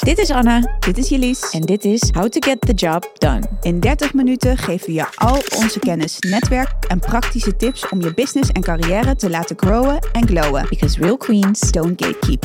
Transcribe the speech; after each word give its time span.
Dit 0.00 0.18
is 0.18 0.30
Anna 0.30 0.76
Dit 0.78 0.98
is 0.98 1.08
Jelise. 1.08 1.48
en 1.50 1.60
dit 1.60 1.84
is 1.84 2.02
How 2.12 2.28
to 2.28 2.50
Get 2.50 2.60
the 2.60 2.72
Job 2.72 3.10
Done. 3.14 3.42
In 3.60 3.80
30 3.80 4.14
minuten 4.14 4.56
geven 4.56 4.86
we 4.86 4.92
je 4.92 5.06
al 5.14 5.42
onze 5.56 5.78
kennis, 5.78 6.18
netwerk 6.18 6.84
en 6.88 6.98
praktische 6.98 7.56
tips 7.56 7.88
om 7.88 8.00
je 8.00 8.14
business 8.14 8.50
en 8.52 8.62
carrière 8.62 9.16
te 9.16 9.30
laten 9.30 9.56
growen 9.58 9.98
en 10.12 10.26
glowen. 10.26 10.66
Because 10.68 10.98
real 11.00 11.16
queens. 11.16 11.60
Don't 11.70 12.04
gatekeep. 12.04 12.44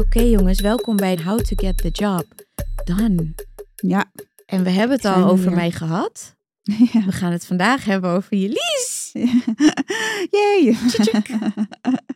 Oké 0.00 0.20
jongens, 0.22 0.60
welkom 0.60 0.96
bij 0.96 1.18
How 1.24 1.38
to 1.38 1.56
Get 1.56 1.76
the 1.76 1.88
Job 1.90 2.24
Done. 2.84 3.34
Ja. 3.74 4.04
En 4.46 4.62
we 4.64 4.70
hebben 4.70 4.96
het 4.96 5.04
al 5.04 5.24
over 5.30 5.52
mij 5.52 5.70
gehad. 5.70 6.34
Ja. 6.92 7.04
We 7.04 7.12
gaan 7.12 7.32
het 7.32 7.46
vandaag 7.46 7.84
hebben 7.84 8.10
over 8.10 8.36
Jelise. 8.36 9.01
Yay. 10.36 10.76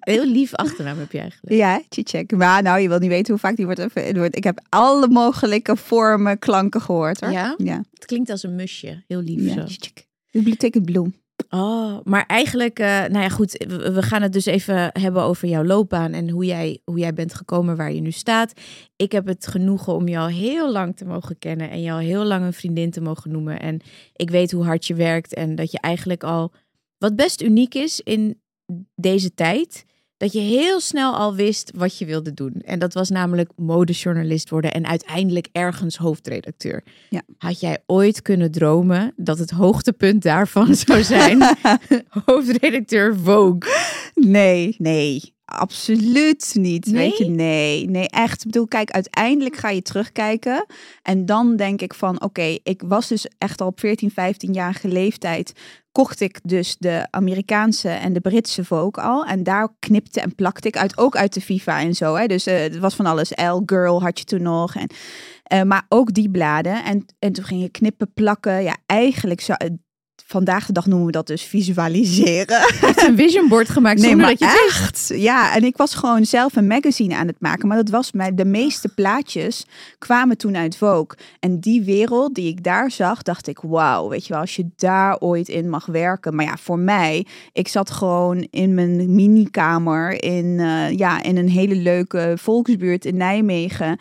Heel 0.00 0.26
lief 0.26 0.54
achternaam 0.54 0.98
heb 0.98 1.12
je 1.12 1.18
eigenlijk. 1.18 1.56
Ja, 1.56 1.82
check. 1.88 2.36
Maar 2.36 2.62
nou, 2.62 2.80
je 2.80 2.88
wil 2.88 2.98
niet 2.98 3.08
weten 3.08 3.32
hoe 3.32 3.40
vaak 3.40 3.56
die 3.56 3.64
wordt. 3.64 3.80
even- 3.80 4.18
wordt- 4.18 4.36
Ik 4.36 4.44
heb 4.44 4.60
alle 4.68 5.08
mogelijke 5.08 5.76
vormen, 5.76 6.38
klanken 6.38 6.80
gehoord 6.80 7.20
hoor. 7.20 7.30
Ja? 7.30 7.54
Ja. 7.58 7.82
Het 7.92 8.04
klinkt 8.04 8.30
als 8.30 8.42
een 8.42 8.54
musje. 8.54 9.02
Heel 9.06 9.20
lief 9.20 9.54
ja. 9.54 9.66
zo. 9.66 10.40
betekent 10.42 10.84
bloem. 10.84 11.14
Oh, 11.50 11.98
maar 12.04 12.26
eigenlijk, 12.26 12.78
eh, 12.78 12.86
nou 12.86 13.18
ja, 13.18 13.28
goed. 13.28 13.64
We, 13.68 14.02
gaan 14.02 14.22
het 14.22 14.32
dus 14.32 14.46
even 14.46 14.90
hebben 14.92 15.22
over 15.22 15.48
jouw 15.48 15.64
loopbaan 15.64 16.12
en 16.12 16.30
hoe 16.30 16.44
jij, 16.44 16.80
hoe 16.84 16.98
jij 16.98 17.12
bent 17.12 17.34
gekomen 17.34 17.76
waar 17.76 17.92
je 17.92 18.00
nu 18.00 18.10
staat. 18.10 18.52
Ik 18.96 19.12
heb 19.12 19.26
het 19.26 19.46
genoegen 19.46 19.94
om 19.94 20.08
al 20.16 20.26
heel 20.26 20.72
lang 20.72 20.96
te 20.96 21.04
mogen 21.04 21.38
kennen 21.38 21.70
en 21.70 21.90
al 21.90 21.98
heel 21.98 22.24
lang 22.24 22.44
een 22.44 22.52
vriendin 22.52 22.90
te 22.90 23.00
mogen 23.00 23.30
noemen. 23.30 23.60
En 23.60 23.80
ik 24.12 24.30
weet 24.30 24.52
hoe 24.52 24.64
hard 24.64 24.86
je 24.86 24.94
werkt 24.94 25.34
en 25.34 25.54
dat 25.54 25.70
je 25.70 25.80
eigenlijk 25.80 26.24
al, 26.24 26.52
wat 26.98 27.16
best 27.16 27.42
uniek 27.42 27.74
is 27.74 28.00
in 28.00 28.40
deze 28.94 29.34
tijd, 29.34 29.84
dat 30.16 30.32
je 30.32 30.40
heel 30.40 30.80
snel 30.80 31.16
al 31.16 31.34
wist 31.34 31.70
wat 31.74 31.98
je 31.98 32.04
wilde 32.04 32.34
doen. 32.34 32.52
En 32.52 32.78
dat 32.78 32.94
was 32.94 33.10
namelijk 33.10 33.50
modejournalist 33.56 34.50
worden 34.50 34.72
en 34.72 34.86
uiteindelijk 34.86 35.48
ergens 35.52 35.96
hoofdredacteur. 35.96 36.84
Ja. 37.10 37.22
Had 37.38 37.60
jij 37.60 37.82
ooit 37.86 38.22
kunnen 38.22 38.50
dromen 38.50 39.12
dat 39.16 39.38
het 39.38 39.50
hoogtepunt 39.50 40.22
daarvan 40.22 40.74
zou 40.74 41.02
zijn 41.02 41.56
hoofdredacteur 42.24 43.16
Vogue? 43.16 43.72
Nee, 44.14 44.74
nee. 44.78 45.35
Absoluut 45.46 46.54
niet. 46.54 46.86
Nee? 46.86 47.08
Weet 47.08 47.18
je, 47.18 47.26
nee. 47.26 47.90
Nee, 47.90 48.08
echt. 48.08 48.40
Ik 48.40 48.46
bedoel, 48.46 48.66
kijk, 48.66 48.90
uiteindelijk 48.90 49.56
ga 49.56 49.70
je 49.70 49.82
terugkijken. 49.82 50.66
En 51.02 51.26
dan 51.26 51.56
denk 51.56 51.80
ik 51.80 51.94
van, 51.94 52.22
oké, 52.22 52.58
ik 52.62 52.82
was 52.86 53.08
dus 53.08 53.28
echt 53.38 53.60
al 53.60 53.66
op 53.66 53.80
14, 53.80 54.10
15-jarige 54.10 54.88
leeftijd. 54.88 55.52
Kocht 55.92 56.20
ik 56.20 56.40
dus 56.42 56.76
de 56.78 57.06
Amerikaanse 57.10 57.88
en 57.88 58.12
de 58.12 58.20
Britse 58.20 58.64
Vogue 58.64 59.04
al. 59.04 59.24
En 59.24 59.42
daar 59.42 59.68
knipte 59.78 60.20
en 60.20 60.34
plakte 60.34 60.68
ik 60.68 60.76
uit, 60.76 60.98
ook 60.98 61.16
uit 61.16 61.34
de 61.34 61.40
FIFA 61.40 61.80
en 61.80 61.94
zo. 61.94 62.14
Hè. 62.14 62.26
Dus 62.26 62.46
eh, 62.46 62.58
het 62.58 62.78
was 62.78 62.94
van 62.94 63.06
alles. 63.06 63.30
L, 63.30 63.62
Girl 63.66 64.02
had 64.02 64.18
je 64.18 64.24
toen 64.24 64.42
nog. 64.42 64.74
En, 64.74 64.88
eh, 65.42 65.62
maar 65.62 65.86
ook 65.88 66.12
die 66.12 66.30
bladen. 66.30 66.84
En, 66.84 67.06
en 67.18 67.32
toen 67.32 67.44
ging 67.44 67.62
je 67.62 67.68
knippen, 67.68 68.12
plakken. 68.12 68.62
Ja, 68.62 68.76
eigenlijk 68.86 69.40
zou... 69.40 69.78
Vandaag 70.28 70.66
de 70.66 70.72
dag 70.72 70.86
noemen 70.86 71.06
we 71.06 71.12
dat 71.12 71.26
dus 71.26 71.42
visualiseren. 71.42 72.46
Je 72.46 72.76
hebt 72.80 73.02
een 73.02 73.16
vision 73.16 73.48
board 73.48 73.68
gemaakt 73.68 74.00
Nee, 74.00 74.16
maar 74.16 74.28
dat 74.28 74.38
je 74.38 74.62
wist. 74.64 74.80
echt. 74.80 75.20
Ja, 75.20 75.54
en 75.54 75.64
ik 75.64 75.76
was 75.76 75.94
gewoon 75.94 76.24
zelf 76.24 76.56
een 76.56 76.66
magazine 76.66 77.16
aan 77.16 77.26
het 77.26 77.40
maken. 77.40 77.68
Maar 77.68 77.76
dat 77.76 77.88
was 77.90 78.12
mij, 78.12 78.34
de 78.34 78.44
meeste 78.44 78.88
plaatjes 78.88 79.66
kwamen 79.98 80.36
toen 80.36 80.56
uit 80.56 80.76
Vogue. 80.76 81.18
En 81.40 81.60
die 81.60 81.82
wereld 81.82 82.34
die 82.34 82.48
ik 82.48 82.64
daar 82.64 82.90
zag, 82.90 83.22
dacht 83.22 83.46
ik, 83.46 83.58
wauw, 83.62 84.08
weet 84.08 84.26
je 84.26 84.32
wel, 84.32 84.42
als 84.42 84.56
je 84.56 84.66
daar 84.76 85.18
ooit 85.18 85.48
in 85.48 85.70
mag 85.70 85.86
werken. 85.86 86.34
Maar 86.34 86.44
ja, 86.44 86.56
voor 86.56 86.78
mij, 86.78 87.26
ik 87.52 87.68
zat 87.68 87.90
gewoon 87.90 88.46
in 88.50 88.74
mijn 88.74 89.14
minikamer 89.14 90.22
in, 90.22 90.60
eh, 90.60 90.90
ja, 90.90 91.22
in 91.22 91.36
een 91.36 91.50
hele 91.50 91.74
leuke 91.76 92.34
volksbuurt 92.36 93.04
in 93.04 93.16
Nijmegen. 93.16 93.98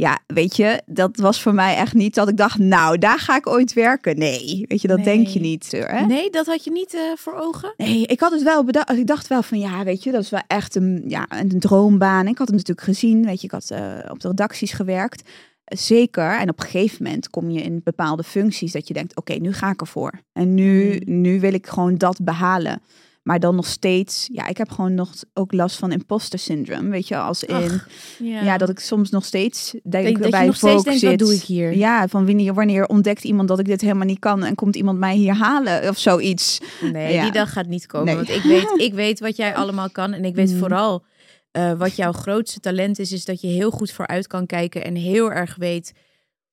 Ja, 0.00 0.18
weet 0.26 0.56
je, 0.56 0.82
dat 0.86 1.16
was 1.16 1.42
voor 1.42 1.54
mij 1.54 1.76
echt 1.76 1.94
niet 1.94 2.14
dat 2.14 2.28
ik 2.28 2.36
dacht, 2.36 2.58
nou, 2.58 2.98
daar 2.98 3.18
ga 3.18 3.36
ik 3.36 3.46
ooit 3.46 3.72
werken. 3.72 4.18
Nee, 4.18 4.64
weet 4.68 4.82
je, 4.82 4.88
dat 4.88 5.04
denk 5.04 5.26
je 5.26 5.40
niet. 5.40 5.70
Hè? 5.70 6.06
Nee, 6.06 6.30
dat 6.30 6.46
had 6.46 6.64
je 6.64 6.70
niet 6.70 6.94
eh, 6.94 7.00
voor 7.16 7.34
ogen? 7.34 7.74
Nee, 7.76 8.06
ik 8.06 8.20
had 8.20 8.32
het 8.32 8.42
wel 8.42 8.64
bedacht. 8.64 8.90
Ik 8.90 9.06
dacht 9.06 9.26
wel 9.26 9.42
van 9.42 9.58
ja, 9.58 9.84
weet 9.84 10.02
je, 10.02 10.10
dat 10.12 10.22
is 10.22 10.30
wel 10.30 10.42
echt 10.46 10.74
een, 10.74 11.04
ja, 11.06 11.26
een 11.28 11.60
droombaan. 11.60 12.26
Ik 12.26 12.38
had 12.38 12.46
het 12.46 12.56
natuurlijk 12.56 12.86
gezien. 12.86 13.24
Weet 13.24 13.40
je, 13.40 13.46
ik 13.46 13.52
had 13.52 13.70
eh, 13.70 13.98
op 14.08 14.20
de 14.20 14.28
redacties 14.28 14.72
gewerkt. 14.72 15.28
Zeker. 15.64 16.38
En 16.38 16.48
op 16.48 16.60
een 16.60 16.66
gegeven 16.66 17.02
moment 17.04 17.30
kom 17.30 17.50
je 17.50 17.62
in 17.62 17.80
bepaalde 17.84 18.22
functies 18.22 18.72
dat 18.72 18.88
je 18.88 18.94
denkt: 18.94 19.16
oké, 19.16 19.32
nu 19.32 19.52
ga 19.52 19.70
ik 19.70 19.80
ervoor. 19.80 20.12
En 20.32 20.54
nu, 20.54 21.00
nu 21.04 21.40
wil 21.40 21.52
ik 21.52 21.66
gewoon 21.66 21.96
dat 21.96 22.18
behalen. 22.22 22.82
Maar 23.22 23.40
dan 23.40 23.54
nog 23.54 23.66
steeds, 23.66 24.28
ja, 24.32 24.46
ik 24.46 24.56
heb 24.56 24.70
gewoon 24.70 24.94
nog 24.94 25.10
ook 25.34 25.52
last 25.52 25.76
van 25.76 25.92
imposter 25.92 26.38
syndrome. 26.38 26.88
Weet 26.88 27.08
je, 27.08 27.16
als 27.16 27.44
in, 27.44 27.54
Ach, 27.54 27.88
ja. 28.18 28.58
dat 28.58 28.68
ik 28.68 28.78
soms 28.78 29.10
nog 29.10 29.24
steeds 29.24 29.70
denk, 29.70 30.04
Denk, 30.04 30.16
dat 30.16 30.24
je 30.24 30.30
bij 30.30 30.46
nog 30.46 30.56
steeds 30.56 30.72
Vogue 30.74 30.84
denkt, 30.84 31.00
zit. 31.00 31.10
wat 31.10 31.18
doe 31.18 31.34
ik 31.34 31.42
hier? 31.42 31.76
Ja, 31.76 32.08
van 32.08 32.26
wanneer, 32.26 32.54
wanneer 32.54 32.86
ontdekt 32.86 33.24
iemand 33.24 33.48
dat 33.48 33.58
ik 33.58 33.66
dit 33.66 33.80
helemaal 33.80 34.06
niet 34.06 34.18
kan 34.18 34.44
en 34.44 34.54
komt 34.54 34.76
iemand 34.76 34.98
mij 34.98 35.16
hier 35.16 35.34
halen 35.34 35.88
of 35.88 35.98
zoiets. 35.98 36.58
Nee, 36.92 37.12
Ja. 37.12 37.22
die 37.22 37.32
dag 37.32 37.52
gaat 37.52 37.66
niet 37.66 37.86
komen. 37.86 38.06
Nee. 38.06 38.14
Want 38.16 38.28
ik 38.28 38.42
weet, 38.42 38.72
ik 38.88 38.94
weet 38.94 39.20
wat 39.20 39.36
jij 39.36 39.54
allemaal 39.54 39.90
kan. 39.90 40.12
En 40.12 40.24
ik 40.24 40.34
weet 40.34 40.50
Mm. 40.52 40.58
vooral 40.58 41.04
eh, 41.50 41.72
wat 41.72 41.96
jouw 41.96 42.12
grootste 42.12 42.60
talent 42.60 42.98
is. 42.98 43.12
Is 43.12 43.24
dat 43.24 43.40
je 43.40 43.46
heel 43.48 43.70
goed 43.70 43.90
vooruit 43.90 44.26
kan 44.26 44.46
kijken. 44.46 44.84
En 44.84 44.94
heel 44.94 45.32
erg 45.32 45.56
weet 45.56 45.92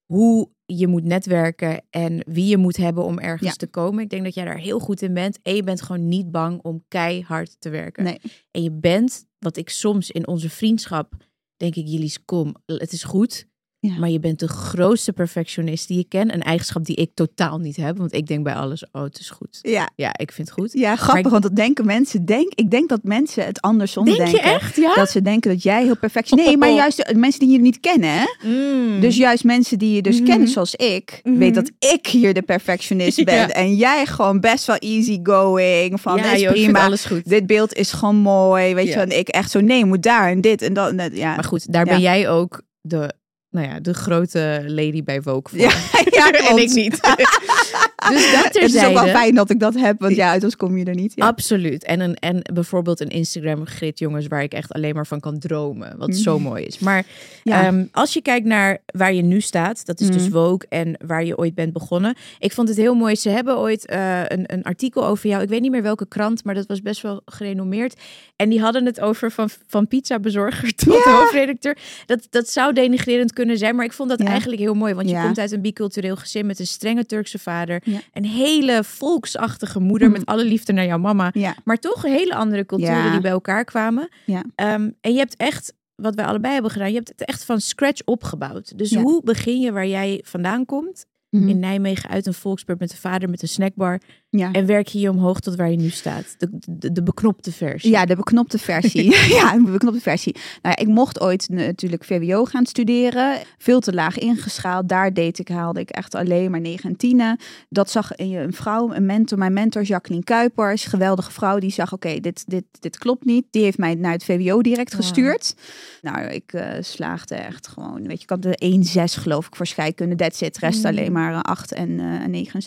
hoe 0.06 0.50
je 0.66 0.88
moet 0.88 1.04
netwerken. 1.04 1.84
En 1.90 2.24
wie 2.28 2.46
je 2.46 2.58
moet 2.58 2.78
hebben 2.78 3.04
om 3.04 3.20
ergens 3.20 3.50
Ja. 3.50 3.56
te 3.56 3.68
komen. 3.68 4.04
Ik 4.04 4.10
denk 4.10 4.24
dat 4.24 4.34
jij 4.34 4.46
daar 4.46 4.58
heel 4.60 4.80
goed 4.80 5.02
in 5.02 5.14
bent. 5.14 5.40
En 5.42 5.56
je 5.56 5.64
bent 5.64 5.82
gewoon 5.82 6.08
niet 6.08 6.32
bang 6.32 6.62
om 6.62 6.84
keihard 6.88 7.56
te 7.60 7.70
werken. 7.70 8.04
Nee. 8.04 8.20
En 8.52 8.64
je 8.64 8.72
bent, 8.72 9.26
wat 9.40 9.58
ik 9.58 9.70
soms 9.70 10.12
in 10.12 10.28
onze 10.28 10.50
vriendschap 10.50 11.14
denk 11.58 11.76
ik, 11.76 11.88
jullie 11.88 12.14
kom, 12.26 12.56
het 12.66 12.92
is 12.92 13.04
goed. 13.04 13.48
Ja. 13.94 14.00
Maar 14.00 14.10
je 14.10 14.20
bent 14.20 14.40
de 14.40 14.48
grootste 14.48 15.14
perfectionist 15.14 15.88
die 15.88 16.00
ik 16.00 16.10
ken. 16.10 16.34
Een 16.34 16.42
eigenschap 16.42 16.86
die 16.86 16.96
ik 16.96 17.12
totaal 17.14 17.58
niet 17.60 17.76
heb. 17.76 17.98
Want 17.98 18.14
ik 18.14 18.28
denk 18.28 18.44
bij 18.44 18.54
alles, 18.54 18.86
oh, 18.92 19.02
het 19.04 19.20
is 19.20 19.30
goed. 19.30 19.60
Ja, 19.62 19.90
Ja, 19.96 20.18
ik 20.18 20.32
vind 20.32 20.48
het 20.50 20.58
goed. 20.60 20.74
Ja, 20.74 20.96
grappig, 20.96 21.32
want 21.32 21.44
dat 21.44 21.56
denken 21.56 21.86
mensen. 21.86 22.26
Denk, 22.26 22.54
ik 22.54 22.72
denk 22.72 22.90
dat 22.90 23.00
mensen 23.04 23.46
het 23.46 23.62
andersom 23.62 24.06
Denk 24.06 24.18
denken. 24.18 24.34
je 24.36 24.42
echt? 24.42 24.76
Ja? 24.76 24.94
Dat 24.96 25.10
ze 25.10 25.22
denken 25.22 25.52
dat 25.52 25.64
jij 25.64 25.84
heel 25.84 25.98
perfect 25.98 26.32
Nee, 26.36 26.58
maar 26.58 26.72
juist 26.72 27.08
de 27.08 27.16
mensen 27.16 27.40
die 27.40 27.50
je 27.50 27.60
niet 27.60 27.80
kennen. 27.80 28.10
Hè? 28.10 28.26
Mm. 28.50 29.00
Dus 29.00 29.18
juist 29.18 29.44
mensen 29.44 29.78
die 29.80 29.96
je 29.96 30.02
dus 30.02 30.16
Mhm. 30.20 30.26
kennen 30.26 30.48
zoals 30.48 30.76
ik. 30.76 31.20
Mhm. 31.24 31.38
Weet 31.38 31.56
dat 31.56 31.72
ik 31.80 32.08
hier 32.08 32.34
de 32.34 32.42
perfectionist 32.42 33.24
ben. 33.26 33.36
Ja. 33.36 33.50
En 33.50 33.76
jij 33.76 34.06
gewoon 34.06 34.40
best 34.40 34.66
wel 34.66 34.76
easy 34.78 35.20
going. 35.24 36.02
Van, 36.02 36.18
ja, 36.18 36.32
is 36.34 36.42
joh, 36.42 36.52
prima. 36.52 36.86
alles 36.86 37.06
goed. 37.06 37.30
Dit 37.30 37.48
beeld 37.48 37.74
is 37.74 37.92
gewoon 37.92 38.16
mooi. 38.16 38.74
Weet 38.74 38.88
je, 38.88 38.94
en 38.94 39.18
ik 39.18 39.28
echt 39.28 39.52
zo, 39.52 39.60
nee, 39.60 39.86
moet 39.86 40.04
daar 40.04 40.30
en 40.30 40.42
dit 40.42 40.62
en 40.62 40.74
dat. 40.74 40.90
En 40.90 40.98
dat 40.98 41.18
ja. 41.18 41.36
Maar 41.36 41.44
goed, 41.44 41.72
daar 41.74 41.86
ben 41.86 42.00
jij 42.00 42.30
ook 42.30 42.62
de, 42.82 43.14
nou 43.56 43.68
ja, 43.68 43.80
de 43.80 43.94
grote 43.94 44.64
lady 44.68 45.04
bij 45.04 45.22
Vogue 45.22 45.42
voor. 45.44 45.60
Ja, 45.60 45.72
ja, 46.10 46.32
en 46.50 46.58
ik 46.58 46.74
niet. 46.74 47.00
dus 48.10 48.32
dat 48.32 48.44
Het 48.44 48.74
is 48.74 48.86
ook 48.86 48.94
wel 48.94 49.08
fijn 49.08 49.36
dat 49.36 49.50
ik 49.50 49.60
dat 49.60 49.74
heb, 49.76 50.00
want 50.02 50.16
ja, 50.16 50.34
anders 50.34 50.56
kom 50.56 50.78
je 50.78 50.86
er 50.86 50.96
niet. 50.96 51.12
Ja. 51.16 51.26
Absoluut. 51.28 51.84
En, 51.84 52.00
een, 52.00 52.16
en 52.16 52.42
bijvoorbeeld 52.54 53.00
een 53.00 53.10
Instagram-grid, 53.10 54.00
jongens, 54.00 54.28
waar 54.28 54.44
ik 54.44 54.54
echt 54.54 54.74
alleen 54.74 54.96
maar 54.96 55.08
van 55.08 55.20
kan 55.20 55.40
dromen. 55.40 55.98
Wat 55.98 56.16
zo 56.16 56.40
mooi 56.40 56.64
is. 56.64 56.80
Maar 56.80 57.06
Mhm. 57.06 57.56
Ja. 57.56 57.64
ehm, 57.66 57.84
als 57.92 58.14
je 58.14 58.22
kijkt 58.22 58.46
naar 58.46 58.78
waar 58.86 59.14
je 59.14 59.22
nu 59.22 59.42
staat, 59.42 59.86
dat 59.86 60.00
is 60.00 60.08
dus 60.10 60.22
Mhm. 60.24 60.32
Vogue 60.32 60.60
en 60.70 60.98
waar 61.06 61.26
je 61.26 61.38
ooit 61.38 61.56
bent 61.56 61.74
begonnen. 61.74 62.16
Ik 62.40 62.52
vond 62.52 62.68
het 62.68 62.78
heel 62.78 62.94
mooi. 62.96 63.16
Ze 63.16 63.30
hebben 63.30 63.58
ooit 63.58 63.86
eh, 63.86 64.20
een, 64.26 64.44
een 64.54 64.64
artikel 64.64 65.06
over 65.06 65.30
jou. 65.30 65.44
Ik 65.44 65.50
weet 65.50 65.62
niet 65.62 65.72
meer 65.72 65.82
welke 65.82 66.08
krant, 66.08 66.44
maar 66.44 66.54
dat 66.56 66.66
was 66.66 66.82
best 66.82 67.02
wel 67.02 67.22
gerenommeerd. 67.26 68.02
En 68.36 68.50
die 68.50 68.60
hadden 68.62 68.86
het 68.86 69.00
over 69.00 69.32
van, 69.32 69.50
van 69.68 69.88
pizzabezorger 69.88 70.76
tot 70.86 71.04
Ja. 71.06 71.12
hoofdredacteur. 71.20 71.78
Dat, 72.06 72.28
dat 72.30 72.50
zou 72.50 72.74
denigrerend 72.74 73.34
kunnen 73.34 73.58
zijn, 73.58 73.76
maar 73.76 73.86
ik 73.86 73.94
vond 73.94 74.10
dat 74.10 74.20
eigenlijk 74.20 74.62
heel 74.62 74.74
mooi. 74.74 74.94
Want 74.94 75.10
je 75.10 75.22
komt 75.22 75.40
uit 75.40 75.52
een 75.52 75.62
bicultureel 75.62 76.16
gezin 76.16 76.46
met 76.46 76.60
een 76.60 76.68
strenge 76.68 77.06
Turkse 77.06 77.40
vader. 77.40 77.82
Ja. 77.86 78.00
Een 78.14 78.26
hele 78.26 78.84
volksachtige 78.84 79.80
moeder 79.80 80.08
Mhm. 80.10 80.18
met 80.18 80.28
alle 80.28 80.46
liefde 80.46 80.74
naar 80.74 80.86
jouw 80.86 80.98
mama. 80.98 81.30
Ja. 81.34 81.56
Maar 81.64 81.78
toch 81.78 82.02
hele 82.02 82.36
andere 82.36 82.66
culturen 82.66 82.96
Ja. 83.04 83.12
die 83.12 83.22
bij 83.22 83.32
elkaar 83.32 83.64
kwamen. 83.66 84.10
Ja. 84.26 84.44
Ehm, 84.56 84.90
en 85.02 85.12
je 85.14 85.18
hebt 85.18 85.36
echt, 85.36 85.74
wat 85.96 86.16
wij 86.16 86.26
allebei 86.26 86.54
hebben 86.54 86.72
gedaan, 86.72 86.90
je 86.90 86.96
hebt 86.96 87.10
het 87.10 87.26
echt 87.26 87.46
van 87.46 87.62
scratch 87.62 88.02
opgebouwd. 88.06 88.78
Dus 88.78 88.96
hoe 88.96 89.22
begin 89.24 89.60
je 89.60 89.72
waar 89.72 89.88
jij 89.88 90.22
vandaan 90.26 90.66
komt? 90.66 91.06
Mhm. 91.40 91.50
In 91.50 91.60
Nijmegen 91.60 92.10
uit 92.10 92.26
een 92.26 92.34
volksbuurt 92.34 92.80
met 92.80 92.92
een 92.92 92.98
vader 92.98 93.30
met 93.30 93.42
een 93.42 93.48
snackbar. 93.48 94.00
ja. 94.30 94.52
En 94.52 94.66
werk 94.66 94.88
je 94.88 95.00
je 95.00 95.10
omhoog 95.10 95.40
tot 95.40 95.56
waar 95.56 95.72
je 95.72 95.78
nu 95.78 95.90
staat. 95.90 96.36
De, 96.38 96.50
de, 96.70 96.92
de 96.92 97.04
beknopte 97.04 97.52
versie. 97.52 97.92
Ja, 97.92 98.06
de 98.06 98.16
beknopte 98.16 98.58
versie. 98.58 99.04
ja, 99.40 99.54
de 99.54 99.72
beknopte 99.72 100.02
versie. 100.02 100.34
Nou 100.62 100.76
ja, 100.78 100.78
ik 100.78 100.88
mocht 100.88 101.22
ooit 101.22 101.50
natuurlijk 101.50 102.04
VWO 102.04 102.46
gaan 102.46 102.66
studeren. 102.66 103.38
Veel 103.58 103.80
te 103.80 103.94
laag 103.94 104.18
ingeschaald. 104.18 104.90
Daar 104.90 105.14
deed 105.14 105.40
ik, 105.40 105.48
haalde 105.48 105.80
ik 105.80 105.90
echt 105.90 106.16
alleen 106.16 106.52
maar 106.52 106.62
9 106.62 106.90
en 106.90 106.96
10. 106.96 107.38
Dat 107.70 107.90
zag 107.90 108.12
een 108.16 108.54
vrouw, 108.54 108.94
een 108.94 109.06
mentor, 109.06 109.38
mijn 109.38 109.54
mentor 109.54 109.84
Jacqueline 109.84 110.24
Kuipers. 110.26 110.86
Geweldige 110.86 111.32
vrouw. 111.32 111.60
Die 111.60 111.72
zag, 111.72 111.94
oké, 111.94 112.20
dit, 112.20 112.44
dit, 112.48 112.64
dit 112.80 112.98
klopt 112.98 113.26
niet. 113.26 113.46
Die 113.52 113.64
heeft 113.64 113.78
mij 113.78 113.96
naar 113.96 114.12
het 114.12 114.24
VWO 114.24 114.62
direct 114.62 114.94
gestuurd. 114.94 115.56
Nou, 116.02 116.28
ik 116.28 116.54
eh, 116.54 116.68
slaagde 116.82 117.36
echt 117.36 117.68
gewoon. 117.68 118.08
Weet 118.08 118.18
je, 118.18 118.24
ik 118.24 118.30
had 118.30 118.42
de 118.42 118.84
1-6 119.18 119.22
geloof 119.22 119.48
ik 119.48 119.56
voor 119.56 119.68
scheikunde. 119.68 120.16
That's 120.16 120.42
it. 120.42 120.58
Rest 120.58 120.80
Mm. 120.80 120.86
alleen 120.86 121.12
maar 121.12 121.25
8 121.34 121.72
en 121.72 122.00
eh, 122.00 122.06
en 122.06 122.32
9. 122.32 122.64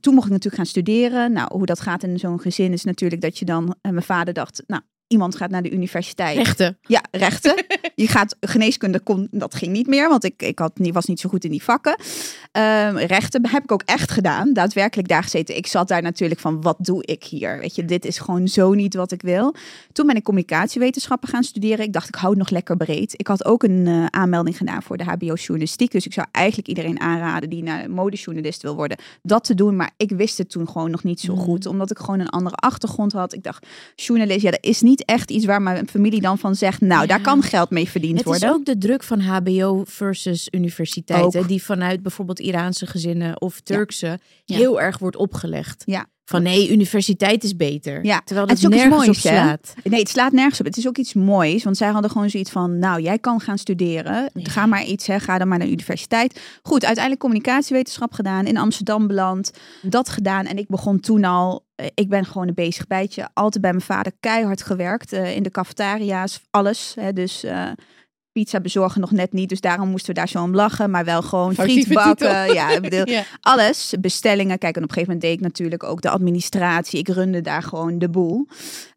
Toen 0.00 0.14
mocht 0.14 0.26
ik 0.26 0.32
natuurlijk 0.32 0.62
gaan 0.62 0.66
studeren. 0.66 1.32
Nou, 1.32 1.48
hoe 1.52 1.66
dat 1.66 1.80
gaat 1.80 2.02
in 2.02 2.18
zo'n 2.18 2.40
gezin 2.40 2.72
is 2.72 2.84
natuurlijk 2.84 3.20
dat 3.22 3.38
je 3.38 3.44
dan... 3.44 3.74
En 3.80 3.92
mijn 3.92 4.04
vader 4.04 4.34
dacht, 4.34 4.62
nou, 4.66 4.82
Iemand 5.08 5.36
gaat 5.36 5.50
naar 5.50 5.62
de 5.62 5.70
universiteit. 5.70 6.36
Rechten. 6.36 6.78
Ja, 6.82 7.02
rechten. 7.10 7.54
Je 7.94 8.08
gaat 8.08 8.36
geneeskunde, 8.40 9.00
kon, 9.00 9.28
dat 9.30 9.54
ging 9.54 9.72
niet 9.72 9.86
meer, 9.86 10.08
want 10.08 10.24
ik, 10.24 10.42
ik 10.42 10.58
had, 10.58 10.78
niet- 10.78 10.94
was 10.94 11.06
niet 11.06 11.20
zo 11.20 11.28
goed 11.28 11.44
in 11.44 11.50
die 11.50 11.62
vakken. 11.62 11.96
Ehm, 12.52 12.96
rechten 12.96 13.48
heb 13.48 13.62
ik 13.62 13.72
ook 13.72 13.82
echt 13.84 14.10
gedaan, 14.10 14.52
daadwerkelijk 14.52 15.08
daar 15.08 15.22
gezeten. 15.22 15.56
Ik 15.56 15.66
zat 15.66 15.88
daar 15.88 16.02
natuurlijk 16.02 16.40
van, 16.40 16.62
wat 16.62 16.76
doe 16.80 17.04
ik 17.04 17.24
hier? 17.24 17.58
Weet 17.58 17.74
je, 17.74 17.84
dit 17.84 18.04
is 18.04 18.18
gewoon 18.18 18.48
zo 18.48 18.72
niet 18.74 18.94
wat 18.94 19.12
ik 19.12 19.22
wil. 19.22 19.54
Toen 19.92 20.06
ben 20.06 20.16
ik 20.16 20.22
communicatiewetenschappen 20.24 21.28
gaan 21.28 21.42
studeren. 21.42 21.84
Ik 21.84 21.92
dacht, 21.92 22.08
ik 22.08 22.14
hou 22.14 22.28
het 22.30 22.38
nog 22.38 22.50
lekker 22.50 22.76
breed. 22.76 23.14
Ik 23.16 23.26
had 23.26 23.44
ook 23.44 23.62
een 23.62 23.86
eh, 23.86 24.06
aanmelding 24.06 24.56
gedaan 24.56 24.82
voor 24.82 24.96
de 24.96 25.04
HBO 25.04 25.34
journalistiek. 25.34 25.90
Dus 25.90 26.06
ik 26.06 26.12
zou 26.12 26.26
eigenlijk 26.32 26.68
iedereen 26.68 27.00
aanraden 27.00 27.50
die 27.50 27.62
naar 27.62 27.90
modejournalist 27.90 28.62
wil 28.62 28.74
worden, 28.74 28.98
dat 29.22 29.44
te 29.44 29.54
doen. 29.54 29.76
Maar 29.76 29.90
ik 29.96 30.10
wist 30.10 30.38
het 30.38 30.50
toen 30.50 30.68
gewoon 30.68 30.90
nog 30.90 31.04
niet 31.04 31.20
zo 31.20 31.34
Mhm. 31.34 31.42
goed, 31.42 31.66
omdat 31.66 31.90
ik 31.90 31.98
gewoon 31.98 32.20
een 32.20 32.28
andere 32.28 32.56
achtergrond 32.56 33.12
had. 33.12 33.34
Ik 33.34 33.42
dacht, 33.42 33.66
journalist, 33.96 34.40
ja, 34.42 34.50
dat 34.50 34.64
is 34.64 34.80
niet 34.80 34.97
echt 35.04 35.30
iets 35.30 35.44
waar 35.44 35.62
mijn 35.62 35.88
familie 35.88 36.20
dan 36.20 36.38
van 36.38 36.54
zegt, 36.54 36.80
nou, 36.80 37.06
daar 37.06 37.20
kan 37.20 37.42
geld 37.42 37.70
mee 37.70 37.88
verdiend 37.88 38.16
Het 38.16 38.24
worden. 38.26 38.48
is 38.48 38.54
ook 38.54 38.64
de 38.64 38.78
druk 38.78 39.02
van 39.02 39.20
HBO 39.20 39.82
versus 39.86 40.48
universiteiten, 40.50 41.40
Ook. 41.40 41.48
die 41.48 41.62
vanuit 41.62 42.02
bijvoorbeeld 42.02 42.40
Iraanse 42.40 42.86
gezinnen 42.86 43.40
of 43.40 43.60
Turkse 43.60 44.18
Ja. 44.44 44.56
heel 44.56 44.80
erg 44.80 44.98
wordt 44.98 45.16
opgelegd. 45.16 45.82
Ja. 45.86 46.06
Van 46.24 46.42
nee, 46.42 46.70
universiteit 46.72 47.44
is 47.44 47.56
beter. 47.56 48.04
Ja. 48.04 48.20
Terwijl 48.24 48.46
Het 48.48 48.48
dat 48.48 48.58
is 48.58 48.64
ook 48.66 48.72
iets 48.72 48.82
nergens 48.82 49.06
moois, 49.06 49.18
op 49.18 49.22
hè? 49.24 49.38
slaat. 49.38 49.74
Nee, 49.84 50.00
het 50.00 50.08
slaat 50.08 50.32
nergens 50.32 50.60
op. 50.60 50.66
Het 50.66 50.76
is 50.76 50.88
ook 50.88 50.96
iets 50.98 51.14
moois, 51.14 51.64
want 51.64 51.76
zij 51.76 51.88
hadden 51.88 52.10
gewoon 52.10 52.30
zoiets 52.30 52.50
van, 52.50 52.78
nou, 52.78 53.02
jij 53.02 53.18
kan 53.18 53.40
gaan 53.40 53.58
studeren. 53.58 54.30
Ja. 54.34 54.50
Ga 54.50 54.66
maar 54.66 54.84
iets, 54.84 55.06
hè, 55.06 55.18
ga 55.20 55.38
dan 55.38 55.48
maar 55.48 55.58
naar 55.58 55.66
de 55.66 55.72
universiteit. 55.72 56.40
Goed, 56.62 56.84
uiteindelijk 56.84 57.20
communicatiewetenschap 57.24 58.12
gedaan, 58.12 58.46
in 58.46 58.56
Amsterdam 58.56 59.06
beland, 59.06 59.50
dat 59.82 60.08
gedaan. 60.08 60.46
En 60.46 60.58
ik 60.58 60.68
begon 60.68 61.00
toen 61.00 61.24
al, 61.24 61.66
ik 61.94 62.08
ben 62.08 62.24
gewoon 62.24 62.48
een 62.48 62.54
bezig 62.54 62.86
bijtje, 62.86 63.28
altijd 63.34 63.62
bij 63.62 63.72
mijn 63.72 63.84
vader 63.84 64.12
keihard 64.20 64.62
gewerkt, 64.62 65.12
eh, 65.12 65.36
in 65.36 65.42
de 65.42 65.50
cafetaria's, 65.50 66.40
alles. 66.50 66.94
Hè, 67.00 67.12
dus 67.12 67.44
eh, 67.44 67.70
pizza 68.32 68.60
bezorgen 68.60 69.00
nog 69.00 69.10
net 69.10 69.32
niet, 69.32 69.48
dus 69.48 69.60
daarom 69.60 69.88
moesten 69.88 70.14
we 70.14 70.20
daar 70.20 70.28
zo 70.28 70.42
om 70.42 70.54
lachen, 70.54 70.90
maar 70.90 71.04
wel 71.04 71.22
gewoon 71.22 71.54
friet 71.54 71.88
bakken. 71.88 72.52
Ja, 72.52 72.80
bedoel, 72.80 73.08
Ja. 73.16 73.24
alles, 73.40 73.94
bestellingen. 74.00 74.58
Kijk, 74.58 74.76
en 74.76 74.82
op 74.82 74.88
een 74.88 74.94
gegeven 74.94 75.14
moment 75.14 75.20
deed 75.20 75.38
ik 75.38 75.52
natuurlijk 75.52 75.82
ook 75.82 76.00
de 76.00 76.10
administratie. 76.10 76.98
Ik 76.98 77.08
runde 77.08 77.40
daar 77.40 77.62
gewoon 77.62 77.98
de 77.98 78.08
boel. 78.08 78.46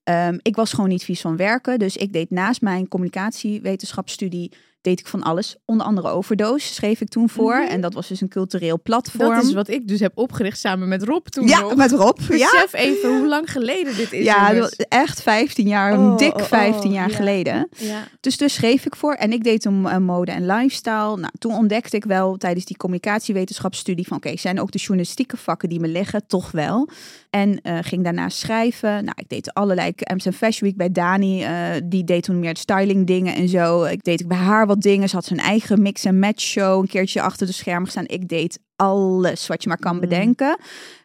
Ehm, 0.03 0.37
ik 0.41 0.55
was 0.55 0.73
gewoon 0.73 0.89
niet 0.89 1.03
vies 1.03 1.21
van 1.21 1.37
werken, 1.37 1.79
dus 1.79 1.97
ik 1.97 2.13
deed 2.13 2.29
naast 2.29 2.61
mijn 2.61 2.87
communicatiewetenschapsstudie 2.87 4.51
deed 4.81 4.99
ik 4.99 5.07
van 5.07 5.23
alles. 5.23 5.55
Onder 5.65 5.85
andere 5.85 6.07
Overdose 6.07 6.73
schreef 6.73 7.01
ik 7.01 7.09
toen 7.09 7.29
voor. 7.29 7.55
Mhm. 7.55 7.67
En 7.67 7.81
dat 7.81 7.93
was 7.93 8.07
dus 8.07 8.21
een 8.21 8.27
cultureel 8.29 8.81
platform. 8.83 9.33
Dat 9.35 9.43
is 9.43 9.53
wat 9.53 9.67
ik 9.67 9.87
dus 9.87 9.99
heb 9.99 10.11
opgericht 10.17 10.59
samen 10.59 10.87
met 10.87 11.03
Rob 11.03 11.25
toen 11.25 11.47
ja, 11.47 11.59
nog. 11.59 11.75
met 11.75 11.91
Rob. 11.91 12.19
Ja, 12.29 12.65
even 12.71 13.17
hoe 13.17 13.27
lang 13.27 13.51
geleden 13.51 13.95
dit 13.95 14.11
is. 14.13 14.25
ja 14.25 14.47
dat 14.47 14.55
jongens. 14.55 14.75
was 14.77 14.85
echt 14.87 15.21
15 15.21 15.67
jaar, 15.67 15.99
Oh, 15.99 16.17
dik 16.17 16.35
oh, 16.35 16.43
15 16.43 16.89
oh, 16.89 16.95
jaar 16.95 17.09
ja. 17.09 17.15
geleden. 17.15 17.67
ja. 17.77 18.07
Dus 18.19 18.37
dus 18.37 18.53
schreef 18.53 18.85
ik 18.85 18.95
voor 18.95 19.13
en 19.13 19.31
ik 19.31 19.43
deed 19.43 19.65
een 19.65 19.81
uh, 19.81 19.97
mode 19.97 20.31
en 20.31 20.45
lifestyle. 20.45 21.17
Nou, 21.17 21.31
toen 21.39 21.53
ontdekte 21.53 21.95
ik 21.95 22.05
wel 22.05 22.37
tijdens 22.37 22.65
die 22.65 22.77
communicatiewetenschapsstudie 22.77 24.07
van 24.07 24.17
oké, 24.17 24.37
zijn 24.37 24.59
ook 24.59 24.71
de 24.71 24.77
journalistieke 24.77 25.37
vakken 25.37 25.69
die 25.69 25.79
me 25.79 25.87
liggen, 25.87 26.27
toch 26.27 26.51
wel. 26.51 26.89
En 27.29 27.61
eh, 27.61 27.77
ging 27.81 28.03
daarna 28.03 28.29
schrijven. 28.29 28.89
Nou, 28.89 29.15
ik 29.15 29.29
deed 29.29 29.53
allerlei 29.53 29.91
Amsterdam 29.97 30.39
Fashion 30.41 30.69
Week 30.69 30.77
bij 30.77 30.91
Dani. 30.91 31.43
eh, 31.43 31.51
die 31.83 32.03
deed 32.03 32.23
toen 32.23 32.39
meer 32.39 32.57
styling 32.57 33.07
dingen 33.07 33.35
en 33.35 33.49
zo. 33.49 33.83
Ik 33.83 34.03
deed 34.03 34.27
bij 34.27 34.37
haar 34.37 34.67
wat 34.73 34.81
dingen. 34.81 35.09
Ze 35.09 35.15
had 35.15 35.25
zijn 35.25 35.39
eigen 35.39 35.81
mix 35.81 36.05
en 36.05 36.19
match 36.19 36.41
show 36.41 36.81
een 36.81 36.87
keertje 36.87 37.21
achter 37.21 37.47
de 37.47 37.53
schermen 37.53 37.85
gestaan. 37.85 38.07
Ik 38.07 38.27
deed 38.29 38.59
alles 38.75 39.47
wat 39.47 39.63
je 39.63 39.69
maar 39.69 39.79
kan 39.79 39.93
Mm. 39.95 39.99
bedenken. 40.01 40.57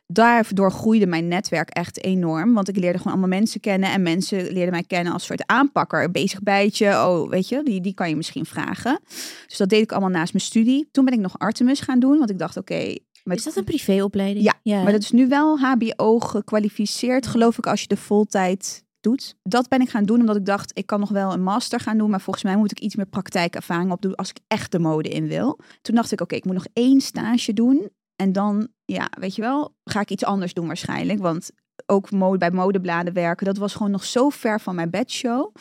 Daardoor 0.06 0.70
groeide 0.72 1.06
mijn 1.06 1.28
netwerk 1.28 1.68
echt 1.70 2.04
enorm. 2.04 2.54
Want 2.54 2.68
ik 2.68 2.76
leerde 2.76 2.98
gewoon 2.98 3.12
allemaal 3.12 3.38
mensen 3.38 3.60
kennen. 3.60 3.90
En 3.90 4.02
mensen 4.02 4.38
leerden 4.52 4.70
mij 4.70 4.82
kennen 4.86 5.12
als 5.12 5.24
soort 5.24 5.46
aanpakker. 5.46 6.04
Een 6.04 6.12
bezig 6.12 6.42
bijtje. 6.42 6.88
Oh, 6.90 7.30
weet 7.30 7.48
je, 7.48 7.62
die, 7.62 7.80
die 7.80 7.94
kan 7.94 8.08
je 8.08 8.16
misschien 8.16 8.44
vragen. 8.46 9.00
Dus 9.46 9.56
dat 9.56 9.68
deed 9.68 9.82
ik 9.82 9.92
allemaal 9.92 10.10
naast 10.10 10.32
mijn 10.32 10.44
studie. 10.44 10.88
Toen 10.92 11.04
ben 11.04 11.14
ik 11.14 11.20
nog 11.20 11.38
Artemis 11.38 11.80
gaan 11.80 11.98
doen. 11.98 12.18
Want 12.18 12.30
ik 12.30 12.38
dacht, 12.38 12.56
oké... 12.56 12.94
met- 13.24 13.38
Is 13.38 13.44
dat 13.44 13.56
een 13.56 13.64
privéopleiding? 13.64 14.52
Ja, 14.62 14.82
maar 14.82 14.92
dat 14.92 15.02
is 15.02 15.10
nu 15.10 15.28
wel 15.28 15.58
HBO 15.58 16.18
gekwalificeerd, 16.18 17.26
geloof 17.26 17.58
ik, 17.58 17.66
als 17.66 17.80
je 17.80 17.88
de 17.88 17.96
voltijd 17.96 18.84
doet. 19.06 19.34
Dat 19.42 19.68
ben 19.68 19.80
ik 19.80 19.88
gaan 19.88 20.04
doen 20.04 20.20
omdat 20.20 20.36
ik 20.36 20.44
dacht, 20.44 20.78
ik 20.78 20.86
kan 20.86 21.00
nog 21.00 21.08
wel 21.08 21.32
een 21.32 21.42
master 21.42 21.80
gaan 21.80 21.98
doen, 21.98 22.10
maar 22.10 22.20
volgens 22.20 22.44
mij 22.44 22.56
moet 22.56 22.70
ik 22.70 22.80
iets 22.80 22.96
meer 22.96 23.06
praktijkervaring 23.06 23.92
opdoen 23.92 24.14
als 24.14 24.30
ik 24.30 24.38
echt 24.46 24.72
de 24.72 24.78
mode 24.78 25.08
in 25.08 25.26
wil. 25.28 25.58
Toen 25.82 25.94
dacht 25.94 26.12
ik, 26.12 26.20
oké, 26.20 26.34
ik 26.34 26.44
moet 26.44 26.54
nog 26.54 26.66
één 26.72 27.00
stage 27.00 27.52
doen 27.52 27.90
en 28.16 28.32
dan, 28.32 28.68
ja, 28.84 29.08
weet 29.18 29.34
je 29.34 29.42
wel, 29.42 29.74
ga 29.84 30.00
ik 30.00 30.10
iets 30.10 30.24
anders 30.24 30.54
doen 30.54 30.66
waarschijnlijk, 30.66 31.18
want 31.20 31.50
ook 31.86 32.10
mode, 32.10 32.38
bij 32.38 32.50
modebladen 32.50 33.12
werken, 33.12 33.46
dat 33.46 33.56
was 33.56 33.72
gewoon 33.72 33.90
nog 33.90 34.04
zo 34.04 34.28
ver 34.28 34.60
van 34.60 34.74
mijn 34.74 34.90
bedshow. 34.90 35.54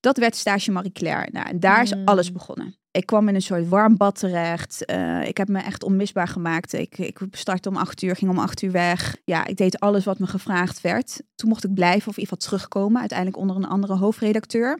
Dat 0.00 0.18
werd 0.18 0.36
stage 0.36 0.70
Marie 0.70 0.92
Claire. 0.92 1.28
Nou, 1.32 1.48
en 1.48 1.60
daar 1.60 1.82
is 1.82 1.94
Mm. 1.94 2.02
alles 2.04 2.32
begonnen. 2.32 2.79
Ik 2.92 3.06
kwam 3.06 3.28
in 3.28 3.34
een 3.34 3.42
soort 3.42 3.68
warm 3.68 3.96
bad 3.96 4.18
terecht. 4.18 4.84
Eh, 4.84 5.26
ik 5.26 5.36
heb 5.36 5.48
me 5.48 5.58
echt 5.58 5.82
onmisbaar 5.82 6.28
gemaakt. 6.28 6.72
Ik, 6.72 6.98
ik 6.98 7.18
startte 7.30 7.68
om 7.68 7.76
acht 7.76 8.02
uur, 8.02 8.16
ging 8.16 8.30
om 8.30 8.38
acht 8.38 8.62
uur 8.62 8.72
weg. 8.72 9.16
Ja, 9.24 9.46
ik 9.46 9.56
deed 9.56 9.80
alles 9.80 10.04
wat 10.04 10.18
me 10.18 10.26
gevraagd 10.26 10.80
werd. 10.80 11.22
Toen 11.34 11.48
mocht 11.48 11.64
ik 11.64 11.74
blijven 11.74 12.08
of 12.08 12.16
in 12.16 12.22
ieder 12.22 12.36
geval 12.36 12.48
terugkomen. 12.58 13.00
Uiteindelijk 13.00 13.38
onder 13.38 13.56
een 13.56 13.68
andere 13.68 13.96
hoofdredacteur. 13.96 14.72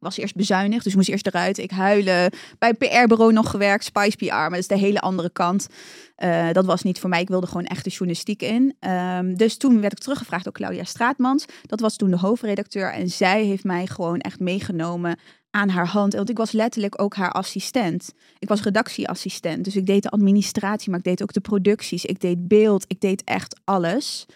Ik 0.00 0.06
was 0.06 0.16
eerst 0.16 0.34
bezuinigd, 0.34 0.84
dus 0.84 0.94
moest 0.94 1.08
eerst 1.08 1.26
eruit. 1.26 1.58
Ik 1.58 1.70
huilen. 1.70 2.32
Bij 2.58 2.74
PR-bureau 2.74 3.32
nog 3.32 3.50
gewerkt, 3.50 3.84
Spice 3.84 4.16
PR, 4.16 4.24
maar 4.34 4.50
dat 4.50 4.58
is 4.58 4.66
de 4.66 4.78
hele 4.78 5.00
andere 5.00 5.30
kant. 5.30 5.66
Eh, 6.14 6.52
dat 6.52 6.64
was 6.64 6.82
niet 6.82 6.98
voor 7.00 7.10
mij. 7.10 7.20
Ik 7.20 7.28
wilde 7.28 7.46
gewoon 7.46 7.64
echt 7.64 7.84
de 7.84 7.90
journalistiek 7.90 8.42
in. 8.42 8.76
Ehm, 8.78 9.34
dus 9.34 9.56
toen 9.56 9.80
werd 9.80 9.92
ik 9.92 9.98
teruggevraagd 9.98 10.44
door 10.44 10.52
Claudia 10.52 10.84
Straatmans. 10.84 11.44
Dat 11.62 11.80
was 11.80 11.96
toen 11.96 12.10
de 12.10 12.16
hoofdredacteur. 12.16 12.92
En 12.92 13.08
zij 13.08 13.44
heeft 13.44 13.64
mij 13.64 13.86
gewoon 13.86 14.18
echt 14.18 14.40
meegenomen 14.40 15.18
aan 15.50 15.68
haar 15.68 15.86
hand. 15.86 16.14
Want 16.14 16.30
ik 16.30 16.36
was 16.36 16.52
letterlijk 16.52 17.02
ook 17.02 17.14
haar 17.14 17.32
assistent. 17.32 18.12
Ik 18.38 18.48
was 18.48 18.62
redactieassistent. 18.62 19.64
Dus 19.64 19.76
ik 19.76 19.86
deed 19.86 20.02
de 20.02 20.10
administratie, 20.10 20.90
maar 20.90 20.98
ik 20.98 21.04
deed 21.04 21.22
ook 21.22 21.32
de 21.32 21.40
producties. 21.40 22.04
Ik 22.04 22.20
deed 22.20 22.48
beeld. 22.48 22.84
Ik 22.88 23.00
deed 23.00 23.24
echt 23.24 23.60
alles. 23.64 24.26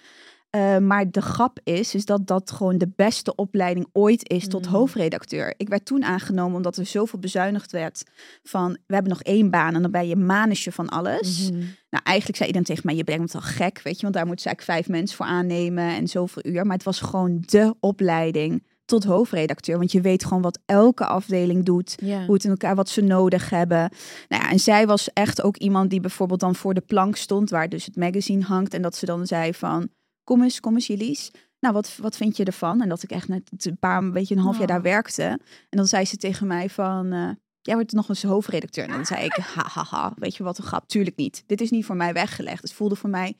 Uh, 0.56 0.78
maar 0.78 1.10
de 1.10 1.22
grap 1.22 1.58
is, 1.64 1.94
is 1.94 2.04
dat 2.04 2.26
dat 2.26 2.50
gewoon 2.50 2.78
de 2.78 2.92
beste 2.96 3.34
opleiding 3.34 3.86
ooit 3.92 4.28
is 4.28 4.48
tot 4.48 4.66
Mm. 4.66 4.72
hoofdredacteur. 4.72 5.54
Ik 5.56 5.68
werd 5.68 5.84
toen 5.84 6.04
aangenomen 6.04 6.56
omdat 6.56 6.76
er 6.76 6.86
zoveel 6.86 7.18
bezuinigd 7.18 7.72
werd 7.72 8.04
van, 8.42 8.72
we 8.86 8.94
hebben 8.94 9.12
nog 9.12 9.22
één 9.22 9.50
baan 9.50 9.74
en 9.74 9.82
dan 9.82 9.90
ben 9.90 10.08
je 10.08 10.16
manusje 10.16 10.72
van 10.72 10.88
alles. 10.88 11.50
Mhm. 11.50 11.58
Nou, 11.90 12.04
eigenlijk 12.04 12.36
zei 12.36 12.48
iedereen 12.48 12.66
tegen 12.66 12.82
mij, 12.86 12.94
je 12.96 13.04
brengt 13.04 13.32
het 13.32 13.34
al 13.42 13.48
gek, 13.48 13.80
weet 13.82 13.96
je, 13.96 14.02
want 14.02 14.14
daar 14.14 14.26
moeten 14.26 14.42
ze 14.42 14.48
eigenlijk 14.48 14.78
vijf 14.78 14.98
mensen 14.98 15.16
voor 15.16 15.26
aannemen 15.26 15.84
en 15.94 16.08
zoveel 16.08 16.42
uur. 16.46 16.64
Maar 16.66 16.76
het 16.76 16.84
was 16.84 17.00
gewoon 17.00 17.42
de 17.46 17.74
opleiding 17.80 18.62
tot 19.00 19.04
hoofdredacteur, 19.04 19.78
want 19.78 19.92
je 19.92 20.00
weet 20.00 20.24
gewoon 20.24 20.42
wat 20.42 20.58
elke 20.66 21.06
afdeling 21.06 21.64
doet 21.64 21.94
Ja. 22.02 22.24
hoe 22.24 22.34
het 22.34 22.44
in 22.44 22.50
elkaar, 22.50 22.74
wat 22.74 22.88
ze 22.88 23.00
nodig 23.00 23.50
hebben. 23.50 23.90
Nou 24.28 24.42
ja, 24.42 24.50
en 24.50 24.58
zij 24.60 24.86
was 24.86 25.12
echt 25.12 25.42
ook 25.42 25.56
iemand 25.56 25.90
die 25.90 26.00
bijvoorbeeld 26.00 26.40
dan 26.40 26.54
voor 26.54 26.74
de 26.74 26.80
plank 26.80 27.16
stond, 27.16 27.50
waar 27.50 27.68
dus 27.68 27.84
het 27.84 27.96
magazine 27.96 28.44
hangt. 28.44 28.74
En 28.74 28.82
dat 28.82 28.96
ze 28.96 29.06
dan 29.06 29.26
zei 29.26 29.54
van, 29.54 29.88
kom 30.24 30.42
eens, 30.42 30.60
kom 30.60 30.74
eens 30.74 30.86
Jelies. 30.86 31.30
Nou, 31.60 31.74
wat, 31.74 31.96
wat 32.00 32.16
vind 32.16 32.36
je 32.36 32.44
ervan? 32.44 32.82
En 32.82 32.88
dat 32.88 33.02
ik 33.02 33.10
echt 33.10 33.28
net 33.28 33.66
een 33.66 33.78
paar, 33.78 33.98
een 33.98 34.12
beetje 34.12 34.34
een 34.34 34.40
half 34.40 34.54
jaar 34.54 34.62
Oh. 34.62 34.68
daar 34.68 34.82
werkte. 34.82 35.22
En 35.24 35.40
dan 35.78 35.86
zei 35.86 36.04
ze 36.04 36.16
tegen 36.16 36.46
mij 36.46 36.70
van, 36.70 37.12
eh, 37.12 37.28
jij 37.60 37.74
wordt 37.74 37.92
nog 37.92 38.08
eens 38.08 38.22
hoofdredacteur. 38.22 38.84
En 38.84 38.90
dan 38.90 39.06
zei 39.06 39.24
ik, 39.24 39.32
ha, 39.32 39.66
ha, 39.68 39.84
ha, 39.88 40.12
weet 40.16 40.36
je 40.36 40.42
wat 40.42 40.58
een 40.58 40.64
grap? 40.64 40.88
Tuurlijk 40.88 41.16
niet. 41.16 41.42
Dit 41.46 41.60
is 41.60 41.70
niet 41.70 41.84
voor 41.84 41.96
mij 41.96 42.12
weggelegd. 42.12 42.62
Het 42.62 42.72
voelde 42.72 42.96
voor 42.96 43.10
mij 43.10 43.36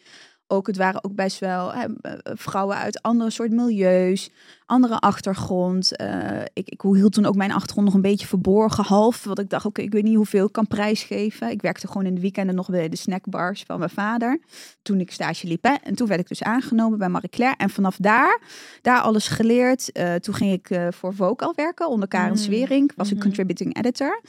ook, 0.47 0.67
het 0.67 0.77
waren 0.77 1.05
ook 1.05 1.15
best 1.15 1.39
wel 1.39 1.73
hè, 1.73 1.87
eh, 2.01 2.13
vrouwen 2.35 2.77
uit 2.77 3.03
andere 3.03 3.31
soort 3.31 3.51
milieus, 3.51 4.31
andere 4.67 4.99
achtergrond. 4.99 5.97
Eh, 5.97 6.41
ik, 6.53 6.69
ik 6.69 6.83
hield 6.83 7.13
toen 7.13 7.27
ook 7.27 7.35
mijn 7.35 7.53
achtergrond 7.53 7.87
nog 7.87 7.95
een 7.95 8.01
beetje 8.01 8.27
verborgen, 8.27 8.85
half. 8.85 9.25
Want 9.25 9.39
ik 9.39 9.51
dacht, 9.51 9.65
oké, 9.65 9.83
ik 9.83 9.93
weet 9.93 10.03
niet 10.03 10.17
hoeveel 10.17 10.47
ik 10.47 10.53
kan 10.53 10.67
prijsgeven. 10.67 11.51
Ik 11.51 11.63
werkte 11.63 11.87
gewoon 11.87 12.07
in 12.07 12.15
de 12.15 12.21
weekenden 12.21 12.55
nog 12.55 12.71
bij 12.71 12.89
de 12.89 12.97
snackbars 12.97 13.63
van 13.67 13.79
mijn 13.79 13.91
vader. 13.91 14.41
Toen 14.83 15.01
ik 15.01 15.11
stage 15.13 15.47
liep. 15.47 15.63
Hè. 15.65 15.75
En 15.83 15.95
toen 15.95 16.09
werd 16.09 16.21
ik 16.21 16.29
dus 16.29 16.43
aangenomen 16.43 16.99
bij 16.99 17.09
Marie 17.09 17.29
Claire. 17.29 17.57
En 17.59 17.71
vanaf 17.71 17.97
daar, 18.01 18.41
daar 18.83 19.01
alles 19.01 19.29
geleerd. 19.29 19.93
Eh, 19.93 20.15
toen 20.15 20.35
ging 20.35 20.53
ik 20.53 20.71
eh, 20.71 20.87
voor 20.91 21.15
Vocal 21.15 21.53
werken, 21.57 21.89
onder 21.89 22.09
Karen 22.09 22.31
Mm. 22.31 22.37
Swering. 22.37 22.93
Was 22.97 23.09
ik 23.09 23.15
Mhm. 23.17 23.23
contributing 23.25 23.77
editor. 23.77 24.21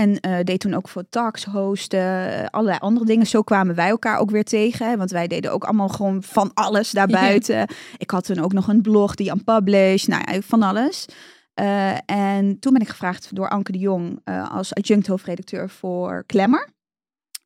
En 0.00 0.20
eh, 0.20 0.44
deed 0.44 0.60
toen 0.60 0.74
ook 0.74 0.88
voor 0.88 1.04
talks 1.08 1.44
hosten, 1.44 2.32
eh, 2.38 2.46
allerlei 2.50 2.78
andere 2.78 3.06
dingen. 3.06 3.26
Zo 3.26 3.42
kwamen 3.42 3.74
wij 3.74 3.88
elkaar 3.88 4.18
ook 4.18 4.30
weer 4.30 4.44
tegen. 4.44 4.86
Hè, 4.86 4.96
want 4.96 5.10
wij 5.10 5.26
deden 5.26 5.52
ook 5.52 5.64
allemaal 5.64 5.88
gewoon 5.88 6.22
van 6.22 6.50
alles 6.54 6.90
daarbuiten. 7.00 7.68
Ik 7.96 8.10
had 8.10 8.24
toen 8.24 8.38
ook 8.38 8.52
nog 8.52 8.68
een 8.68 8.82
blog 8.82 9.14
die 9.14 9.30
unpublished, 9.30 10.08
nou 10.08 10.32
ja, 10.32 10.40
van 10.40 10.62
alles. 10.62 11.06
Eh, 11.54 11.96
en 12.06 12.58
toen 12.58 12.72
ben 12.72 12.82
ik 12.82 12.88
gevraagd 12.88 13.34
door 13.34 13.48
Anke 13.48 13.72
de 13.72 13.78
Jong 13.78 14.20
als 14.50 14.74
adjunct 14.74 15.06
hoofdredacteur 15.06 15.70
voor 15.70 16.24
Glamour. 16.26 16.68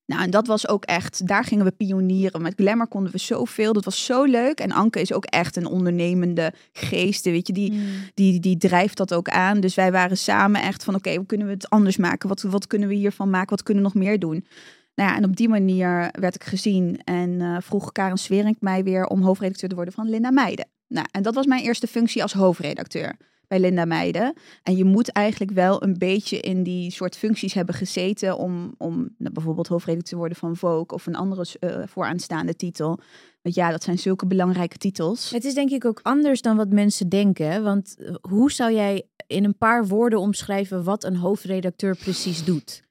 Nou, 0.07 0.23
en 0.23 0.31
dat 0.31 0.47
was 0.47 0.69
ook 0.69 0.85
echt, 0.85 1.27
daar 1.27 1.45
gingen 1.45 1.65
we 1.65 1.71
pionieren. 1.71 2.43
Met 2.43 2.55
Glamour 2.57 2.87
konden 2.89 3.13
we 3.13 3.19
zoveel, 3.19 3.73
dat 3.73 3.85
was 3.85 4.05
zo 4.05 4.25
leuk. 4.25 4.59
En 4.59 4.73
Anke 4.73 5.01
is 5.01 5.13
ook 5.13 5.25
echt 5.25 5.57
een 5.57 5.67
ondernemende 5.67 6.53
geest, 6.73 7.25
weet 7.25 7.47
je, 7.47 7.53
die, 7.53 7.73
Mm. 7.73 7.81
die, 8.15 8.41
die 8.41 8.57
drijft 8.57 8.97
dat 8.97 9.15
ook 9.15 9.29
aan. 9.29 9.61
Dus 9.61 9.75
wij 9.75 9.93
waren 9.93 10.17
samen 10.17 10.63
echt 10.63 10.85
van, 10.85 10.95
oké, 10.95 11.15
hoe 11.15 11.27
kunnen 11.27 11.47
we 11.47 11.53
het 11.53 11.71
anders 11.71 11.97
maken? 11.97 12.29
Wat, 12.29 12.43
wat 12.43 12.67
kunnen 12.67 12.89
we 12.89 12.95
hiervan 12.95 13.31
maken? 13.31 13.51
Wat 13.51 13.63
kunnen 13.63 13.83
we 13.83 13.89
nog 13.89 14.03
meer 14.05 14.19
doen? 14.19 14.47
Nou 14.95 15.11
ja, 15.11 15.17
en 15.17 15.25
op 15.25 15.37
die 15.37 15.49
manier 15.49 16.09
werd 16.21 16.35
ik 16.35 16.45
gezien 16.45 17.01
en 17.05 17.41
eh, 17.41 17.57
vroeg 17.61 17.93
Karen 17.93 18.19
Swerink 18.19 18.57
mij 18.61 18.85
weer 18.85 19.07
om 19.07 19.23
hoofdredacteur 19.23 19.69
te 19.69 19.75
worden 19.75 19.95
van 19.95 20.09
Linda 20.11 20.31
Meijden. 20.31 20.67
Nou, 20.89 21.07
en 21.11 21.23
dat 21.23 21.35
was 21.35 21.47
mijn 21.47 21.63
eerste 21.63 21.87
functie 21.87 22.23
als 22.23 22.33
hoofdredacteur 22.33 23.17
bij 23.55 23.63
Linda 23.63 23.85
Meijden. 23.85 24.35
En 24.63 24.77
je 24.77 24.85
moet 24.85 25.09
eigenlijk 25.09 25.53
wel 25.53 25.83
een 25.83 25.99
beetje 25.99 26.41
in 26.41 26.63
die 26.63 26.91
soort 26.91 27.17
functies 27.17 27.55
hebben 27.55 27.75
gezeten 27.75 28.37
om, 28.37 28.75
om 28.79 28.97
nou, 29.19 29.33
bijvoorbeeld 29.33 29.67
hoofdredacteur 29.67 30.13
te 30.13 30.17
worden 30.17 30.37
van 30.37 30.57
Vogue 30.57 30.87
of 30.87 31.07
een 31.07 31.15
andere 31.15 31.47
uh, 31.61 31.77
vooraanstaande 31.87 32.57
titel. 32.57 33.01
Want 33.43 33.55
ja, 33.55 33.71
dat 33.71 33.83
zijn 33.83 33.99
zulke 33.99 34.27
belangrijke 34.27 34.79
titels. 34.79 35.31
Het 35.31 35.45
is 35.45 35.55
denk 35.55 35.71
ik 35.71 35.85
ook 35.85 36.01
anders 36.03 36.43
dan 36.43 36.57
wat 36.57 36.69
mensen 36.69 37.09
denken. 37.09 37.63
Want 37.63 37.97
eh, 37.99 38.15
hoe 38.21 38.53
zou 38.53 38.73
jij 38.73 39.07
in 39.27 39.45
een 39.45 39.59
paar 39.59 39.87
woorden 39.87 40.19
omschrijven 40.19 40.85
wat 40.85 41.05
een 41.05 41.17
hoofdredacteur 41.17 41.97
precies 41.97 42.45
doet? 42.45 42.85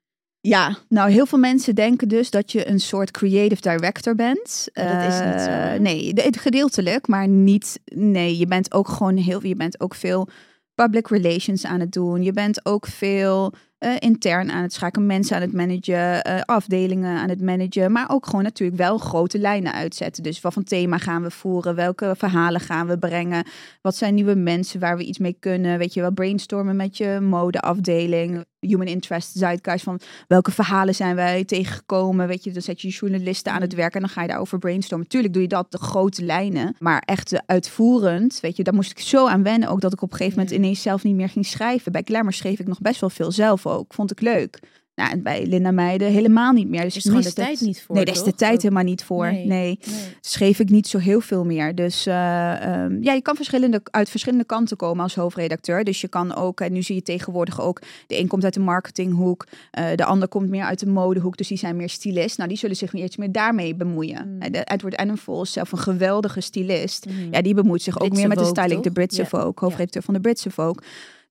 Ja, 0.47 0.77
nou 0.89 1.11
heel 1.11 1.25
veel 1.25 1.39
mensen 1.39 1.75
denken 1.75 2.07
dus 2.07 2.29
dat 2.29 2.51
je 2.51 2.67
een 2.67 2.79
soort 2.79 3.11
creative 3.11 3.61
director 3.61 4.15
bent. 4.15 4.69
dat 4.73 5.03
is 5.07 5.19
niet 5.19 5.41
zo. 5.41 5.49
Uh, 5.49 5.73
nee, 5.79 6.13
gedeeltelijk, 6.31 7.07
maar 7.07 7.27
niet. 7.27 7.79
Nee, 7.85 8.37
je 8.37 8.47
bent 8.47 8.73
ook 8.73 8.87
gewoon 8.87 9.17
heel. 9.17 9.45
Je 9.45 9.55
bent 9.55 9.79
ook 9.79 9.95
veel 9.95 10.27
public 10.75 11.07
relations 11.07 11.65
aan 11.65 11.79
het 11.79 11.91
doen. 11.91 12.23
Je 12.23 12.31
bent 12.31 12.65
ook 12.65 12.87
veel 12.87 13.53
uh, 13.79 13.95
intern 13.99 14.51
aan 14.51 14.61
het 14.61 14.73
schakelen, 14.73 15.07
mensen 15.07 15.35
aan 15.35 15.41
het 15.41 15.53
managen, 15.53 16.27
uh, 16.27 16.41
afdelingen 16.41 17.17
aan 17.17 17.29
het 17.29 17.41
managen, 17.41 17.91
maar 17.91 18.09
ook 18.09 18.25
gewoon 18.25 18.43
natuurlijk 18.43 18.77
wel 18.77 18.97
grote 18.97 19.39
lijnen 19.39 19.73
uitzetten. 19.73 20.23
Dus 20.23 20.41
wat 20.41 20.53
voor 20.53 20.63
thema 20.63 20.97
gaan 20.97 21.21
we 21.21 21.31
voeren, 21.31 21.75
welke 21.75 22.13
verhalen 22.17 22.61
gaan 22.61 22.87
we 22.87 22.97
brengen, 22.97 23.47
wat 23.81 23.95
zijn 23.95 24.13
nieuwe 24.13 24.35
mensen 24.35 24.79
waar 24.79 24.97
we 24.97 25.03
iets 25.03 25.17
mee 25.17 25.35
kunnen, 25.39 25.77
weet 25.77 25.93
je 25.93 26.01
wel, 26.01 26.11
brainstormen 26.11 26.75
met 26.75 26.97
je 26.97 27.19
modeafdeling, 27.21 28.45
human 28.67 28.87
interest, 28.87 29.31
zeitgeist 29.33 29.83
van 29.83 29.99
welke 30.27 30.51
verhalen 30.51 30.95
zijn 30.95 31.15
wij 31.15 31.43
tegengekomen, 31.43 32.27
weet 32.27 32.43
je, 32.43 32.51
dan 32.51 32.61
zet 32.61 32.81
je 32.81 32.89
journalisten 32.89 33.53
aan 33.53 33.61
het 33.61 33.71
mm. 33.71 33.77
werk 33.77 33.93
en 33.93 33.99
dan 33.99 34.09
ga 34.09 34.21
je 34.21 34.27
daarover 34.27 34.59
brainstormen. 34.59 35.07
Tuurlijk 35.07 35.33
doe 35.33 35.41
je 35.41 35.47
dat, 35.47 35.71
de 35.71 35.77
grote 35.77 36.23
lijnen, 36.23 36.75
maar 36.79 37.01
echt 37.05 37.41
uitvoerend, 37.45 38.39
weet 38.39 38.57
je, 38.57 38.63
daar 38.63 38.73
moest 38.73 38.91
ik 38.91 38.99
zo 38.99 39.27
aan 39.27 39.43
wennen, 39.43 39.69
ook 39.69 39.81
dat 39.81 39.93
ik 39.93 40.01
op 40.01 40.11
een 40.11 40.17
gegeven 40.17 40.39
moment 40.39 40.55
ineens 40.55 40.81
zelf 40.81 41.03
niet 41.03 41.15
meer 41.15 41.29
ging 41.29 41.45
schrijven. 41.45 41.91
Bij 41.91 42.01
Glamour 42.05 42.33
schreef 42.33 42.59
ik 42.59 42.67
nog 42.67 42.81
best 42.81 42.99
wel 42.99 43.09
veel 43.09 43.31
zelf 43.31 43.65
ook, 43.65 43.93
vond 43.93 44.11
ik 44.11 44.21
leuk. 44.21 44.59
Nou, 44.95 45.11
en 45.11 45.23
bij 45.23 45.45
Linda 45.45 45.71
Meijden 45.71 46.11
helemaal 46.11 46.51
niet 46.51 46.69
meer. 46.69 46.81
Dus 46.81 46.95
is 46.95 47.03
gewoon 47.03 47.21
de 47.21 47.33
tijd 47.33 47.61
niet 47.61 47.81
voor. 47.81 47.95
Nee, 47.95 48.05
daar 48.05 48.15
is 48.15 48.23
de 48.23 48.35
tijd 48.35 48.61
helemaal 48.61 48.83
niet 48.83 49.03
voor. 49.03 49.31
Nee. 49.31 49.45
nee. 49.45 49.79
Schreef 50.21 50.59
ik 50.59 50.69
niet 50.69 50.87
zo 50.87 50.97
heel 50.97 51.21
veel 51.21 51.45
meer. 51.45 51.75
Dus 51.75 52.07
uh, 52.07 52.13
ja, 52.13 53.13
je 53.13 53.21
kan 53.21 53.35
verschillende, 53.35 53.81
uit 53.91 54.09
verschillende 54.09 54.45
kanten 54.45 54.77
komen 54.77 55.03
als 55.03 55.15
hoofdredacteur. 55.15 55.83
Dus 55.83 56.01
je 56.01 56.07
kan 56.07 56.35
ook, 56.35 56.61
en 56.61 56.73
nu 56.73 56.81
zie 56.81 56.95
je 56.95 57.01
tegenwoordig 57.01 57.61
ook, 57.61 57.81
de 58.07 58.19
een 58.19 58.27
komt 58.27 58.43
uit 58.43 58.53
de 58.53 58.59
marketinghoek, 58.59 59.47
uh, 59.79 59.85
de 59.95 60.05
ander 60.05 60.27
komt 60.27 60.49
meer 60.49 60.63
uit 60.63 60.79
de 60.79 60.87
modehoek. 60.87 61.37
Dus 61.37 61.47
die 61.47 61.57
zijn 61.57 61.75
meer 61.75 61.89
stylist. 61.89 62.37
Nou, 62.37 62.49
die 62.49 62.57
zullen 62.57 62.75
zich 62.75 62.93
meer 62.93 63.03
iets 63.03 63.17
meer 63.17 63.31
daarmee 63.31 63.75
bemoeien. 63.75 64.27
Mm. 64.27 64.51
De 64.51 64.63
Edward 64.63 64.95
Annenful 64.95 65.41
is 65.41 65.51
zelf 65.51 65.71
een 65.71 65.77
geweldige 65.77 66.41
stylist. 66.41 67.05
Mm. 67.05 67.27
Ja, 67.31 67.41
die 67.41 67.53
bemoeit 67.53 67.81
zich 67.81 67.99
ook 67.99 68.13
meer 68.13 68.27
met 68.27 68.37
de 68.37 68.45
styling, 68.45 68.83
de 68.83 68.91
Britse. 68.91 69.25
Vogue, 69.25 69.51
hoofdredacteur 69.55 70.01
van 70.01 70.13
de 70.13 70.19
Britse 70.19 70.51
Vogue. 70.51 70.83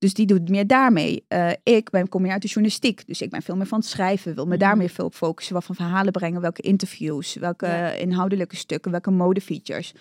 Dus 0.02 0.14
die 0.14 0.26
doet 0.26 0.48
meer 0.48 0.66
daarmee. 0.66 1.24
Uh, 1.28 1.50
ik 1.62 1.90
ben, 1.90 2.08
kom 2.08 2.22
meer 2.22 2.32
uit 2.32 2.42
de 2.42 2.48
journalistiek. 2.48 3.06
Dus 3.06 3.22
ik 3.22 3.30
ben 3.30 3.42
veel 3.42 3.56
meer 3.56 3.66
van 3.66 3.78
het 3.78 3.88
schrijven. 3.88 4.34
Wil 4.34 4.46
me 4.46 4.56
daar 4.56 4.68
mhm. 4.68 4.78
meer 4.78 4.88
veel 4.88 5.04
op 5.04 5.14
focussen. 5.14 5.54
Wat 5.54 5.64
van 5.64 5.74
verhalen 5.74 6.12
brengen. 6.12 6.40
Welke 6.40 6.62
interviews. 6.62 7.34
Welke 7.34 7.96
inhoudelijke 7.98 8.56
stukken. 8.56 8.90
Welke 8.90 9.10
modefeatures. 9.10 9.94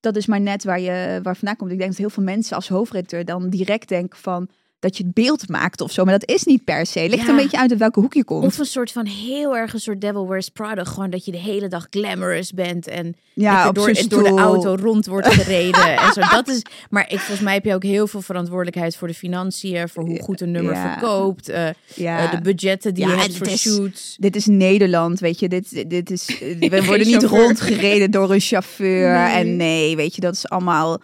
Dat 0.00 0.16
is 0.16 0.26
maar 0.26 0.40
net 0.40 0.64
waar 0.64 0.80
je 0.80 1.20
waar 1.22 1.36
vandaan 1.36 1.56
komt. 1.56 1.70
Ik 1.70 1.78
denk 1.78 1.90
dat 1.90 1.98
heel 1.98 2.10
veel 2.10 2.22
mensen 2.22 2.56
als 2.56 2.68
hoofdredacteur 2.68 3.24
dan 3.24 3.50
direct 3.50 3.88
denken 3.88 4.18
van 4.18 4.48
dat 4.80 4.96
je 4.96 5.04
het 5.04 5.14
beeld 5.14 5.48
maakt 5.48 5.80
of 5.80 5.92
zo. 5.92 6.04
Maar 6.04 6.18
dat 6.18 6.28
is 6.28 6.44
niet 6.44 6.64
per 6.64 6.86
se. 6.86 7.08
Ligt 7.08 7.28
een 7.28 7.36
beetje 7.36 7.58
uit 7.58 7.70
uit 7.70 7.78
welke 7.78 8.00
hoek 8.00 8.14
je 8.14 8.24
komt. 8.24 8.44
Of 8.44 8.58
een 8.58 8.64
soort 8.64 8.92
van 8.92 9.06
heel 9.06 9.56
erg 9.56 9.72
een 9.72 9.80
soort 9.80 10.00
Devil 10.00 10.28
Wears 10.28 10.48
Prada. 10.48 10.84
Gewoon 10.84 11.10
dat 11.10 11.24
je 11.24 11.32
de 11.32 11.38
hele 11.38 11.68
dag 11.68 11.86
glamorous 11.90 12.52
bent. 12.52 12.86
En 12.88 13.14
ja, 13.32 13.72
door, 13.72 13.92
door, 14.08 14.22
de 14.22 14.28
auto 14.28 14.74
rond 14.74 15.06
wordt 15.06 15.28
gereden. 15.28 15.96
en 15.98 16.12
zo. 16.12 16.20
Dat 16.20 16.48
is, 16.48 16.62
maar 16.90 17.02
ik, 17.02 17.18
volgens 17.18 17.40
mij 17.40 17.54
heb 17.54 17.64
je 17.64 17.74
ook 17.74 17.82
heel 17.82 18.06
veel 18.06 18.22
verantwoordelijkheid 18.22 18.96
voor 18.96 19.08
de 19.08 19.14
financiën. 19.14 19.88
Voor 19.88 20.04
hoe 20.04 20.22
goed 20.22 20.40
een 20.40 20.50
nummer 20.50 20.76
verkoopt. 20.76 21.50
Uh, 21.50 21.68
uh, 21.96 22.30
de 22.30 22.40
budgetten 22.42 22.94
die 22.94 23.06
je 23.06 23.12
hebt 23.12 23.36
voor 23.36 23.46
shoots. 23.46 24.16
Dit 24.18 24.36
is 24.36 24.46
Nederland, 24.46 25.20
weet 25.20 25.40
je. 25.40 25.48
Dit, 25.48 25.90
dit 25.90 26.10
is, 26.10 26.26
we 26.58 26.84
worden 26.84 27.06
niet 27.06 27.24
rondgereden 27.24 28.10
door 28.10 28.32
een 28.32 28.40
chauffeur. 28.40 29.18
En 29.40 29.56
nee, 29.56 29.96
weet 29.96 30.14
je, 30.14 30.20
dat 30.20 30.34
is 30.34 30.48
allemaal 30.48 31.00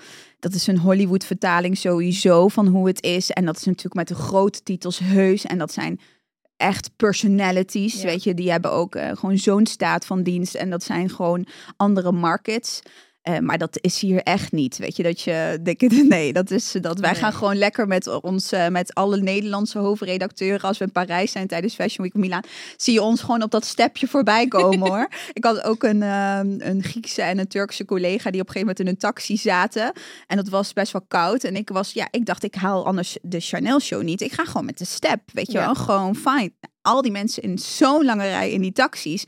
dat 0.46 0.54
is 0.54 0.66
een 0.66 0.78
Hollywood-vertaling 0.78 1.78
sowieso 1.78 2.48
van 2.48 2.66
hoe 2.66 2.86
het 2.86 3.02
is. 3.02 3.30
En 3.30 3.44
dat 3.44 3.56
is 3.56 3.64
natuurlijk 3.64 3.94
met 3.94 4.08
de 4.08 4.14
grote 4.14 4.62
titels 4.62 4.98
heus. 4.98 5.44
En 5.44 5.58
dat 5.58 5.72
zijn 5.72 6.00
echt 6.56 6.90
personalities, 6.96 8.02
weet 8.02 8.22
je. 8.22 8.34
Die 8.34 8.50
hebben 8.50 8.72
ook 8.72 8.94
uh, 8.94 9.10
gewoon 9.14 9.38
zo'n 9.38 9.66
staat 9.66 10.06
van 10.06 10.22
dienst. 10.22 10.54
En 10.54 10.70
dat 10.70 10.82
zijn 10.82 11.10
gewoon 11.10 11.46
andere 11.76 12.12
markets. 12.12 12.82
Uh, 13.28 13.38
maar 13.38 13.58
dat 13.58 13.78
is 13.80 14.00
hier 14.00 14.22
echt 14.22 14.52
niet. 14.52 14.76
Weet 14.76 14.96
je 14.96 15.02
dat 15.02 15.20
je. 15.20 15.58
Nee, 16.06 16.32
dat 16.32 16.50
is 16.50 16.72
dat. 16.80 17.00
Wij 17.00 17.14
gaan 17.14 17.32
gewoon 17.32 17.56
lekker 17.56 17.86
met 17.86 18.20
ons, 18.20 18.52
uh, 18.52 18.68
met 18.68 18.94
alle 18.94 19.16
Nederlandse 19.16 19.78
hoofdredacteuren. 19.78 20.68
Als 20.68 20.78
we 20.78 20.84
in 20.84 20.92
Parijs 20.92 21.32
zijn 21.32 21.46
tijdens 21.46 21.74
Fashion 21.74 22.04
Week 22.04 22.14
Milaan. 22.14 22.42
Zie 22.76 22.92
je 22.92 23.02
ons 23.02 23.20
gewoon 23.20 23.42
op 23.42 23.50
dat 23.50 23.64
stepje 23.64 24.06
voorbij 24.06 24.48
komen 24.48 24.78
hoor. 24.88 25.08
Ik 25.32 25.44
had 25.44 25.62
ook 25.62 25.82
een, 25.82 26.02
uh, 26.02 26.38
een 26.58 26.82
Griekse 26.82 27.22
en 27.22 27.38
een 27.38 27.48
Turkse 27.48 27.84
collega 27.84 28.30
die 28.30 28.40
op 28.40 28.46
een 28.46 28.52
gegeven 28.52 28.60
moment 28.60 28.80
in 28.80 28.86
een 28.86 28.96
taxi 28.96 29.36
zaten. 29.36 29.92
En 30.26 30.36
dat 30.36 30.48
was 30.48 30.72
best 30.72 30.92
wel 30.92 31.04
koud. 31.08 31.44
En 31.44 31.56
ik 31.56 31.68
was, 31.68 31.92
ja, 31.92 32.08
ik 32.10 32.26
dacht, 32.26 32.42
ik 32.42 32.54
haal 32.54 32.86
anders 32.86 33.18
de 33.22 33.40
Chanel 33.40 33.80
show 33.80 34.02
niet. 34.02 34.20
Ik 34.20 34.32
ga 34.32 34.44
gewoon 34.44 34.66
met 34.66 34.78
de 34.78 34.86
step. 34.86 35.20
Weet 35.32 35.52
je 35.52 35.58
ja. 35.58 35.64
wel, 35.64 35.74
gewoon 35.74 36.16
fijn. 36.16 36.54
Al 36.82 37.02
die 37.02 37.12
mensen 37.12 37.42
in 37.42 37.58
zo'n 37.58 38.04
lange 38.04 38.28
rij 38.28 38.50
in 38.50 38.60
die 38.60 38.72
taxis 38.72 39.24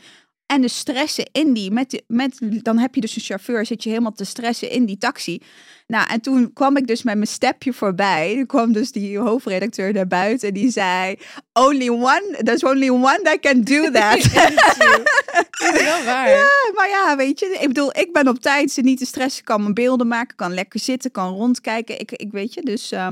en 0.48 0.60
de 0.60 0.68
stressen 0.68 1.28
in 1.32 1.52
die, 1.52 1.70
met, 1.70 2.02
met, 2.06 2.38
dan 2.40 2.78
heb 2.78 2.94
je 2.94 3.00
dus 3.00 3.16
een 3.16 3.22
chauffeur, 3.22 3.66
zit 3.66 3.82
je 3.82 3.88
helemaal 3.88 4.12
te 4.12 4.24
stressen 4.24 4.70
in 4.70 4.84
die 4.84 4.98
taxi. 4.98 5.42
Nou, 5.86 6.08
en 6.10 6.20
toen 6.20 6.52
kwam 6.52 6.76
ik 6.76 6.86
dus 6.86 7.02
met 7.02 7.14
mijn 7.14 7.26
stepje 7.26 7.72
voorbij. 7.72 8.34
Toen 8.34 8.46
kwam 8.46 8.72
dus 8.72 8.92
die 8.92 9.18
hoofdredacteur 9.18 9.92
naar 9.92 10.06
buiten 10.06 10.48
en 10.48 10.54
die 10.54 10.70
zei: 10.70 11.18
Only 11.52 11.88
one, 11.88 12.38
there's 12.42 12.64
only 12.64 12.88
one 12.88 13.20
that 13.22 13.40
can 13.40 13.62
do 13.62 13.90
that. 14.00 14.16
is 14.16 15.82
wel 15.82 16.04
waar. 16.04 16.28
Ja, 16.38 16.72
maar 16.74 16.88
ja, 16.88 17.16
weet 17.16 17.38
je, 17.38 17.58
ik 17.60 17.68
bedoel, 17.68 17.98
ik 17.98 18.12
ben 18.12 18.28
op 18.28 18.38
tijd, 18.38 18.70
ze 18.70 18.80
niet 18.80 18.98
te 18.98 19.06
stressen, 19.06 19.44
kan 19.44 19.60
mijn 19.62 19.74
beelden 19.74 20.06
maken, 20.06 20.36
kan 20.36 20.54
lekker 20.54 20.80
zitten, 20.80 21.10
kan 21.10 21.34
rondkijken. 21.34 22.00
Ik, 22.00 22.12
ik 22.12 22.32
weet 22.32 22.54
je, 22.54 22.62
dus 22.62 22.92
uh, 22.92 23.08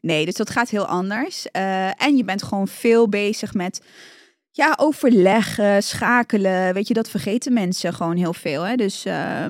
nee, 0.00 0.24
dus 0.24 0.34
dat 0.34 0.50
gaat 0.50 0.70
heel 0.70 0.86
anders. 0.86 1.46
Uh, 1.56 2.02
en 2.02 2.16
je 2.16 2.24
bent 2.24 2.42
gewoon 2.42 2.68
veel 2.68 3.08
bezig 3.08 3.54
met 3.54 3.80
ja, 4.56 4.74
overleggen, 4.80 5.82
schakelen. 5.82 6.74
Weet 6.74 6.88
je, 6.88 6.94
dat 6.94 7.08
vergeten 7.08 7.52
mensen 7.52 7.94
gewoon 7.94 8.16
heel 8.16 8.32
veel. 8.32 8.62
Hè? 8.62 8.74
Dus 8.74 9.06
uh, 9.06 9.46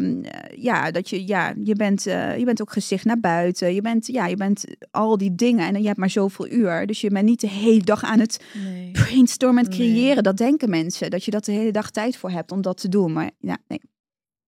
ja, 0.56 0.90
dat 0.90 1.10
je, 1.10 1.26
ja, 1.26 1.54
je 1.64 1.74
bent, 1.74 2.06
uh, 2.06 2.38
je 2.38 2.44
bent 2.44 2.60
ook 2.60 2.72
gezicht 2.72 3.04
naar 3.04 3.20
buiten. 3.20 3.74
Je 3.74 3.80
bent, 3.80 4.06
ja, 4.06 4.26
je 4.26 4.36
bent 4.36 4.64
al 4.90 5.18
die 5.18 5.34
dingen 5.34 5.66
en 5.66 5.80
je 5.80 5.86
hebt 5.86 5.98
maar 5.98 6.10
zoveel 6.10 6.48
uur. 6.48 6.86
Dus 6.86 7.00
je 7.00 7.10
bent 7.10 7.24
niet 7.24 7.40
de 7.40 7.48
hele 7.48 7.84
dag 7.84 8.02
aan 8.02 8.18
het 8.18 8.44
nee. 8.64 8.90
brainstormen 8.90 9.64
en 9.64 9.70
creëren. 9.70 10.22
Dat 10.22 10.36
denken 10.36 10.70
mensen, 10.70 11.10
dat 11.10 11.24
je 11.24 11.30
dat 11.30 11.44
de 11.44 11.52
hele 11.52 11.72
dag 11.72 11.90
tijd 11.90 12.16
voor 12.16 12.30
hebt 12.30 12.52
om 12.52 12.62
dat 12.62 12.80
te 12.80 12.88
doen. 12.88 13.12
Maar 13.12 13.30
ja, 13.38 13.56
nee. 13.68 13.80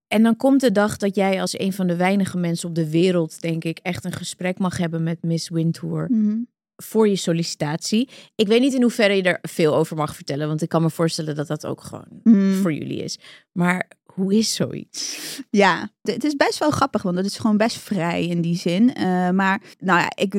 En 0.07 0.23
dan 0.23 0.37
komt 0.37 0.61
de 0.61 0.73
dag 0.73 0.97
dat 0.97 1.15
jij 1.15 1.41
als 1.41 1.59
een 1.59 1.73
van 1.73 1.87
de 1.87 1.97
weinige 1.97 2.39
mensen 2.39 2.69
op 2.69 2.75
de 2.75 2.91
wereld, 2.91 3.41
denk 3.41 3.65
ik, 3.65 3.79
echt 3.83 4.05
een 4.05 4.13
gesprek 4.13 4.59
mag 4.59 4.77
hebben 4.79 5.03
met 5.03 5.23
Miss 5.23 5.49
Wintour. 5.49 6.07
Mm 6.11 6.49
voor 6.83 7.09
je 7.09 7.17
sollicitatie. 7.17 8.09
Ik 8.35 8.47
weet 8.47 8.61
niet 8.61 8.75
in 8.75 8.83
hoeverre 8.83 9.15
je 9.15 9.23
er 9.23 9.39
veel 9.43 9.77
over 9.77 9.97
mag 9.97 10.15
vertellen, 10.15 10.49
want 10.49 10.63
ik 10.63 10.69
kan 10.69 10.83
me 10.83 10.91
voorstellen 10.91 11.35
dat 11.35 11.47
dat 11.47 11.67
ook 11.67 11.83
gewoon 11.83 12.21
mm. 12.23 12.55
voor 12.55 12.73
jullie 12.73 13.03
is. 13.03 13.19
Maar 13.53 13.91
hoe 14.19 14.35
is 14.35 14.55
zoiets? 14.55 15.19
Ja, 15.51 15.91
het 16.03 16.25
is 16.25 16.37
best 16.37 16.59
wel 16.59 16.71
grappig, 16.71 17.03
want 17.03 17.17
het 17.17 17.27
is 17.27 17.39
gewoon 17.39 17.57
best 17.57 17.77
vrij 17.77 18.27
in 18.27 18.41
die 18.41 18.57
zin. 18.57 18.83
Uh, 18.99 19.31
maar 19.31 19.61
nou 19.79 20.01
ja, 20.01 20.13
ik, 20.15 20.33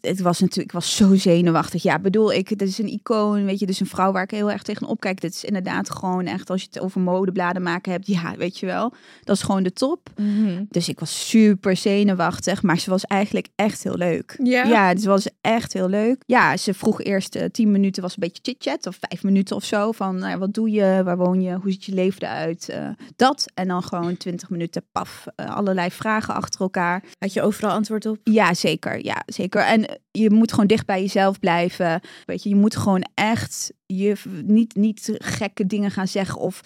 het 0.00 0.20
was 0.20 0.40
natuurlijk, 0.40 0.68
ik 0.68 0.72
was 0.72 0.96
zo 0.96 1.14
zenuwachtig. 1.14 1.82
Ja, 1.82 1.98
bedoel 1.98 2.32
ik, 2.32 2.48
het 2.48 2.62
is 2.62 2.78
een 2.78 2.88
icoon, 2.88 3.44
weet 3.44 3.58
je, 3.58 3.66
dus 3.66 3.80
een 3.80 3.86
vrouw 3.86 4.12
waar 4.12 4.22
ik 4.22 4.30
heel 4.30 4.50
erg 4.50 4.62
tegen 4.62 4.86
opkijk. 4.86 5.22
Het 5.22 5.34
is 5.34 5.44
inderdaad 5.44 5.90
gewoon 5.90 6.26
echt, 6.26 6.50
als 6.50 6.60
je 6.60 6.68
het 6.70 6.80
over 6.80 7.00
modebladen 7.00 7.62
maken 7.62 7.92
hebt, 7.92 8.06
ja, 8.06 8.34
weet 8.36 8.58
je 8.58 8.66
wel, 8.66 8.92
dat 9.24 9.36
is 9.36 9.42
gewoon 9.42 9.62
de 9.62 9.72
top. 9.72 10.10
Mm-hmm. 10.16 10.66
Dus 10.70 10.88
ik 10.88 11.00
was 11.00 11.28
super 11.28 11.76
zenuwachtig, 11.76 12.62
maar 12.62 12.78
ze 12.78 12.90
was 12.90 13.04
eigenlijk 13.04 13.48
echt 13.54 13.82
heel 13.82 13.96
leuk. 13.96 14.36
Ja, 14.42 14.64
ja 14.64 14.88
het 14.88 15.04
was 15.04 15.28
echt 15.40 15.72
heel 15.72 15.88
leuk. 15.88 16.22
Ja, 16.26 16.56
ze 16.56 16.74
vroeg 16.74 17.02
eerst 17.02 17.36
uh, 17.36 17.42
tien 17.52 17.70
minuten, 17.70 18.02
was 18.02 18.12
een 18.12 18.20
beetje 18.20 18.42
chit-chat, 18.42 18.86
of 18.86 18.98
vijf 19.00 19.22
minuten 19.22 19.56
of 19.56 19.64
zo, 19.64 19.92
van 19.92 20.18
nou, 20.18 20.38
wat 20.38 20.54
doe 20.54 20.70
je, 20.70 21.00
waar 21.04 21.16
woon 21.16 21.40
je, 21.40 21.54
hoe 21.54 21.70
ziet 21.70 21.84
je 21.84 21.94
leven 21.94 22.22
eruit, 22.22 22.68
uh, 22.70 22.88
dat. 23.18 23.50
En 23.54 23.68
dan 23.68 23.82
gewoon 23.82 24.16
twintig 24.16 24.50
minuten, 24.50 24.84
paf, 24.92 25.26
uh, 25.36 25.56
allerlei 25.56 25.90
vragen 25.90 26.34
achter 26.34 26.60
elkaar. 26.60 27.04
Had 27.18 27.32
je 27.32 27.42
overal 27.42 27.70
antwoord 27.70 28.06
op? 28.06 28.18
Ja, 28.24 28.54
zeker. 28.54 29.04
Ja, 29.04 29.22
zeker. 29.26 29.60
En 29.60 30.00
je 30.10 30.30
moet 30.30 30.50
gewoon 30.50 30.66
dicht 30.66 30.86
bij 30.86 31.00
jezelf 31.00 31.38
blijven. 31.38 32.00
Weet 32.24 32.42
je, 32.42 32.48
je 32.48 32.54
moet 32.54 32.76
gewoon 32.76 33.08
echt 33.14 33.72
je 33.86 34.16
niet, 34.44 34.74
niet 34.74 35.12
gekke 35.18 35.66
dingen 35.66 35.90
gaan 35.90 36.08
zeggen 36.08 36.40
of 36.40 36.60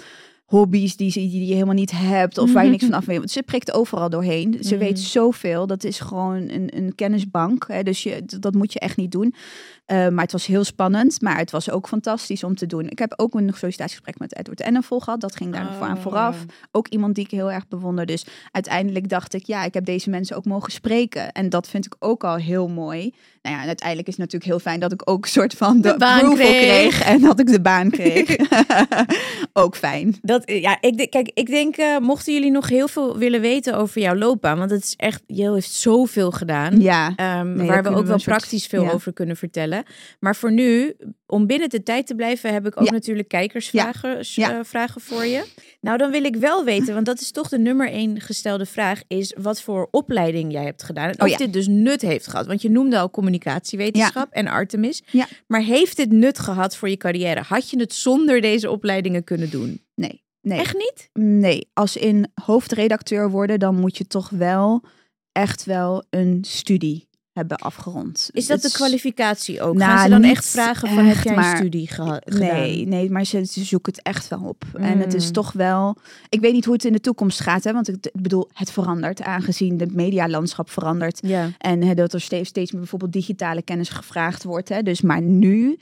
hobby's 0.52 0.96
die, 0.96 1.12
die, 1.12 1.30
die 1.30 1.46
je 1.46 1.52
helemaal 1.52 1.74
niet 1.74 1.90
hebt 1.90 2.38
of 2.38 2.52
waar 2.52 2.64
je 2.64 2.70
niks 2.70 2.84
van 2.90 2.94
af 2.94 3.04
weet. 3.04 3.18
Want 3.18 3.30
ze 3.30 3.42
prikt 3.42 3.72
overal 3.72 4.10
doorheen. 4.10 4.56
Ze 4.60 4.76
weet 4.76 4.96
mhm. 4.98 5.06
zoveel. 5.06 5.66
Dat 5.66 5.84
is 5.84 6.00
gewoon 6.00 6.48
een, 6.48 6.76
een 6.76 6.94
kennisbank. 6.94 7.64
Hè? 7.68 7.82
Dus 7.82 8.02
je, 8.02 8.22
dat 8.38 8.54
moet 8.54 8.72
je 8.72 8.78
echt 8.78 8.96
niet 8.96 9.12
doen. 9.12 9.34
Eh, 9.84 10.08
maar 10.08 10.22
het 10.22 10.32
was 10.32 10.46
heel 10.46 10.64
spannend, 10.64 11.20
maar 11.20 11.36
het 11.38 11.50
was 11.50 11.70
ook 11.70 11.88
fantastisch 11.88 12.44
om 12.44 12.54
te 12.54 12.66
doen. 12.66 12.88
Ik 12.88 12.98
heb 12.98 13.12
ook 13.16 13.34
een 13.34 13.52
sollicitatiegesprek 13.54 14.18
met 14.18 14.36
Edward 14.38 14.60
Ennenvol 14.60 15.00
gehad. 15.00 15.20
Dat 15.20 15.36
ging 15.36 15.52
daar 15.52 15.72
voor 15.78 15.86
aan 15.86 15.96
Oh. 15.96 16.02
vooraf. 16.02 16.36
Ook 16.70 16.88
iemand 16.88 17.14
die 17.14 17.24
ik 17.24 17.30
heel 17.30 17.50
erg 17.52 17.68
bewonder. 17.68 18.06
Dus 18.06 18.26
uiteindelijk 18.50 19.08
dacht 19.08 19.34
ik, 19.34 19.46
ja, 19.46 19.64
ik 19.64 19.74
heb 19.74 19.84
deze 19.84 20.10
mensen 20.10 20.36
ook 20.36 20.44
mogen 20.44 20.72
spreken. 20.72 21.32
En 21.32 21.48
dat 21.48 21.68
vind 21.68 21.86
ik 21.86 21.94
ook 21.98 22.24
al 22.24 22.36
heel 22.36 22.68
mooi. 22.68 23.12
Nou 23.42 23.54
ja, 23.56 23.60
en 23.62 23.66
uiteindelijk 23.68 24.08
is 24.08 24.14
het 24.16 24.22
natuurlijk 24.24 24.50
heel 24.50 24.60
fijn 24.60 24.80
dat 24.80 24.92
ik 24.92 25.10
ook 25.10 25.24
een 25.24 25.30
soort 25.30 25.54
van 25.54 25.80
de, 25.80 25.88
De 25.92 25.96
baan 25.98 26.34
kreeg. 26.34 26.60
kreeg. 26.62 27.02
En 27.04 27.20
dat 27.20 27.40
ik 27.40 27.46
de 27.46 27.60
baan 27.60 27.90
kreeg. 27.90 28.36
ook 29.52 29.76
fijn. 29.76 30.16
Dat, 30.22 30.42
ja, 30.50 30.76
ik, 30.80 31.10
kijk, 31.10 31.30
ik 31.34 31.46
denk, 31.46 31.76
eh, 31.76 31.98
mochten 31.98 32.32
jullie 32.32 32.50
nog 32.50 32.68
heel 32.68 32.88
veel 32.88 33.18
willen 33.18 33.40
weten 33.40 33.76
over 33.76 34.00
jouw 34.00 34.14
loopbaan, 34.14 34.58
want 34.58 34.70
het 34.70 34.82
is 34.84 34.94
echt, 34.96 35.22
Jel 35.26 35.54
heeft 35.54 35.70
zoveel 35.72 36.30
gedaan. 36.30 36.80
Ja, 36.80 37.12
Ehm, 37.16 37.66
waar 37.66 37.82
we 37.82 37.88
ook 37.88 37.96
we 37.96 38.02
wel 38.06 38.18
soort- 38.18 38.24
praktisch 38.24 38.66
veel 38.66 38.82
ja. 38.84 38.90
over 38.92 39.12
kunnen 39.12 39.36
vertellen. 39.36 39.71
Maar 40.20 40.36
voor 40.36 40.52
nu, 40.52 40.96
om 41.26 41.46
binnen 41.46 41.68
de 41.68 41.82
tijd 41.82 42.06
te 42.06 42.14
blijven, 42.14 42.52
heb 42.52 42.66
ik 42.66 42.80
ook 42.80 42.86
Ja. 42.86 42.92
natuurlijk 42.92 43.28
kijkersvragen 43.28 44.18
Ja. 44.20 44.58
eh, 44.58 44.64
vragen 44.64 45.00
voor 45.00 45.24
je. 45.24 45.44
Nou, 45.80 45.98
dan 45.98 46.10
wil 46.10 46.24
ik 46.24 46.36
wel 46.36 46.64
weten, 46.64 46.94
want 46.94 47.06
dat 47.06 47.20
is 47.20 47.30
toch 47.30 47.48
de 47.48 47.58
nummer 47.58 47.88
één 47.90 48.20
gestelde 48.20 48.66
vraag, 48.66 49.02
is 49.08 49.34
wat 49.40 49.62
voor 49.62 49.88
opleiding 49.90 50.52
jij 50.52 50.64
hebt 50.64 50.82
gedaan. 50.82 51.08
En 51.08 51.20
Oh 51.20 51.24
of 51.24 51.30
ja. 51.30 51.36
dit 51.36 51.52
dus 51.52 51.66
nut 51.66 52.00
heeft 52.02 52.26
gehad. 52.26 52.46
Want 52.46 52.62
je 52.62 52.70
noemde 52.70 52.98
al 52.98 53.10
communicatiewetenschap 53.10 54.32
en 54.32 54.46
Artemis. 54.46 55.02
Ja. 55.10 55.26
Maar 55.46 55.60
heeft 55.62 55.96
dit 55.96 56.10
nut 56.12 56.38
gehad 56.38 56.76
voor 56.76 56.88
je 56.88 56.96
carrière? 56.96 57.40
Had 57.42 57.70
je 57.70 57.78
het 57.78 57.92
zonder 57.94 58.40
deze 58.40 58.70
opleidingen 58.70 59.24
kunnen 59.24 59.50
doen? 59.50 59.80
nee. 59.94 60.20
Nee. 60.44 60.58
Echt 60.58 60.74
niet? 60.76 61.08
Nee, 61.12 61.70
als 61.72 61.96
in 61.96 62.30
hoofdredacteur 62.44 63.30
worden, 63.30 63.58
dan 63.58 63.74
moet 63.80 63.96
je 63.96 64.06
toch 64.06 64.28
wel 64.30 64.84
echt 65.32 65.64
wel 65.64 66.04
een 66.10 66.38
studie 66.46 67.08
hebben 67.32 67.56
afgerond. 67.56 68.28
Is 68.32 68.46
dat 68.46 68.60
de 68.60 68.66
Het 68.66 68.76
kwalificatie 68.76 69.62
ook? 69.62 69.74
Nou, 69.74 69.90
Gaan 69.90 70.02
ze 70.04 70.08
dan 70.10 70.24
echt 70.24 70.46
vragen 70.48 70.88
van 70.88 71.04
heb 71.04 71.22
jij 71.22 71.32
een 71.32 71.38
maar- 71.40 71.56
studie 71.56 71.88
geha- 71.88 72.20
Nee, 72.24 72.86
nee, 72.86 73.10
maar 73.10 73.24
ze, 73.24 73.44
ze 73.44 73.64
zoeken 73.64 73.92
het 73.92 74.02
echt 74.02 74.28
wel 74.28 74.40
op. 74.40 74.64
En 74.74 74.98
het 74.98 75.14
is 75.14 75.26
Mm. 75.26 75.32
toch 75.32 75.52
wel. 75.52 75.96
Ik 76.28 76.40
weet 76.40 76.52
niet 76.52 76.64
hoe 76.64 76.74
het 76.74 76.84
in 76.84 76.92
de 76.92 77.00
toekomst 77.00 77.40
gaat, 77.40 77.64
hè? 77.64 77.72
Want 77.72 77.88
ik, 77.88 77.94
ik 78.06 78.22
bedoel, 78.22 78.48
het 78.52 78.70
verandert 78.72 79.22
aangezien 79.22 79.80
het 79.80 79.94
medialandschap 79.94 80.70
verandert. 80.70 81.18
Ja. 81.26 81.48
En 81.58 81.82
hè, 81.82 81.94
dat 81.94 82.12
er 82.12 82.20
steeds, 82.20 82.48
steeds 82.48 82.70
meer 82.70 82.80
bijvoorbeeld 82.80 83.12
digitale 83.12 83.62
kennis 83.62 83.88
gevraagd 83.88 84.44
wordt. 84.44 84.68
Hè? 84.68 84.82
Dus 84.82 85.00
maar 85.00 85.22
nu, 85.22 85.76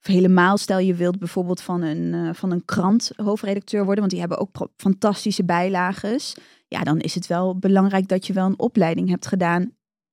helemaal 0.00 0.58
stel 0.58 0.78
je 0.78 0.94
wilt 0.94 1.18
bijvoorbeeld 1.18 1.60
van 1.60 1.82
een, 1.82 2.14
eh, 2.14 2.34
van 2.34 2.50
een 2.50 2.64
krant 2.64 3.10
hoofdredacteur 3.16 3.80
worden, 3.80 3.98
want 3.98 4.10
die 4.10 4.20
hebben 4.20 4.38
ook 4.38 4.68
fantastische 4.76 5.44
bijlages. 5.44 6.34
Ja, 6.68 6.82
dan 6.82 6.98
is 7.00 7.14
het 7.14 7.26
wel 7.26 7.56
belangrijk 7.58 8.08
dat 8.08 8.26
je 8.26 8.32
wel 8.32 8.46
een 8.46 8.58
opleiding 8.58 9.08
hebt 9.08 9.26
gedaan 9.26 9.70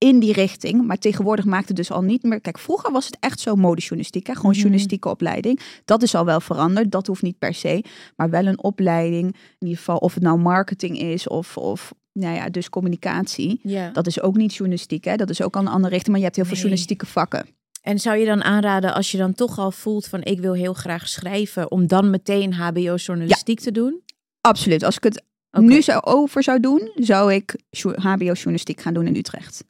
in 0.08 0.20
die 0.20 0.34
richting. 0.34 0.86
Maar 0.86 0.98
tegenwoordig 0.98 1.46
maakt 1.46 1.68
het 1.68 1.78
dus 1.78 1.92
al 1.92 2.02
niet 2.02 2.24
meer. 2.24 2.42
Kijk, 2.42 2.58
vroeger 2.60 2.92
was 2.92 3.06
het 3.06 3.18
echt 3.20 3.40
zo 3.40 3.56
modejournalistiek, 3.56 4.28
hè? 4.28 4.34
gewoon 4.36 4.52
Mhm. 4.52 4.60
journalistieke 4.60 5.10
opleiding. 5.10 5.60
Dat 5.86 6.02
is 6.04 6.16
al 6.16 6.26
wel 6.26 6.40
veranderd, 6.40 6.92
dat 6.92 7.08
hoeft 7.08 7.22
niet 7.22 7.38
per 7.40 7.54
se. 7.54 7.84
Maar 8.16 8.30
wel 8.30 8.46
een 8.46 8.64
opleiding, 8.64 9.26
in 9.28 9.36
ieder 9.68 9.78
geval 9.78 9.98
of 9.98 10.14
het 10.14 10.24
nou 10.24 10.38
marketing 10.40 11.00
is 11.00 11.28
of, 11.28 11.58
of 11.58 11.94
nou 12.14 12.36
ja, 12.36 12.50
dus 12.50 12.70
communicatie. 12.70 13.60
ja. 13.64 13.90
Dat 13.90 14.08
is 14.08 14.22
ook 14.22 14.36
niet 14.36 14.54
journalistiek, 14.56 15.04
hè? 15.06 15.16
Dat 15.16 15.30
is 15.30 15.42
ook 15.42 15.56
al 15.56 15.62
een 15.62 15.68
andere 15.68 15.90
richting. 15.94 16.10
Maar 16.12 16.18
je 16.20 16.24
hebt 16.24 16.36
heel 16.36 16.46
veel 16.46 16.54
Nee. 16.54 16.64
journalistieke 16.64 17.06
vakken. 17.06 17.46
En 17.82 18.00
zou 18.00 18.18
je 18.18 18.26
dan 18.26 18.44
aanraden 18.44 18.94
als 18.94 19.12
je 19.12 19.18
dan 19.18 19.34
toch 19.34 19.58
al 19.60 19.72
voelt 19.72 20.08
van 20.08 20.24
ik 20.24 20.40
wil 20.40 20.54
heel 20.54 20.74
graag 20.74 21.08
schrijven, 21.08 21.72
om 21.72 21.88
dan 21.88 22.10
meteen 22.10 22.54
HBO-journalistiek 22.54 23.60
te 23.60 23.72
doen? 23.72 24.02
Absoluut. 24.42 24.84
Als 24.84 24.96
ik 24.96 25.04
het 25.04 25.24
nu 25.52 25.82
zo 25.82 26.00
over 26.02 26.44
zou 26.44 26.60
doen, 26.60 26.92
zou 26.96 27.34
ik 27.34 27.56
jo- 27.70 27.94
HBO-journalistiek 27.96 28.82
gaan 28.82 28.94
doen 28.94 29.08
in 29.08 29.16
Utrecht. 29.16 29.64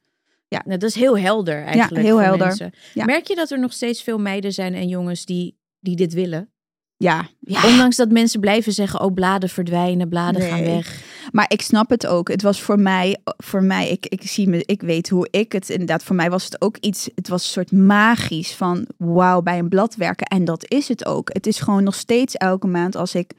Nou, 0.60 0.77
dat 0.79 0.89
is 0.89 0.96
heel 0.96 1.17
helder 1.17 1.63
eigenlijk. 1.63 2.03
heel 2.03 2.12
voor 2.15 2.22
helder. 2.22 2.48
mensen. 2.48 2.72
Ja. 2.93 3.05
Merk 3.05 3.27
je 3.27 3.36
dat 3.36 3.51
er 3.51 3.60
nog 3.60 3.74
steeds 3.74 4.01
veel 4.03 4.17
meiden 4.17 4.51
zijn 4.51 4.74
en 4.74 4.88
jongens 4.88 5.25
die, 5.25 5.58
die 5.79 5.96
dit 5.96 6.13
willen? 6.13 6.50
Ja, 6.98 7.27
ja. 7.39 7.67
Ondanks 7.67 7.96
dat 7.96 8.10
mensen 8.12 8.39
blijven 8.39 8.72
zeggen, 8.72 9.01
oh 9.01 9.13
bladen 9.13 9.50
verdwijnen, 9.50 10.10
bladen 10.10 10.41
gaan 10.41 10.63
weg. 10.63 11.03
maar 11.31 11.46
ik 11.48 11.62
snap 11.62 11.89
het 11.89 12.08
ook. 12.08 12.27
Het 12.29 12.41
was 12.41 12.62
voor 12.62 12.79
mij, 12.79 13.17
voor 13.38 13.63
mij 13.63 13.89
ik, 13.89 14.05
ik 14.05 14.22
zie 14.24 14.48
me, 14.48 14.63
ik 14.65 14.81
weet 14.81 15.10
hoe 15.10 15.27
ik 15.31 15.51
het 15.51 15.70
inderdaad, 15.70 16.03
voor 16.03 16.15
mij 16.15 16.29
was 16.29 16.43
het 16.46 16.62
ook 16.62 16.77
iets, 16.77 17.10
het 17.15 17.27
was 17.27 17.43
een 17.43 17.50
soort 17.51 17.72
magisch 17.72 18.53
van 18.55 18.88
wauw, 18.98 19.41
bij 19.41 19.60
een 19.60 19.70
blad 19.70 19.96
werken. 19.96 20.27
En 20.27 20.46
dat 20.46 20.65
is 20.67 20.88
het 20.88 21.05
ook. 21.05 21.34
Het 21.34 21.48
is 21.48 21.60
gewoon 21.60 21.84
nog 21.84 21.96
steeds 21.96 22.36
elke 22.36 22.67
maand 22.67 22.96
als 22.96 23.15
ik 23.15 23.34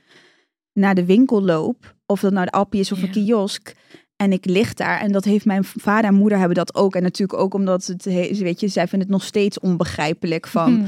naar 0.73 0.95
de 0.95 1.05
winkel 1.05 1.43
loop, 1.43 1.95
of 2.07 2.21
dat 2.21 2.33
nou 2.33 2.45
de 2.45 2.53
appie 2.53 2.81
is 2.81 2.93
of 2.93 2.99
Ja. 2.99 3.05
een 3.05 3.11
kiosk. 3.11 3.75
En 4.23 4.33
ik 4.33 4.45
lig 4.45 4.75
daar. 4.75 5.01
En 5.01 5.13
dat 5.13 5.25
heeft 5.25 5.45
mijn 5.45 5.65
vader 5.65 6.11
en 6.11 6.17
moeder 6.17 6.39
hebben 6.39 6.57
dat 6.57 6.75
ook. 6.75 6.95
En 6.95 7.03
natuurlijk 7.03 7.41
ook 7.41 7.55
omdat 7.55 7.87
het, 7.87 8.05
he- 8.05 8.31
weet 8.39 8.61
je, 8.61 8.69
zij 8.69 8.89
vinden 8.89 9.09
het 9.09 9.17
nog 9.17 9.25
steeds 9.27 9.61
onbegrijpelijk 9.61 10.47
van. 10.47 10.75
Hm. 10.75 10.87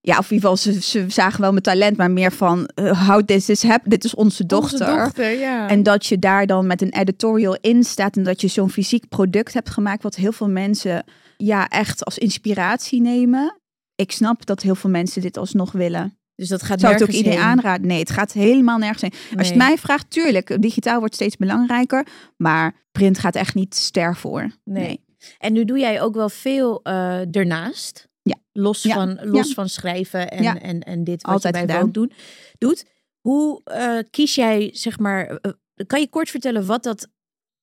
Ja, 0.00 0.18
of 0.18 0.30
in 0.30 0.36
ieder 0.36 0.50
geval, 0.50 0.72
ze, 0.72 0.82
ze 0.82 1.04
zagen 1.08 1.40
wel 1.40 1.50
mijn 1.50 1.62
talent, 1.62 1.96
maar 1.96 2.10
meer 2.10 2.32
van, 2.32 2.70
uh, 2.74 3.08
how 3.08 3.22
this 3.22 3.48
is 3.48 3.62
hap- 3.62 3.82
dit 3.84 4.04
is 4.04 4.14
onze 4.14 4.46
dochter. 4.46 4.88
Onze 4.88 4.98
dochter, 5.02 5.38
ja. 5.38 5.68
En 5.68 5.82
dat 5.82 6.06
je 6.06 6.18
daar 6.18 6.46
dan 6.46 6.66
met 6.66 6.82
een 6.82 6.92
editorial 6.92 7.58
in 7.60 7.84
staat 7.84 8.16
en 8.16 8.22
dat 8.22 8.40
je 8.40 8.48
zo'n 8.48 8.70
fysiek 8.70 9.08
product 9.08 9.54
hebt 9.54 9.70
gemaakt, 9.70 10.02
wat 10.02 10.14
heel 10.14 10.32
veel 10.32 10.48
mensen 10.48 11.04
ja, 11.36 11.68
echt 11.68 12.04
als 12.04 12.18
inspiratie 12.18 13.00
nemen. 13.00 13.60
Ik 13.94 14.12
snap 14.12 14.46
dat 14.46 14.62
heel 14.62 14.74
veel 14.74 14.90
mensen 14.90 15.22
dit 15.22 15.36
alsnog 15.36 15.72
willen. 15.72 16.18
Dus 16.40 16.48
dat 16.48 16.62
gaat 16.62 16.80
Zou 16.80 16.92
het 16.92 17.02
ook 17.02 17.08
iedereen 17.08 17.38
aanraden? 17.38 17.86
Nee, 17.86 17.98
het 17.98 18.10
gaat 18.10 18.32
helemaal 18.32 18.78
nergens 18.78 19.02
heen. 19.02 19.12
Als 19.38 19.46
je 19.48 19.54
het 19.54 19.62
mij 19.62 19.78
vraagt, 19.78 20.10
tuurlijk, 20.10 20.62
digitaal 20.62 20.98
wordt 20.98 21.14
steeds 21.14 21.36
belangrijker, 21.36 22.06
maar 22.36 22.86
print 22.92 23.18
gaat 23.18 23.34
echt 23.34 23.54
niet 23.54 23.74
ster 23.74 24.16
voor. 24.16 24.50
Nee. 24.64 25.04
En 25.38 25.52
nu 25.52 25.64
doe 25.64 25.78
jij 25.78 26.00
ook 26.02 26.14
wel 26.14 26.28
veel 26.28 26.80
eh 26.82 27.36
ernaast. 27.36 28.08
Ja. 28.22 28.36
Los, 28.52 28.82
Ja. 28.82 28.94
Van, 28.94 29.18
los 29.22 29.48
Ja. 29.48 29.54
van 29.54 29.68
schrijven 29.68 30.30
en, 30.30 30.42
Ja. 30.42 30.60
en, 30.60 30.80
en 30.80 31.04
dit 31.04 31.22
wat 31.22 31.32
Altijd 31.34 31.56
je 31.56 31.66
bij 31.66 31.74
gedaan. 31.74 31.92
Doen, 31.92 32.12
doet. 32.58 32.84
Hoe 33.20 33.60
eh, 33.64 33.98
kies 34.10 34.34
jij, 34.34 34.70
zeg 34.72 34.98
maar, 34.98 35.26
eh, 35.26 35.52
kan 35.86 36.00
je 36.00 36.08
kort 36.08 36.30
vertellen 36.30 36.66
wat 36.66 36.82
dat 36.82 37.08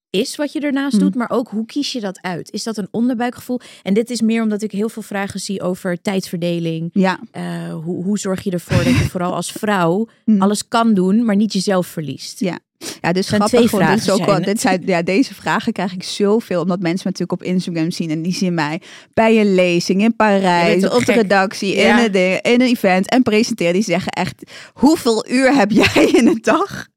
is 0.10 0.36
wat 0.36 0.52
je 0.54 0.60
ernaast 0.60 0.92
Hmm. 0.96 1.02
doet, 1.02 1.16
maar 1.16 1.30
ook 1.30 1.50
hoe 1.50 1.66
kies 1.66 1.92
je 1.92 2.00
dat 2.00 2.20
uit? 2.22 2.52
Is 2.52 2.64
dat 2.64 2.78
een 2.78 2.88
onderbuikgevoel? 2.92 3.60
En 3.84 3.94
dit 3.94 4.10
is 4.10 4.22
meer 4.22 4.42
omdat 4.44 4.62
ik 4.62 4.72
heel 4.72 4.90
veel 4.90 5.02
vragen 5.02 5.40
zie 5.40 5.62
over 5.62 6.02
tijdsverdeling. 6.02 6.90
Ja, 6.94 7.20
Eh, 7.32 7.44
hoe, 7.84 8.04
hoe 8.04 8.20
zorg 8.20 8.42
je 8.44 8.52
ervoor 8.52 8.84
dat 8.84 8.98
je 8.98 9.10
vooral 9.14 9.34
als 9.36 9.52
vrouw 9.52 10.08
Hm. 10.26 10.42
alles 10.42 10.68
kan 10.68 10.94
doen, 10.94 11.26
maar 11.26 11.36
niet 11.36 11.54
jezelf 11.54 11.88
verliest? 11.88 12.40
Ja. 12.40 12.60
ja 13.02 13.12
dus 13.12 13.28
zijn 13.28 13.42
grappig. 13.42 13.70
twee 13.70 13.80
want 13.80 13.92
dit 13.94 14.04
vragen 14.04 14.22
ook 14.22 14.26
wel, 14.30 14.42
dit 14.46 14.62
zijn, 14.62 14.82
ja, 14.86 15.02
deze 15.02 15.34
vragen 15.34 15.74
krijg 15.74 15.94
ik 15.94 16.04
zoveel, 16.04 16.62
omdat 16.62 16.80
mensen 16.82 17.02
me 17.12 17.12
natuurlijk 17.18 17.42
op 17.42 17.44
Instagram 17.48 17.92
zien 17.92 18.10
en 18.10 18.22
die 18.22 18.34
zien 18.34 18.54
mij 18.54 18.82
bij 19.14 19.40
een 19.40 19.56
lezing 19.56 20.02
in 20.02 20.16
Parijs, 20.16 20.88
op 20.90 21.06
de 21.06 21.14
redactie, 21.14 21.76
Ja. 21.76 21.98
in, 22.00 22.06
een 22.06 22.12
ding, 22.12 22.42
in 22.42 22.62
een 22.62 22.68
event 22.68 23.10
en 23.10 23.22
presenteren. 23.24 23.74
Die 23.74 23.84
zeggen 23.84 24.12
echt, 24.12 24.52
hoeveel 24.74 25.30
uur 25.30 25.56
heb 25.56 25.72
jij 25.94 26.06
in 26.14 26.28
een 26.28 26.40
dag? 26.42 26.88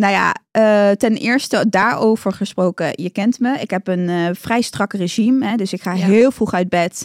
Nou 0.00 0.12
ja, 0.12 0.34
eh, 0.50 0.90
ten 0.90 1.16
eerste 1.16 1.64
daarover 1.68 2.32
gesproken, 2.32 2.92
je 2.94 3.10
kent 3.10 3.38
me. 3.40 3.58
Ik 3.58 3.70
heb 3.70 3.88
een 3.88 4.08
eh, 4.08 4.28
vrij 4.32 4.60
strak 4.60 4.92
regime, 4.92 5.46
hè, 5.46 5.56
dus 5.56 5.72
ik 5.72 5.82
ga 5.82 5.92
Ja. 5.94 6.06
heel 6.06 6.30
vroeg 6.30 6.54
uit 6.54 6.68
bed. 6.68 7.04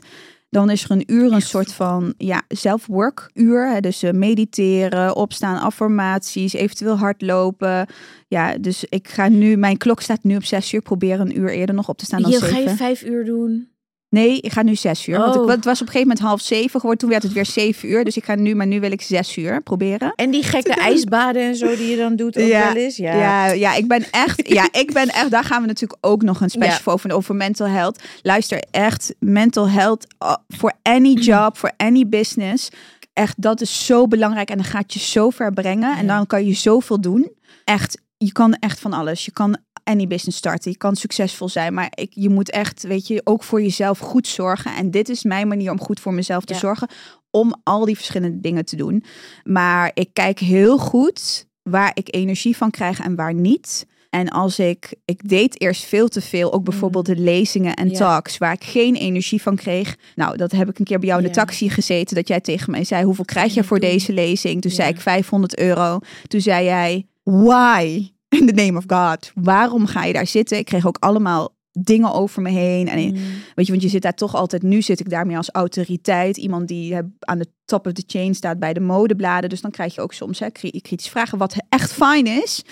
Dan 0.50 0.70
is 0.70 0.84
er 0.84 0.92
een 0.92 1.04
uur 1.14 1.32
een 1.32 1.42
soort 1.42 1.74
van 1.74 2.14
ja, 2.18 2.44
self-work 2.48 3.30
uur. 3.34 3.70
Hè, 3.72 3.80
dus 3.80 4.04
eh, 4.04 4.12
mediteren, 4.12 5.16
opstaan, 5.16 5.62
affirmaties, 5.62 6.54
eventueel 6.54 6.98
hardlopen. 6.98 7.88
Ja, 8.28 8.58
dus 8.58 8.86
ik 8.90 9.08
ga 9.08 9.28
nu, 9.28 9.56
mijn 9.58 9.78
klok 9.78 10.02
staat 10.02 10.24
nu 10.24 10.36
op 10.36 10.44
zes 10.44 10.74
uur. 10.74 10.82
Probeer 10.82 11.20
een 11.20 11.40
uur 11.40 11.50
eerder 11.50 11.76
nog 11.76 11.90
op 11.90 11.98
te 11.98 12.06
staan 12.06 12.22
dan 12.22 12.32
Je, 12.32 12.42
ga 12.42 12.58
je 12.58 12.70
vijf 12.70 13.04
uur 13.04 13.26
doen? 13.26 13.70
Nee, 14.10 14.40
ik 14.42 14.52
ga 14.52 14.62
nu 14.64 14.76
zes 14.76 15.08
uur. 15.08 15.18
Want 15.18 15.36
Oh. 15.36 15.48
het 15.48 15.66
was 15.66 15.82
op 15.82 15.88
een 15.88 15.94
gegeven 15.94 16.08
moment 16.08 16.20
half 16.20 16.42
zeven 16.42 16.70
geworden. 16.80 16.98
Toen 17.00 17.10
werd 17.10 17.24
het 17.24 17.34
weer 17.34 17.46
zeven 17.46 17.90
uur. 17.90 18.04
Dus 18.04 18.18
ik 18.18 18.26
ga 18.26 18.36
nu, 18.36 18.56
maar 18.56 18.68
nu 18.68 18.80
wil 18.80 18.92
ik 18.92 19.02
zes 19.02 19.38
uur 19.38 19.62
proberen. 19.62 20.14
En 20.16 20.32
die 20.32 20.44
gekke 20.44 20.74
ijsbaden 20.74 21.42
en 21.42 21.56
zo 21.56 21.76
die 21.76 21.88
je 21.90 21.98
dan 21.98 22.16
doet 22.16 22.38
ook 22.38 22.48
Ja, 22.48 22.74
wel 22.74 22.84
eens? 22.84 22.98
Ja. 22.98 23.14
Ja, 23.16 23.52
ja, 23.52 23.76
ik 23.76 23.88
ben 23.88 24.06
echt, 24.12 24.48
ja, 24.50 24.68
ik 24.84 24.94
ben 24.94 25.08
echt, 25.08 25.32
daar 25.32 25.44
gaan 25.44 25.62
we 25.62 25.68
natuurlijk 25.68 26.06
ook 26.06 26.22
nog 26.22 26.42
een 26.42 26.50
special 26.50 26.72
Ja. 26.76 26.82
voor 26.82 26.94
over, 26.94 27.14
over 27.14 27.36
mental 27.36 27.68
health. 27.68 28.04
Luister, 28.22 28.64
echt, 28.72 29.16
mental 29.20 29.70
health 29.70 30.08
voor 30.48 30.74
any 30.82 31.14
job, 31.30 31.58
voor 31.58 31.72
any 31.78 32.08
business. 32.08 32.70
Echt, 33.14 33.42
dat 33.42 33.62
is 33.62 33.86
zo 33.86 34.08
belangrijk 34.08 34.50
en 34.50 34.58
dat 34.58 34.66
gaat 34.66 34.94
je 34.94 35.00
zo 35.00 35.30
ver 35.30 35.54
brengen. 35.54 35.98
En 35.98 36.06
Ja. 36.06 36.16
dan 36.18 36.28
kan 36.28 36.46
je 36.46 36.54
zoveel 36.54 37.02
doen. 37.02 37.32
Echt, 37.64 38.02
je 38.18 38.32
kan 38.32 38.54
echt 38.54 38.80
van 38.80 38.94
alles. 38.94 39.26
Je 39.26 39.32
kan 39.32 39.58
any 39.86 40.08
business 40.08 40.38
starten. 40.38 40.72
Je 40.72 40.78
kan 40.78 40.96
succesvol 40.96 41.50
zijn, 41.50 41.74
maar 41.74 41.92
ik, 41.96 42.12
je 42.14 42.30
moet 42.30 42.50
echt, 42.52 42.84
weet 42.84 43.08
je, 43.08 43.22
ook 43.24 43.44
voor 43.44 43.62
jezelf 43.62 44.00
goed 44.00 44.28
zorgen. 44.28 44.76
En 44.76 44.92
dit 44.92 45.10
is 45.10 45.24
mijn 45.24 45.48
manier 45.48 45.72
om 45.72 45.80
goed 45.80 46.00
voor 46.00 46.14
mezelf 46.14 46.46
te 46.46 46.54
Ja. 46.54 46.60
zorgen. 46.60 46.88
Om 47.32 47.56
al 47.64 47.86
die 47.86 47.96
verschillende 47.96 48.40
dingen 48.40 48.66
te 48.66 48.76
doen. 48.76 49.04
Maar 49.44 49.92
ik 49.94 50.10
kijk 50.14 50.40
heel 50.40 50.78
goed 50.78 51.46
waar 51.64 51.92
ik 51.94 52.16
energie 52.16 52.58
van 52.58 52.72
krijg 52.72 53.00
en 53.00 53.16
waar 53.16 53.34
niet. 53.34 53.86
En 54.10 54.30
als 54.30 54.60
ik, 54.60 54.94
ik 55.06 55.30
deed 55.30 55.62
eerst 55.62 55.84
veel 55.84 56.08
te 56.08 56.22
veel, 56.22 56.54
ook 56.54 56.64
bijvoorbeeld 56.64 57.06
de 57.06 57.16
lezingen 57.16 57.74
en 57.74 57.86
Mm. 57.86 57.92
Ja. 57.92 57.98
talks, 57.98 58.38
waar 58.38 58.54
ik 58.54 58.64
geen 58.64 58.96
energie 58.96 59.42
van 59.42 59.56
kreeg. 59.56 59.98
Nou, 60.16 60.38
dat 60.38 60.52
heb 60.52 60.70
ik 60.70 60.80
een 60.80 60.86
keer 60.86 61.00
bij 61.00 61.08
jou 61.08 61.22
in 61.22 61.28
de 61.28 61.34
Ja. 61.34 61.46
taxi 61.46 61.70
gezeten, 61.70 62.16
dat 62.16 62.28
jij 62.28 62.40
tegen 62.42 62.72
mij 62.72 62.84
zei, 62.84 63.04
hoeveel 63.04 63.26
krijg 63.26 63.54
je 63.54 63.64
voor 63.64 63.80
deze 63.80 64.14
lezing? 64.14 64.62
Toen 64.62 64.72
zei 64.72 64.90
ik 64.90 65.02
500 65.02 65.58
euro. 65.58 66.00
Toen 66.28 66.42
zei 66.42 66.66
jij, 66.66 67.06
why? 67.24 68.10
In 68.40 68.46
the 68.48 68.54
name 68.54 68.78
of 68.78 68.84
God. 68.88 69.32
Waarom 69.36 69.86
ga 69.86 70.04
je 70.04 70.14
daar 70.14 70.28
zitten? 70.28 70.58
Ik 70.58 70.66
kreeg 70.66 70.88
ook 70.88 70.98
allemaal 71.00 71.54
dingen 71.80 72.14
over 72.14 72.42
me 72.42 72.50
heen. 72.50 72.88
En 72.88 73.00
Mm. 73.06 73.14
weet 73.56 73.66
je, 73.66 73.72
want 73.72 73.82
je 73.84 73.90
zit 73.90 74.02
daar 74.02 74.14
toch 74.14 74.36
altijd, 74.36 74.64
nu 74.64 74.82
zit 74.82 75.00
ik 75.00 75.10
daar 75.10 75.26
meer 75.26 75.38
als 75.38 75.50
autoriteit. 75.52 76.38
Iemand 76.38 76.68
die 76.68 76.96
aan 77.20 77.38
de 77.38 77.48
top 77.66 77.86
of 77.86 77.92
the 77.94 78.04
chain 78.08 78.36
staat 78.36 78.60
bij 78.60 78.74
de 78.74 78.80
modebladen. 78.80 79.50
Dus 79.50 79.62
dan 79.62 79.72
krijg 79.72 79.96
je 79.96 80.02
ook 80.02 80.14
soms 80.14 80.40
hè, 80.40 80.50
kri- 80.50 80.82
kritische 80.82 81.12
vragen, 81.12 81.38
wat 81.38 81.56
echt 81.70 81.94
fijn 81.94 82.26
is. 82.28 82.64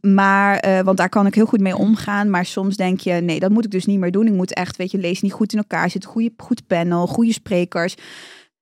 Maar, 0.00 0.56
eh, 0.58 0.80
want 0.80 0.96
daar 0.96 1.08
kan 1.08 1.26
ik 1.26 1.34
heel 1.34 1.46
goed 1.46 1.60
mee 1.60 1.76
omgaan. 1.76 2.30
Maar 2.30 2.46
soms 2.46 2.76
denk 2.76 3.00
je, 3.00 3.12
nee, 3.12 3.40
dat 3.40 3.50
moet 3.50 3.64
ik 3.64 3.70
dus 3.70 3.86
niet 3.86 3.98
meer 3.98 4.10
doen. 4.10 4.26
Ik 4.26 4.32
moet 4.32 4.54
echt, 4.54 4.76
weet 4.76 4.90
je, 4.90 4.98
lees 4.98 5.20
niet 5.20 5.32
goed 5.32 5.52
in 5.52 5.58
elkaar 5.58 5.90
zitten. 5.90 6.10
Goede, 6.10 6.32
goed 6.36 6.66
panel, 6.66 7.06
goede 7.06 7.32
sprekers. 7.32 7.94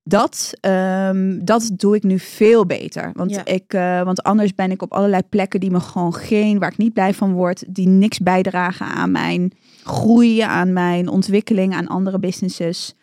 Dat, 0.09 0.53
ehm, 0.61 1.39
dat 1.45 1.71
doe 1.77 1.97
ik 1.97 2.03
nu 2.03 2.19
veel 2.19 2.67
beter. 2.67 3.11
Want, 3.15 3.31
Ja. 3.31 3.45
ik, 3.45 3.73
eh, 3.73 4.03
want 4.03 4.23
anders 4.23 4.55
ben 4.55 4.71
ik 4.71 4.83
op 4.83 4.93
allerlei 4.93 5.23
plekken 5.23 5.61
die 5.61 5.71
me 5.71 5.81
gewoon 5.81 6.15
geen, 6.15 6.59
waar 6.59 6.71
ik 6.71 6.77
niet 6.79 6.93
blij 6.93 7.15
van 7.15 7.33
word, 7.33 7.65
die 7.69 7.89
niks 7.89 8.19
bijdragen 8.19 8.87
aan 8.87 9.11
mijn 9.11 9.53
groei, 9.85 10.41
aan 10.41 10.73
mijn 10.73 11.09
ontwikkeling, 11.09 11.75
aan 11.75 11.87
andere 11.87 12.19
businesses. 12.19 12.95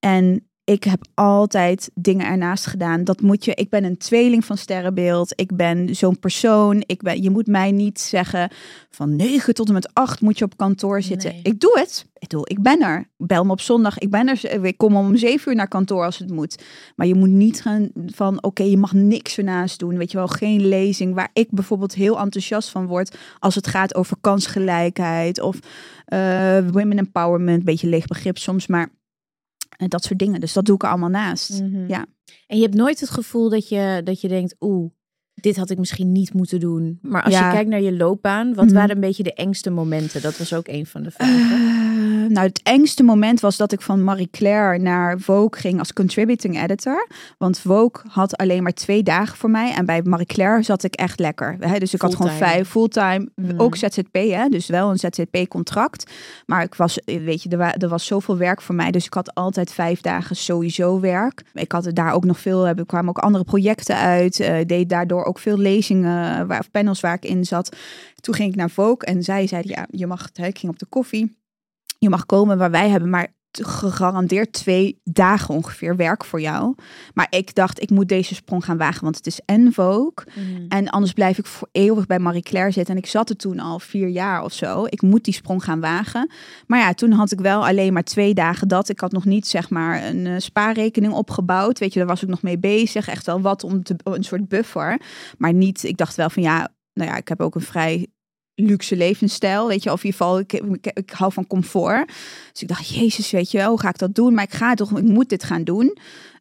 En 0.00 0.46
ik 0.64 0.84
heb 0.84 1.04
altijd 1.14 1.90
dingen 1.94 2.26
ernaast 2.26 2.66
gedaan. 2.66 3.04
Dat 3.04 3.20
moet 3.20 3.44
je. 3.44 3.54
Ik 3.54 3.70
ben 3.70 3.84
een 3.84 3.96
tweeling 3.96 4.44
van 4.44 4.56
sterrenbeeld. 4.56 5.32
Ik 5.40 5.56
ben 5.56 5.96
zo'n 5.96 6.18
persoon. 6.18 6.82
Ik 6.86 7.02
ben, 7.02 7.22
je 7.22 7.30
moet 7.30 7.46
mij 7.46 7.70
niet 7.70 8.00
zeggen 8.00 8.50
van 8.90 9.16
9 9.16 9.54
tot 9.54 9.68
en 9.68 9.74
met 9.74 9.94
8 9.94 10.20
moet 10.20 10.38
je 10.38 10.44
op 10.44 10.56
kantoor 10.56 11.02
zitten. 11.02 11.30
Nee. 11.32 11.40
Ik 11.42 11.60
doe 11.60 11.78
het. 11.78 12.06
Ik 12.14 12.28
bedoel, 12.28 12.44
ik 12.48 12.62
ben 12.62 12.80
er. 12.80 13.08
Bel 13.16 13.44
me 13.44 13.52
op 13.52 13.60
zondag. 13.60 13.98
Ik 13.98 14.10
ben 14.10 14.28
er. 14.28 14.64
Ik 14.64 14.78
kom 14.78 14.96
om 14.96 15.16
7 15.16 15.50
uur 15.50 15.56
naar 15.56 15.68
kantoor 15.68 16.04
als 16.04 16.18
het 16.18 16.30
moet. 16.30 16.62
Maar 16.96 17.06
je 17.06 17.14
moet 17.14 17.28
niet 17.28 17.62
gaan 17.62 17.90
van 18.06 18.42
oké, 18.42 18.62
je 18.62 18.76
mag 18.76 18.92
niks 18.92 19.38
ernaast 19.38 19.78
doen. 19.78 19.98
Weet 19.98 20.10
je 20.10 20.16
wel, 20.16 20.28
geen 20.28 20.66
lezing 20.68 21.14
waar 21.14 21.30
ik 21.32 21.48
bijvoorbeeld 21.50 21.94
heel 21.94 22.18
enthousiast 22.18 22.68
van 22.68 22.86
word 22.86 23.16
als 23.38 23.54
het 23.54 23.66
gaat 23.66 23.94
over 23.94 24.16
kansgelijkheid 24.20 25.40
of 25.40 25.58
eh, 26.04 26.58
women 26.70 26.98
empowerment. 26.98 27.64
Beetje 27.64 27.88
leeg 27.88 28.06
begrip 28.06 28.38
soms, 28.38 28.66
maar 28.66 28.88
dat 29.76 30.04
soort 30.04 30.18
dingen. 30.18 30.40
Dus 30.40 30.52
dat 30.52 30.64
doe 30.64 30.74
ik 30.74 30.82
er 30.82 30.88
allemaal 30.88 31.08
naast. 31.08 31.62
Mhm. 31.62 31.88
Ja. 31.88 32.06
En 32.46 32.56
je 32.56 32.62
hebt 32.62 32.74
nooit 32.74 33.00
het 33.00 33.10
gevoel 33.10 33.48
dat 33.48 33.68
je, 33.68 34.00
dat 34.04 34.20
je 34.20 34.28
denkt, 34.28 34.56
oeh, 34.60 34.90
dit 35.34 35.56
had 35.56 35.70
ik 35.70 35.78
misschien 35.78 36.12
niet 36.12 36.32
moeten 36.34 36.60
doen. 36.60 36.98
Maar 37.02 37.22
als 37.22 37.34
Ja. 37.34 37.46
je 37.46 37.52
kijkt 37.54 37.70
naar 37.70 37.80
je 37.80 37.96
loopbaan, 37.96 38.54
wat 38.54 38.64
Mhm. 38.64 38.74
waren 38.74 38.94
een 38.94 39.00
beetje 39.00 39.22
de 39.22 39.34
engste 39.34 39.70
momenten? 39.70 40.22
Dat 40.22 40.38
was 40.38 40.54
ook 40.54 40.68
een 40.68 40.86
van 40.86 41.02
de 41.02 41.10
vragen. 41.10 41.40
Eh, 41.40 42.28
nou, 42.28 42.46
het 42.46 42.60
engste 42.62 43.02
moment 43.02 43.40
was 43.40 43.56
dat 43.56 43.72
ik 43.72 43.80
van 43.80 44.04
Marie 44.04 44.28
Claire 44.30 44.78
naar 44.78 45.18
Vogue 45.20 45.60
ging 45.60 45.78
als 45.78 45.92
contributing 45.92 46.62
editor. 46.62 47.08
Want 47.38 47.58
Vogue 47.58 48.04
had 48.08 48.36
alleen 48.36 48.62
maar 48.62 48.72
twee 48.72 49.02
dagen 49.02 49.36
voor 49.36 49.50
mij. 49.50 49.72
En 49.74 49.86
bij 49.86 50.02
Marie 50.02 50.26
Claire 50.26 50.62
zat 50.62 50.82
ik 50.84 50.94
echt 50.94 51.18
lekker. 51.20 51.56
Hè? 51.60 51.78
Dus 51.78 51.94
ik 51.94 52.00
had 52.00 52.14
gewoon 52.16 52.32
vijf 52.32 52.68
fulltime. 52.68 53.28
Mm. 53.36 53.50
Ook 53.56 53.76
ZZP, 53.76 54.12
hè? 54.12 54.48
dus 54.48 54.66
wel 54.66 54.90
een 54.90 54.98
ZZP-contract. 54.98 56.10
Maar 56.46 56.62
ik 56.62 56.74
was, 56.74 56.98
weet 57.04 57.42
je, 57.42 57.48
er, 57.48 57.58
wa- 57.58 57.74
er 57.76 57.88
was 57.88 58.06
zoveel 58.06 58.36
werk 58.36 58.60
voor 58.62 58.74
mij. 58.74 58.90
Dus 58.90 59.04
ik 59.06 59.14
had 59.14 59.34
altijd 59.34 59.72
vijf 59.72 60.00
dagen 60.00 60.36
sowieso 60.36 61.00
werk. 61.00 61.42
Ik 61.54 61.72
had 61.72 61.90
daar 61.92 62.12
ook 62.12 62.24
nog 62.24 62.38
veel, 62.38 62.66
er 62.66 62.86
kwamen 62.86 63.08
ook 63.08 63.18
andere 63.18 63.44
projecten 63.44 63.96
uit. 63.96 64.40
eh, 64.40 64.56
deed 64.66 64.88
daardoor 64.88 65.21
ook 65.26 65.38
veel 65.38 65.58
lezingen 65.58 66.46
waar, 66.46 66.58
of 66.58 66.70
panels 66.70 67.00
waar 67.00 67.14
ik 67.14 67.24
in 67.24 67.44
zat. 67.44 67.76
Toen 68.20 68.34
ging 68.34 68.50
ik 68.50 68.56
naar 68.56 68.70
Vogue 68.70 69.06
en 69.06 69.22
zij 69.22 69.46
zeiden, 69.46 69.70
ja, 69.70 69.86
je 69.90 70.06
mag, 70.06 70.30
ik 70.32 70.58
ging 70.58 70.72
op 70.72 70.78
de 70.78 70.86
koffie. 70.86 71.36
Je 71.98 72.08
mag 72.08 72.26
komen 72.26 72.58
waar 72.58 72.70
wij 72.70 72.88
hebben, 72.88 73.10
maar 73.10 73.34
gegarandeerd 73.62 74.52
twee 74.52 75.00
dagen 75.04 75.54
ongeveer 75.54 75.96
werk 75.96 76.24
voor 76.24 76.40
jou. 76.40 76.74
Maar 77.14 77.26
ik 77.30 77.54
dacht, 77.54 77.82
ik 77.82 77.90
moet 77.90 78.08
deze 78.08 78.34
sprong 78.34 78.64
gaan 78.64 78.76
wagen, 78.76 79.02
want 79.02 79.16
het 79.16 79.26
is 79.26 79.40
en 79.44 79.72
Vogue. 79.72 80.12
Mhm. 80.34 80.64
En 80.68 80.88
anders 80.88 81.12
blijf 81.12 81.38
ik 81.38 81.46
voor 81.46 81.68
eeuwig 81.72 82.06
bij 82.06 82.18
Marie 82.18 82.42
Claire 82.42 82.70
zitten. 82.70 82.94
En 82.94 83.00
ik 83.00 83.08
zat 83.08 83.30
er 83.30 83.36
toen 83.36 83.58
al 83.58 83.78
vier 83.78 84.08
jaar 84.08 84.42
of 84.42 84.52
zo. 84.52 84.84
Ik 84.84 85.02
moet 85.02 85.24
die 85.24 85.34
sprong 85.34 85.64
gaan 85.64 85.80
wagen. 85.80 86.30
Maar 86.66 86.78
ja, 86.78 86.94
toen 86.94 87.12
had 87.12 87.32
ik 87.32 87.40
wel 87.40 87.66
alleen 87.66 87.92
maar 87.92 88.04
twee 88.04 88.34
dagen 88.34 88.68
dat. 88.68 88.88
Ik 88.88 89.00
had 89.00 89.12
nog 89.12 89.24
niet 89.24 89.46
zeg 89.46 89.70
maar 89.70 90.04
een 90.04 90.26
eh, 90.26 90.34
spaarrekening 90.38 91.12
opgebouwd. 91.12 91.78
Weet 91.78 91.92
je, 91.92 91.98
daar 91.98 92.08
was 92.08 92.22
ik 92.22 92.28
nog 92.28 92.42
mee 92.42 92.58
bezig. 92.58 93.08
Echt 93.08 93.26
wel 93.26 93.40
wat 93.40 93.64
om 93.64 93.82
te, 93.82 93.96
een 94.04 94.24
soort 94.24 94.48
buffer. 94.48 95.00
Maar 95.38 95.52
niet, 95.52 95.84
ik 95.84 95.96
dacht 95.96 96.16
wel 96.16 96.30
van 96.30 96.42
ja, 96.42 96.68
nou 96.92 97.10
ja, 97.10 97.16
ik 97.16 97.28
heb 97.28 97.40
ook 97.40 97.54
een 97.54 97.60
vrij 97.60 98.06
luxe 98.54 98.96
levensstijl, 98.96 99.68
weet 99.68 99.82
je, 99.82 99.92
of 99.92 100.04
in 100.04 100.10
ieder 100.10 100.20
geval, 100.20 100.38
ik, 100.38 100.52
ik, 100.52 100.90
ik 100.94 101.10
hou 101.10 101.32
van 101.32 101.46
comfort. 101.46 102.06
Dus 102.52 102.62
ik 102.62 102.68
dacht, 102.68 102.88
jezus, 102.88 103.30
weet 103.30 103.50
je 103.50 103.58
wel, 103.58 103.68
hoe 103.68 103.80
ga 103.80 103.88
ik 103.88 103.98
dat 103.98 104.14
doen? 104.14 104.34
Maar 104.34 104.44
ik 104.44 104.54
ga 104.54 104.74
toch, 104.74 104.98
ik 104.98 105.04
moet 105.04 105.28
dit 105.28 105.44
gaan 105.44 105.64
doen. 105.64 105.96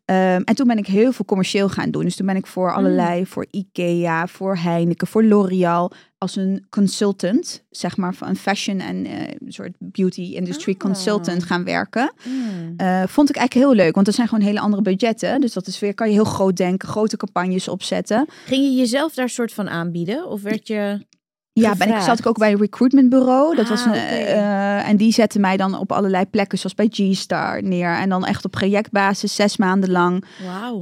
Ehm, 0.05 0.41
en 0.41 0.55
toen 0.55 0.67
ben 0.67 0.77
ik 0.77 0.87
heel 0.87 1.11
veel 1.11 1.25
commercieel 1.25 1.69
gaan 1.69 1.91
doen. 1.91 2.03
Dus 2.03 2.15
toen 2.15 2.25
ben 2.25 2.35
ik 2.35 2.47
voor 2.47 2.73
allerlei, 2.73 3.25
voor 3.25 3.45
Ikea, 3.51 4.27
voor 4.27 4.57
Heineken, 4.57 5.07
voor 5.07 5.23
L'Oreal, 5.23 5.91
als 6.17 6.35
een 6.35 6.65
consultant, 6.69 7.63
zeg 7.69 7.97
maar, 7.97 8.13
van 8.13 8.27
een 8.27 8.35
fashion 8.35 8.79
en 8.79 9.05
een 9.05 9.51
soort 9.51 9.75
beauty 9.79 10.21
industry 10.21 10.73
Ah. 10.73 10.79
consultant 10.79 11.43
gaan 11.43 11.63
werken. 11.63 12.13
Mm. 12.23 12.73
Eh, 12.77 13.03
vond 13.07 13.29
ik 13.29 13.35
eigenlijk 13.35 13.67
heel 13.67 13.75
leuk, 13.85 13.95
want 13.95 14.07
er 14.07 14.13
zijn 14.13 14.27
gewoon 14.27 14.45
hele 14.45 14.59
andere 14.59 14.81
budgetten. 14.81 15.41
Dus 15.41 15.53
dat 15.53 15.67
is 15.67 15.79
weer, 15.79 15.93
kan 15.93 16.07
je 16.07 16.13
heel 16.13 16.23
groot 16.23 16.55
denken, 16.57 16.89
grote 16.89 17.17
campagnes 17.17 17.67
opzetten. 17.67 18.27
Ging 18.45 18.63
je 18.63 18.71
jezelf 18.75 19.13
daar 19.13 19.29
soort 19.29 19.53
van 19.53 19.69
aanbieden? 19.69 20.27
Of 20.27 20.41
werd 20.41 20.67
je... 20.67 21.05
Ja, 21.53 21.75
ben 21.75 21.87
ik, 21.89 21.99
zat 22.01 22.19
ik 22.19 22.25
ook 22.25 22.37
bij 22.37 22.51
een 22.51 22.57
recruitmentbureau. 22.59 23.55
Dat 23.55 23.63
Ah, 23.65 23.69
was 23.71 23.85
een, 23.85 23.91
oké. 23.91 23.99
eh, 23.99 24.87
en 24.89 24.97
die 24.97 25.11
zette 25.11 25.39
mij 25.39 25.57
dan 25.57 25.77
op 25.77 25.91
allerlei 25.91 26.25
plekken, 26.25 26.57
zoals 26.57 26.75
bij 26.75 26.87
G-Star, 26.89 27.63
neer. 27.63 27.89
En 27.97 28.09
dan 28.09 28.25
echt 28.25 28.45
op 28.45 28.51
projectbasis, 28.51 29.35
zes 29.35 29.57
maanden 29.57 29.91
lang, 29.91 30.25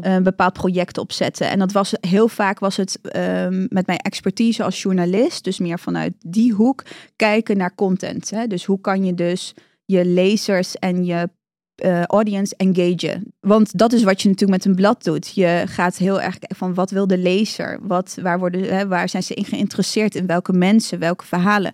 eh, 0.02 0.14
een 0.14 0.24
bepaald 0.24 0.54
project 0.54 0.98
opzetten. 0.98 1.50
En 1.50 1.60
dat 1.60 1.72
was 1.72 1.94
heel 2.02 2.28
vaak 2.28 2.60
was 2.60 2.78
het 2.78 3.00
ehm, 3.02 3.66
met 3.70 3.86
mijn 3.88 4.00
expertise 4.00 4.64
als 4.64 4.82
journalist, 4.82 5.44
dus 5.44 5.60
meer 5.60 5.80
vanuit 5.80 6.14
die 6.20 6.54
hoek, 6.54 6.84
kijken 7.16 7.58
naar 7.58 7.76
content. 7.76 8.30
Hè? 8.30 8.48
Dus 8.48 8.66
hoe 8.66 8.82
kan 8.82 9.04
je 9.06 9.14
dus 9.14 9.54
je 9.86 10.06
lezers 10.06 10.76
en 10.76 11.06
je 11.06 11.30
eh, 11.80 12.04
audience 12.04 12.56
engagen. 12.58 13.34
Want 13.40 13.78
dat 13.78 13.94
is 13.94 14.04
wat 14.04 14.22
je 14.22 14.30
natuurlijk 14.30 14.64
met 14.64 14.72
een 14.72 14.82
blad 14.82 15.04
doet. 15.04 15.32
Je 15.36 15.64
gaat 15.66 15.98
heel 15.98 16.22
erg 16.22 16.40
kijken 16.40 16.58
van 16.58 16.74
wat 16.74 16.92
wil 16.92 17.08
de 17.08 17.18
lezer? 17.18 17.80
Wat, 17.82 18.18
waar, 18.22 18.40
worden, 18.40 18.64
hè, 18.64 18.88
waar 18.88 19.10
zijn 19.10 19.24
ze 19.24 19.34
in 19.34 19.46
geïnteresseerd? 19.46 20.16
In 20.16 20.26
welke 20.26 20.54
mensen, 20.54 21.00
welke 21.00 21.26
verhalen? 21.26 21.72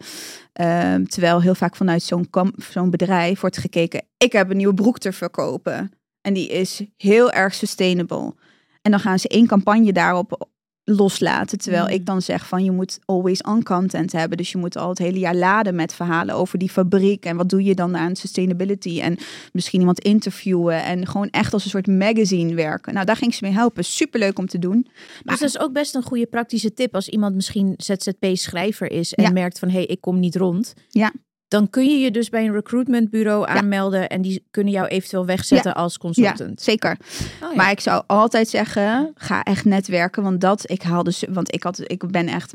Ehm, 0.54 1.06
terwijl 1.06 1.41
heel 1.41 1.56
vaak 1.56 1.76
vanuit 1.76 2.04
zo'n 2.04 2.28
zo'n 2.72 2.89
bedrijf 2.89 3.39
wordt 3.41 3.58
gekeken. 3.58 4.04
Ik 4.18 4.32
heb 4.32 4.50
een 4.50 4.58
nieuwe 4.58 4.74
broek 4.74 5.00
te 5.00 5.12
verkopen. 5.12 5.91
En 6.22 6.34
die 6.34 6.48
is 6.48 6.82
heel 6.98 7.32
erg 7.32 7.54
sustainable. 7.54 8.34
En 8.82 8.91
dan 8.91 9.00
gaan 9.00 9.20
ze 9.20 9.28
één 9.28 9.48
campagne 9.48 9.94
daarop 9.94 10.48
loslaten. 10.86 11.58
Terwijl 11.58 11.84
Mm. 11.84 11.89
ik 11.89 12.06
dan 12.06 12.21
zeg 12.21 12.48
van 12.48 12.63
je 12.63 12.71
moet 12.71 13.00
always 13.06 13.41
on 13.41 13.63
content 13.63 14.12
hebben. 14.12 14.38
Dus 14.38 14.52
je 14.52 14.58
moet 14.58 14.78
al 14.78 14.89
het 14.89 14.98
hele 14.98 15.19
jaar 15.19 15.36
laden 15.36 15.76
met 15.76 15.93
verhalen 15.93 16.36
over 16.36 16.58
die 16.60 16.69
fabriek. 16.69 17.26
En 17.26 17.38
wat 17.38 17.50
doe 17.50 17.63
je 17.63 17.76
dan 17.76 17.98
aan 17.98 18.15
sustainability? 18.15 19.00
En 19.02 19.17
misschien 19.54 19.80
iemand 19.80 20.00
interviewen. 20.00 20.84
En 20.84 21.08
gewoon 21.08 21.30
echt 21.30 21.54
als 21.54 21.63
een 21.63 21.69
soort 21.69 21.88
magazine 21.88 22.54
werken. 22.54 22.93
Nou, 22.93 23.06
daar 23.06 23.15
ging 23.15 23.34
ze 23.34 23.43
mee 23.43 23.54
helpen. 23.54 23.84
Superleuk 23.86 24.38
om 24.39 24.48
te 24.48 24.60
doen. 24.60 24.88
Dus 25.24 25.39
dat 25.39 25.50
is 25.50 25.60
ook 25.60 25.74
best 25.74 25.95
een 25.95 26.04
goede 26.04 26.26
praktische 26.26 26.74
tip 26.74 26.95
als 26.95 27.10
iemand 27.10 27.36
misschien 27.36 27.74
ZZP-schrijver 27.78 28.91
is 28.91 29.13
en 29.13 29.24
Ja. 29.24 29.30
merkt 29.32 29.60
van 29.60 29.67
hé, 29.69 29.76
hey, 29.78 29.86
ik 29.86 30.02
kom 30.02 30.19
niet 30.19 30.36
rond. 30.36 30.74
Ja. 30.89 31.12
Dan 31.47 31.69
kun 31.69 31.86
je 31.89 31.97
je 31.97 32.12
dus 32.12 32.29
bij 32.29 32.45
een 32.45 32.53
recruitmentbureau 32.53 33.47
aanmelden 33.49 34.10
en 34.10 34.21
die 34.21 34.47
kunnen 34.51 34.73
jou 34.73 34.88
eventueel 34.88 35.25
wegzetten 35.25 35.75
als 35.75 35.93
Ja, 35.93 35.99
consultant. 35.99 36.62
zeker. 36.62 36.97
Oh, 37.43 37.49
ja. 37.49 37.55
Maar 37.55 37.71
ik 37.71 37.79
zou 37.79 38.03
altijd 38.08 38.47
zeggen, 38.47 39.12
ga 39.15 39.43
echt 39.43 39.65
netwerken. 39.65 40.23
Want 40.23 40.41
dat, 40.41 40.69
ik 40.69 40.81
haal 40.81 41.03
dus, 41.03 41.23
want 41.29 41.53
ik 41.53 41.63
had, 41.63 41.81
ik 41.91 42.12
ben 42.12 42.27
echt, 42.27 42.53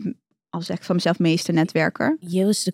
als 0.49 0.67
zeg 0.67 0.77
ik 0.77 0.83
van 0.83 0.95
mezelf, 0.95 1.19
meester 1.19 1.55
netwerker. 1.55 2.17
Jill 2.21 2.49
is 2.49 2.63
de, 2.65 2.73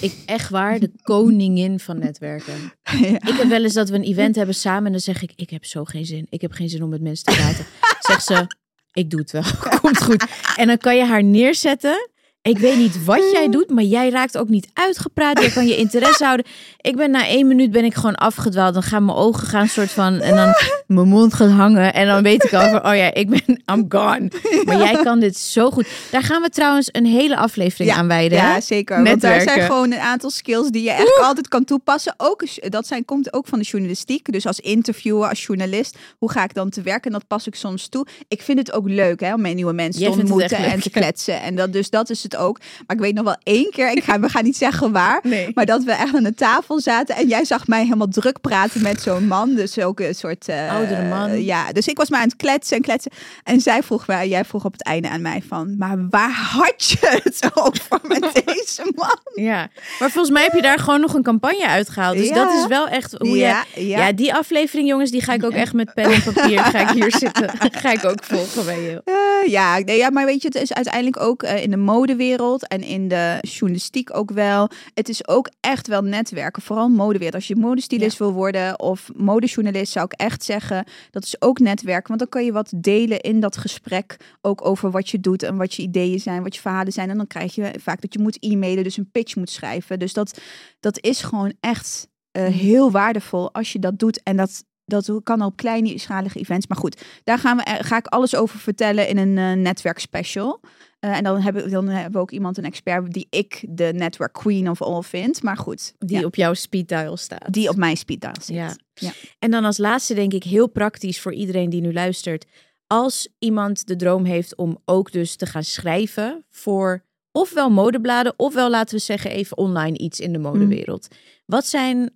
ik, 0.00 0.14
echt 0.26 0.50
waar, 0.50 0.78
de 0.78 0.90
koningin 1.02 1.80
van 1.80 1.98
netwerken. 1.98 2.54
Ik 3.00 3.34
heb 3.36 3.48
wel 3.48 3.62
eens 3.62 3.72
dat 3.74 3.88
we 3.88 3.96
een 3.96 4.02
event 4.02 4.36
hebben 4.36 4.54
samen 4.54 4.86
en 4.86 4.92
dan 4.92 5.00
zeg 5.00 5.22
ik, 5.22 5.32
ik 5.36 5.50
heb 5.50 5.64
zo 5.64 5.84
geen 5.84 6.04
zin. 6.06 6.26
Ik 6.30 6.40
heb 6.40 6.52
geen 6.52 6.68
zin 6.68 6.82
om 6.82 6.88
met 6.88 7.02
mensen 7.02 7.24
te 7.24 7.32
praten. 7.34 7.64
Zegt 8.00 8.24
ze, 8.24 8.46
ik 8.92 9.10
doe 9.10 9.20
het 9.20 9.30
wel. 9.30 9.42
Komt 9.80 10.02
goed. 10.02 10.26
En 10.56 10.66
dan 10.66 10.78
kan 10.78 10.96
je 10.96 11.04
haar 11.04 11.24
neerzetten. 11.24 12.10
Ik 12.42 12.58
weet 12.58 12.76
niet 12.76 13.04
wat 13.04 13.30
jij 13.32 13.48
doet, 13.48 13.70
maar 13.70 13.84
jij 13.84 14.10
raakt 14.10 14.38
ook 14.38 14.48
niet 14.48 14.68
uitgepraat. 14.72 15.42
Je 15.42 15.52
kan 15.52 15.66
je 15.66 15.76
interesse 15.76 16.24
houden. 16.24 16.46
Ik 16.80 16.96
ben 16.96 17.10
na 17.10 17.26
één 17.26 17.46
minuut 17.46 17.70
ben 17.70 17.84
ik 17.84 17.94
gewoon 17.94 18.14
afgedwaald. 18.14 18.74
Dan 18.74 18.82
gaan 18.82 19.04
mijn 19.04 19.16
ogen 19.18 19.46
gaan 19.46 19.68
soort 19.68 19.90
van 19.90 20.20
en 20.20 20.34
dan 20.34 20.54
mijn 20.86 21.08
mond 21.08 21.34
gaat 21.34 21.50
hangen 21.50 21.94
en 21.94 22.06
dan 22.06 22.22
weet 22.22 22.44
ik 22.44 22.52
al 22.52 22.68
van, 22.68 22.86
oh 22.86 22.96
ja, 22.96 23.14
ik 23.14 23.30
ben 23.30 23.62
I'm 23.72 23.84
gone. 23.88 24.30
Maar 24.64 24.76
jij 24.78 25.02
kan 25.02 25.20
dit 25.20 25.36
zo 25.36 25.70
goed. 25.70 25.86
Daar 26.10 26.22
gaan 26.22 26.42
we 26.42 26.48
trouwens 26.48 26.88
een 26.92 27.06
hele 27.06 27.36
aflevering 27.36 27.90
Ja, 27.90 27.96
aan 27.96 28.08
wijden. 28.08 28.40
hè? 28.40 28.54
Ja, 28.54 28.60
zeker. 28.60 28.94
Want 28.94 29.06
daar 29.06 29.14
Netwerken. 29.30 29.54
zijn 29.54 29.66
gewoon 29.72 29.92
een 29.92 29.98
aantal 30.00 30.30
skills 30.30 30.70
die 30.70 30.82
je 30.82 30.90
eigenlijk 30.90 31.26
altijd 31.26 31.48
kan 31.48 31.64
toepassen. 31.64 32.14
Ook, 32.16 32.44
dat 32.70 32.86
zijn, 32.86 33.04
komt 33.04 33.32
ook 33.32 33.46
van 33.46 33.58
de 33.58 33.64
journalistiek. 33.64 34.32
Dus 34.32 34.46
als 34.46 34.60
interviewer, 34.60 35.28
als 35.28 35.44
journalist, 35.46 35.98
hoe 36.18 36.30
ga 36.30 36.44
ik 36.44 36.54
dan 36.54 36.70
te 36.70 36.82
werken? 36.82 37.04
En 37.04 37.12
dat 37.18 37.26
pas 37.26 37.46
ik 37.46 37.54
soms 37.54 37.88
toe. 37.88 38.06
Ik 38.28 38.42
vind 38.42 38.58
het 38.58 38.72
ook 38.72 38.88
leuk 38.88 39.20
hè, 39.20 39.34
om 39.34 39.40
met 39.40 39.54
nieuwe 39.54 39.72
mensen 39.72 40.02
Jij 40.02 40.10
te 40.12 40.18
ontmoeten 40.18 40.56
echt 40.56 40.72
en 40.74 40.80
te 40.80 40.90
kletsen. 40.90 41.40
En 41.42 41.54
dat, 41.56 41.72
dus 41.72 41.90
dat 41.90 42.10
is 42.10 42.22
het 42.22 42.31
het 42.32 42.40
ook. 42.40 42.58
Maar 42.86 42.96
ik 42.96 43.02
weet 43.02 43.14
nog 43.14 43.24
wel 43.24 43.36
één 43.42 43.70
keer, 43.70 43.90
ik 43.96 44.04
ga, 44.04 44.20
we 44.20 44.28
gaan 44.28 44.44
niet 44.44 44.56
zeggen 44.56 44.92
waar, 44.92 45.20
Nee. 45.32 45.50
maar 45.54 45.66
dat 45.66 45.82
we 45.84 45.92
echt 45.92 46.14
aan 46.14 46.22
de 46.22 46.34
tafel 46.34 46.80
zaten 46.80 47.16
en 47.16 47.28
jij 47.28 47.44
zag 47.44 47.66
mij 47.66 47.82
helemaal 47.82 48.08
druk 48.08 48.40
praten 48.40 48.82
met 48.82 49.02
zo'n 49.02 49.26
man. 49.26 49.54
Dus 49.54 49.78
ook 49.78 50.00
een 50.00 50.14
soort... 50.14 50.48
eh, 50.48 50.70
Oudere 50.72 51.08
man. 51.08 51.42
Ja, 51.44 51.72
dus 51.72 51.86
ik 51.88 51.96
was 51.96 52.10
maar 52.10 52.20
aan 52.20 52.26
het 52.28 52.36
kletsen 52.36 52.76
en 52.76 52.82
kletsen. 52.82 53.12
En 53.44 53.60
zij 53.60 53.82
vroeg 53.82 54.06
mij, 54.06 54.28
jij 54.28 54.44
vroeg 54.44 54.64
op 54.64 54.72
het 54.72 54.82
einde 54.84 55.08
aan 55.08 55.22
mij 55.22 55.42
van, 55.48 55.74
maar 55.78 56.08
waar 56.10 56.30
had 56.32 56.88
je 56.90 57.20
het 57.22 57.50
over 57.54 57.98
met 58.08 58.42
deze 58.44 58.92
man? 58.94 59.18
Ja, 59.44 59.68
maar 59.98 60.10
volgens 60.10 60.30
mij 60.30 60.42
heb 60.42 60.52
je 60.52 60.62
daar 60.62 60.78
gewoon 60.78 61.00
nog 61.00 61.14
een 61.14 61.22
campagne 61.22 61.66
uitgehaald. 61.68 62.16
Dus 62.16 62.28
Ja. 62.28 62.34
dat 62.34 62.52
is 62.54 62.66
wel 62.66 62.88
echt 62.88 63.14
hoe 63.18 63.28
je... 63.28 63.36
ja, 63.36 63.64
Ja. 63.74 64.12
die 64.12 64.34
aflevering, 64.34 64.88
jongens, 64.88 65.10
die 65.10 65.22
ga 65.22 65.32
ik 65.32 65.44
ook 65.44 65.52
echt 65.52 65.72
met 65.72 65.94
pen 65.94 66.12
en 66.12 66.22
papier 66.22 66.58
ga 66.64 66.78
ik 66.78 66.88
hier 66.88 67.10
zitten. 67.24 67.50
Ga 67.72 67.90
ik 67.92 68.04
ook 68.04 68.24
volgen 68.24 68.64
bij 68.64 68.80
je. 68.82 69.02
Eh, 69.04 69.50
ja, 69.50 69.78
nee, 69.78 69.96
ja, 69.96 70.10
maar 70.10 70.24
weet 70.24 70.42
je, 70.42 70.48
het 70.48 70.56
is 70.62 70.72
uiteindelijk 70.72 71.20
ook 71.20 71.42
eh, 71.42 71.62
in 71.62 71.70
de 71.70 71.76
modewereld 72.22 72.68
en 72.68 72.82
in 72.82 73.08
de 73.08 73.38
journalistiek 73.40 74.16
ook 74.16 74.30
wel. 74.30 74.70
Het 74.94 75.08
is 75.08 75.28
ook 75.28 75.50
echt 75.60 75.86
wel 75.86 76.02
netwerken, 76.02 76.62
vooral 76.62 76.88
modewereld. 76.88 77.34
Als 77.34 77.46
je 77.46 77.56
modestylist 77.56 78.18
wil 78.18 78.32
worden 78.32 78.80
of 78.80 79.10
modejournalist, 79.14 79.92
zou 79.92 80.04
ik 80.04 80.12
echt 80.12 80.44
zeggen, 80.44 80.84
dat 81.10 81.24
is 81.24 81.40
ook 81.40 81.58
netwerken. 81.58 82.08
Want 82.08 82.18
dan 82.18 82.28
kan 82.28 82.44
je 82.44 82.52
wat 82.52 82.72
delen 82.76 83.20
in 83.20 83.40
dat 83.40 83.56
gesprek, 83.56 84.16
ook 84.40 84.66
over 84.66 84.90
wat 84.90 85.08
je 85.08 85.20
doet 85.20 85.42
en 85.42 85.56
wat 85.56 85.74
je 85.74 85.82
ideeën 85.82 86.20
zijn, 86.20 86.42
wat 86.42 86.54
je 86.54 86.60
verhalen 86.60 86.92
zijn. 86.92 87.10
En 87.10 87.16
dan 87.16 87.26
krijg 87.26 87.54
je 87.54 87.74
vaak 87.78 88.00
dat 88.00 88.12
je 88.12 88.18
moet 88.18 88.38
e-mailen, 88.40 88.84
dus 88.84 88.96
een 88.96 89.10
pitch 89.10 89.36
moet 89.36 89.50
schrijven. 89.50 89.98
Dus 89.98 90.12
dat, 90.12 90.40
dat 90.80 91.04
is 91.04 91.22
gewoon 91.22 91.52
echt 91.60 92.08
eh, 92.30 92.46
heel 92.46 92.90
waardevol 92.90 93.52
als 93.52 93.72
je 93.72 93.78
dat 93.78 93.98
doet. 93.98 94.22
En 94.22 94.36
dat, 94.36 94.64
dat 94.84 95.20
kan 95.22 95.42
op 95.42 95.56
kleine 95.56 95.98
schalige 95.98 96.38
events. 96.38 96.66
Maar 96.66 96.78
goed, 96.78 97.02
daar 97.24 97.38
gaan 97.38 97.56
we, 97.56 97.62
eh, 97.62 97.84
ga 97.86 97.96
ik 97.96 98.06
alles 98.06 98.36
over 98.36 98.58
vertellen 98.58 99.08
in 99.08 99.18
een 99.18 99.38
eh, 99.38 99.62
netwerkspecial. 99.62 100.60
Eh, 101.02 101.16
en 101.16 101.24
dan 101.24 101.40
hebben, 101.40 101.64
we- 101.64 101.70
dan 101.70 101.88
hebben 101.88 102.12
we 102.12 102.18
ook 102.18 102.30
iemand, 102.30 102.58
een 102.58 102.64
expert, 102.64 103.12
die 103.12 103.26
ik 103.30 103.64
de 103.68 103.92
network 103.94 104.32
queen 104.32 104.70
of 104.70 104.82
all 104.82 105.02
vind. 105.02 105.42
Maar 105.42 105.56
goed, 105.56 105.94
Die 105.98 106.18
ja, 106.18 106.24
op 106.24 106.34
jouw 106.34 106.54
speed 106.54 106.88
dial 106.88 107.16
staat. 107.16 107.52
die 107.52 107.68
op 107.68 107.76
mijn 107.76 107.96
speed 107.96 108.20
dial 108.20 108.34
zit. 108.40 108.56
Ja. 108.56 108.76
Ja. 108.94 109.10
En 109.38 109.50
dan 109.50 109.64
als 109.64 109.78
laatste 109.78 110.14
denk 110.14 110.32
ik 110.32 110.44
heel 110.44 110.66
praktisch 110.68 111.20
voor 111.20 111.32
iedereen 111.34 111.70
die 111.70 111.80
nu 111.80 111.92
luistert. 111.92 112.44
Als 112.86 113.28
iemand 113.38 113.86
de 113.86 113.96
droom 113.96 114.24
heeft 114.24 114.56
om 114.56 114.78
ook 114.84 115.12
dus 115.12 115.36
te 115.36 115.46
gaan 115.46 115.64
schrijven 115.64 116.44
voor 116.50 117.04
ofwel 117.32 117.70
modebladen, 117.70 118.34
ofwel 118.36 118.70
laten 118.70 118.96
we 118.96 119.02
zeggen 119.02 119.30
even 119.30 119.56
online 119.56 119.98
iets 119.98 120.20
in 120.20 120.32
de 120.32 120.38
modewereld. 120.38 121.08
Wat 121.46 121.66
zijn, 121.66 122.10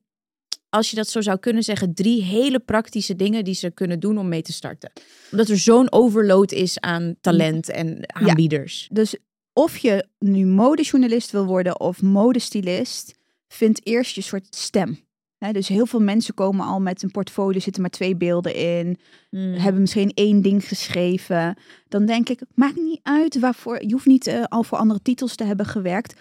als 0.77 0.91
je 0.91 0.97
dat 0.97 1.09
zo 1.09 1.21
zou 1.21 1.39
kunnen 1.39 1.63
zeggen, 1.63 1.95
drie 1.95 2.23
hele 2.23 2.59
praktische 2.59 3.17
dingen 3.17 3.45
die 3.45 3.55
ze 3.55 3.71
kunnen 3.71 4.01
doen 4.01 4.19
om 4.19 4.29
mee 4.29 4.43
te 4.43 4.53
starten? 4.53 4.93
Omdat 5.31 5.49
er 5.49 5.59
zo'n 5.59 5.93
overload 5.93 6.53
is 6.53 6.81
aan 6.81 7.17
talent 7.21 7.71
en 7.71 8.15
aanbieders. 8.15 8.89
Dus 8.93 9.17
of 9.53 9.77
je 9.77 10.09
nu 10.19 10.47
modejournalist 10.47 11.31
wil 11.31 11.45
worden 11.45 11.81
of 11.81 12.03
modestylist, 12.03 13.19
vind 13.49 13.87
eerst 13.87 14.15
je 14.15 14.21
soort 14.21 14.55
stem. 14.55 15.05
Dus 15.53 15.69
heel 15.69 15.87
veel 15.87 16.01
mensen 16.01 16.35
komen 16.35 16.67
al 16.67 16.81
met 16.81 17.03
een 17.03 17.11
portfolio, 17.11 17.61
zitten 17.61 17.83
maar 17.83 17.91
twee 17.91 18.17
beelden 18.17 18.55
in, 18.55 18.99
Hmm. 19.31 19.55
hebben 19.55 19.81
misschien 19.81 20.11
één 20.15 20.43
ding 20.43 20.69
geschreven. 20.69 21.59
Dan 21.89 22.07
denk 22.07 22.29
ik, 22.29 22.41
maakt 22.55 22.77
niet 22.77 23.01
uit 23.03 23.39
waarvoor. 23.39 23.83
Je 23.83 23.93
hoeft 23.93 24.07
niet 24.07 24.27
eh, 24.27 24.45
al 24.45 24.63
voor 24.63 24.79
andere 24.79 25.03
titels 25.03 25.35
te 25.35 25.45
hebben 25.45 25.67
gewerkt. 25.67 26.21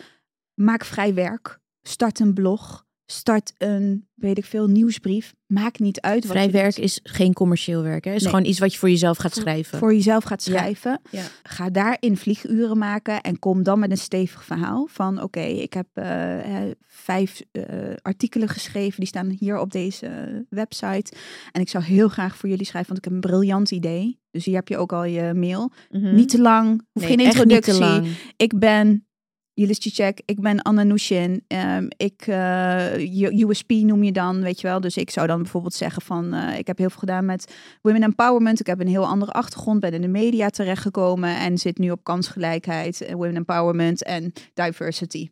Maak 0.53 0.85
vrij 0.85 1.13
werk. 1.13 1.59
Start 1.81 2.19
een 2.19 2.33
blog. 2.33 2.84
Start 3.07 3.53
een, 3.57 4.07
weet 4.15 4.37
ik 4.37 4.45
veel, 4.45 4.67
nieuwsbrief. 4.67 5.33
Maakt 5.45 5.79
niet 5.79 6.01
uit. 6.01 6.23
wat 6.25 6.31
Vrij 6.35 6.51
werk 6.51 6.77
is 6.77 6.99
geen 7.03 7.33
commercieel 7.33 7.81
werk. 7.81 8.03
Hè? 8.03 8.09
Het 8.09 8.19
is 8.19 8.25
Nee. 8.25 8.33
gewoon 8.33 8.49
iets 8.49 8.59
wat 8.59 8.73
je 8.73 8.79
voor 8.79 8.89
jezelf 8.89 9.17
gaat 9.17 9.35
schrijven. 9.35 9.77
Voor 9.79 9.93
jezelf 9.93 10.23
gaat 10.23 10.41
schrijven. 10.43 11.01
Ja. 11.11 11.23
Ga 11.43 11.69
daarin 11.69 12.17
vlieguren 12.17 12.77
maken 12.77 13.21
en 13.21 13.39
kom 13.39 13.63
dan 13.63 13.79
met 13.79 13.91
een 13.91 13.97
stevig 13.97 14.43
verhaal 14.43 14.87
van 14.91 15.21
oké, 15.21 15.39
ik 15.39 15.73
heb 15.73 15.87
eh, 15.93 16.61
vijf 16.81 17.41
eh, 17.51 17.63
artikelen 18.01 18.49
geschreven, 18.49 18.99
die 18.99 19.07
staan 19.07 19.29
hier 19.39 19.57
op 19.59 19.71
deze 19.71 20.45
website. 20.49 21.13
En 21.51 21.61
ik 21.61 21.69
zou 21.69 21.83
heel 21.83 22.07
graag 22.09 22.37
voor 22.37 22.49
jullie 22.49 22.65
schrijven, 22.65 22.93
want 22.93 23.05
ik 23.05 23.11
heb 23.13 23.23
een 23.23 23.29
briljant 23.31 23.71
idee. 23.71 24.19
Dus 24.31 24.45
hier 24.45 24.55
heb 24.55 24.67
je 24.67 24.77
ook 24.77 24.93
al 24.93 25.03
je 25.03 25.33
mail. 25.33 25.71
Mhm. 25.89 26.15
Niet 26.15 26.29
te 26.29 26.41
lang, 26.41 26.69
hoeft 26.69 27.07
Nee, 27.07 27.17
geen 27.17 27.25
echt 27.25 27.45
niet 27.45 27.47
te 27.47 27.53
introductie. 27.55 28.01
lang. 28.01 28.07
Ik 28.37 28.59
ben 28.59 29.07
Julis 29.55 29.81
Cicek, 29.81 30.21
ik 30.25 30.39
ben 30.41 30.61
Anna 30.61 30.83
Nushin. 30.83 31.43
Ehm, 31.47 31.87
ik, 31.97 32.27
eh, 32.27 33.19
U- 33.19 33.47
USP 33.49 33.69
noem 33.71 34.03
je 34.03 34.11
dan, 34.11 34.41
weet 34.41 34.61
je 34.61 34.67
wel. 34.67 34.79
Dus 34.79 34.97
ik 34.97 35.09
zou 35.09 35.27
dan 35.27 35.41
bijvoorbeeld 35.41 35.73
zeggen 35.73 36.01
van, 36.01 36.33
eh, 36.33 36.57
ik 36.57 36.67
heb 36.67 36.77
heel 36.77 36.89
veel 36.89 36.99
gedaan 36.99 37.25
met 37.25 37.53
women 37.81 38.03
empowerment. 38.03 38.59
Ik 38.59 38.65
heb 38.67 38.79
een 38.79 38.87
heel 38.87 39.05
andere 39.05 39.31
achtergrond, 39.31 39.79
ben 39.79 39.93
in 39.93 40.01
de 40.01 40.07
media 40.07 40.49
terechtgekomen 40.49 41.37
en 41.39 41.57
zit 41.57 41.77
nu 41.77 41.91
op 41.91 42.03
kansgelijkheid, 42.03 43.01
eh, 43.01 43.13
women 43.13 43.35
empowerment 43.35 44.03
en 44.03 44.33
diversity. 44.53 45.29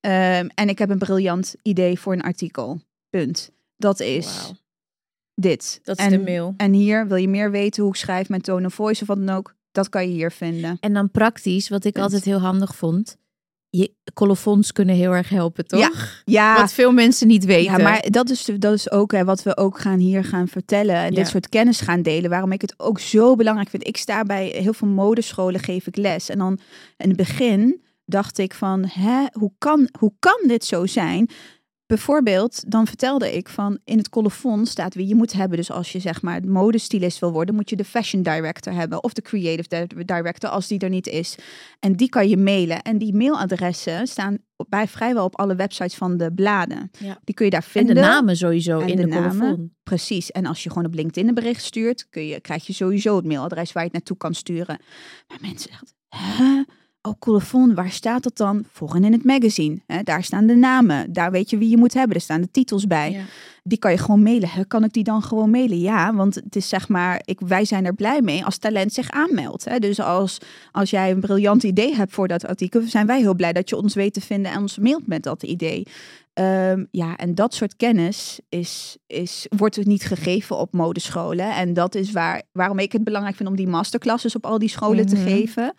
Ehm, 0.00 0.48
en 0.54 0.68
ik 0.68 0.78
heb 0.78 0.90
een 0.90 0.98
briljant 0.98 1.54
idee 1.62 1.98
voor 1.98 2.12
een 2.12 2.22
artikel. 2.22 2.80
Punt. 3.10 3.50
Dat 3.76 4.00
is 4.00 4.52
dit. 5.34 5.80
Dat 5.82 5.98
is 5.98 6.04
en, 6.04 6.10
de 6.10 6.18
mail. 6.18 6.54
En 6.56 6.72
hier, 6.72 7.06
wil 7.08 7.16
je 7.16 7.28
meer 7.28 7.50
weten 7.50 7.82
hoe 7.82 7.92
ik 7.92 7.98
schrijf, 7.98 8.28
mijn 8.28 8.42
tone 8.42 8.66
of 8.66 8.74
voice 8.74 9.02
of 9.02 9.08
wat 9.08 9.26
dan 9.26 9.36
ook, 9.36 9.54
dat 9.72 9.88
kan 9.88 10.08
je 10.08 10.12
hier 10.14 10.30
vinden. 10.30 10.76
En 10.80 10.92
dan 10.92 11.10
praktisch, 11.10 11.68
wat 11.68 11.84
ik 11.84 11.92
Punt. 11.92 12.04
altijd 12.04 12.24
heel 12.24 12.38
handig 12.40 12.76
vond. 12.76 13.16
Je 13.74 13.92
colofons 14.14 14.72
kunnen 14.72 14.94
heel 14.94 15.12
erg 15.12 15.28
helpen, 15.28 15.66
toch? 15.66 15.80
Ja, 15.80 15.90
Ja, 16.24 16.60
Wat 16.60 16.72
veel 16.72 16.92
mensen 16.92 17.26
niet 17.26 17.44
weten. 17.44 17.72
Ja, 17.72 17.78
maar 17.82 18.06
dat 18.10 18.30
is, 18.30 18.48
dat 18.58 18.72
is 18.72 18.90
ook 18.90 19.12
hè, 19.12 19.24
wat 19.24 19.42
we 19.42 19.56
ook 19.56 19.78
gaan 19.80 19.98
hier 19.98 20.24
gaan 20.24 20.48
vertellen. 20.48 20.94
En 20.96 21.10
Ja. 21.10 21.16
dit 21.16 21.28
soort 21.28 21.48
kennis 21.48 21.80
gaan 21.80 22.02
delen. 22.02 22.30
Waarom 22.30 22.52
ik 22.52 22.60
het 22.60 22.74
ook 22.76 23.00
zo 23.00 23.36
belangrijk 23.36 23.68
vind. 23.70 23.86
Ik 23.86 23.96
sta 23.96 24.22
bij 24.22 24.46
heel 24.46 24.72
veel 24.72 24.88
modescholen, 24.88 25.60
geef 25.60 25.86
ik 25.86 25.96
les. 25.96 26.28
En 26.28 26.38
dan 26.38 26.58
in 26.96 27.08
het 27.08 27.16
begin 27.16 27.82
dacht 28.04 28.38
ik 28.38 28.54
van, 28.54 28.84
hè, 28.88 29.24
hoe, 29.32 29.52
kan, 29.58 29.88
hoe 29.98 30.12
kan 30.18 30.40
dit 30.46 30.64
zo 30.64 30.86
zijn? 30.86 31.28
Bijvoorbeeld, 31.92 32.70
dan 32.70 32.86
vertelde 32.86 33.36
ik 33.36 33.48
van 33.48 33.78
in 33.84 33.98
het 33.98 34.08
colofon 34.08 34.66
staat 34.66 34.94
wie 34.94 35.08
je 35.08 35.14
moet 35.14 35.32
hebben. 35.32 35.56
Dus 35.58 35.70
als 35.70 35.92
je 35.92 35.98
zeg 35.98 36.22
maar 36.22 36.44
modestylist 36.46 37.18
wil 37.18 37.32
worden, 37.32 37.54
moet 37.54 37.70
je 37.70 37.76
de 37.76 37.84
fashion 37.84 38.22
director 38.22 38.72
hebben. 38.72 39.02
Of 39.04 39.12
de 39.12 39.22
creative 39.22 39.68
di- 39.68 40.04
director 40.04 40.50
als 40.50 40.66
die 40.66 40.78
er 40.78 40.88
niet 40.88 41.06
is. 41.06 41.36
En 41.80 41.92
die 41.96 42.08
kan 42.08 42.28
je 42.28 42.36
mailen. 42.36 42.82
En 42.82 42.98
die 42.98 43.14
mailadressen 43.14 44.06
staan 44.06 44.38
bij 44.68 44.88
vrijwel 44.88 45.24
op 45.24 45.38
alle 45.38 45.54
websites 45.54 45.94
van 45.94 46.16
de 46.16 46.32
bladen. 46.32 46.90
Ja. 46.98 47.18
Die 47.24 47.34
kun 47.34 47.44
je 47.44 47.50
daar 47.50 47.64
en 47.64 47.70
vinden. 47.70 47.94
de 47.94 48.00
namen 48.00 48.36
sowieso 48.36 48.80
En 48.80 48.88
in 48.88 48.96
de 48.96 49.02
de, 49.02 49.08
namen. 49.08 49.76
Precies. 49.82 50.30
En 50.30 50.46
als 50.46 50.62
je 50.62 50.68
gewoon 50.68 50.86
op 50.86 50.94
LinkedIn 50.94 51.28
een 51.28 51.34
bericht 51.34 51.64
stuurt, 51.64 52.08
kun 52.10 52.26
je, 52.26 52.40
krijg 52.40 52.66
je 52.66 52.72
sowieso 52.72 53.16
het 53.16 53.26
mailadres 53.26 53.72
waar 53.72 53.82
je 53.82 53.88
het 53.88 53.98
naartoe 53.98 54.16
kan 54.16 54.34
sturen. 54.34 54.78
Maar 55.28 55.38
mensen 55.40 55.70
hè? 56.08 56.62
Oh, 57.02 57.14
colofon, 57.18 57.74
waar 57.74 57.90
staat 57.90 58.22
dat 58.22 58.36
dan? 58.36 58.64
Volgen 58.72 59.04
in 59.04 59.12
het 59.12 59.24
magazine. 59.24 59.78
Hè? 59.86 60.02
Daar 60.02 60.24
staan 60.24 60.46
de 60.46 60.54
namen. 60.54 61.12
Daar 61.12 61.30
weet 61.30 61.50
je 61.50 61.58
wie 61.58 61.68
je 61.68 61.76
moet 61.76 61.94
hebben. 61.94 62.16
Er 62.16 62.22
staan 62.22 62.40
de 62.40 62.50
titels 62.50 62.86
bij. 62.86 63.24
Die 63.64 63.78
kan 63.78 63.90
je 63.90 63.98
gewoon 63.98 64.22
mailen. 64.22 64.48
Hè? 64.48 64.64
Kan 64.64 64.84
ik 64.84 64.92
die 64.92 65.04
dan 65.04 65.22
gewoon 65.22 65.50
mailen? 65.50 65.80
Ja, 65.80 66.14
want 66.14 66.34
het 66.34 66.56
is 66.56 66.68
zeg 66.68 66.88
maar, 66.88 67.20
ik, 67.24 67.40
wij 67.40 67.64
zijn 67.64 67.84
er 67.84 67.94
blij 67.94 68.20
mee 68.22 68.44
als 68.44 68.58
talent 68.58 68.92
zich 68.92 69.10
aanmeldt. 69.10 69.64
Hè? 69.64 69.78
Dus 69.78 70.00
als, 70.00 70.38
als 70.72 70.90
jij 70.90 71.10
een 71.10 71.20
briljant 71.20 71.62
idee 71.62 71.94
hebt 71.94 72.12
voor 72.12 72.28
dat 72.28 72.46
artikel, 72.46 72.82
zijn 72.86 73.06
wij 73.06 73.20
heel 73.20 73.34
blij 73.34 73.52
dat 73.52 73.68
je 73.68 73.76
ons 73.76 73.94
weet 73.94 74.14
te 74.14 74.20
vinden 74.20 74.52
en 74.52 74.60
ons 74.60 74.78
mailt 74.78 75.06
met 75.06 75.22
dat 75.22 75.42
idee. 75.42 75.86
Ehm, 76.32 76.84
ja, 76.90 77.16
en 77.16 77.34
dat 77.34 77.54
soort 77.54 77.76
kennis 77.76 78.40
is, 78.48 78.96
is, 79.06 79.46
wordt 79.56 79.84
niet 79.86 80.04
gegeven 80.04 80.58
op 80.58 80.72
modescholen. 80.72 81.54
En 81.54 81.74
dat 81.74 81.94
is 81.94 82.12
waar, 82.12 82.42
waarom 82.52 82.78
ik 82.78 82.92
het 82.92 83.04
belangrijk 83.04 83.36
vind 83.36 83.48
om 83.48 83.56
die 83.56 83.66
masterclasses 83.68 84.36
op 84.36 84.46
al 84.46 84.58
die 84.58 84.68
scholen 84.68 85.06
te 85.06 85.14
Mhm. 85.16 85.24
geven. 85.28 85.74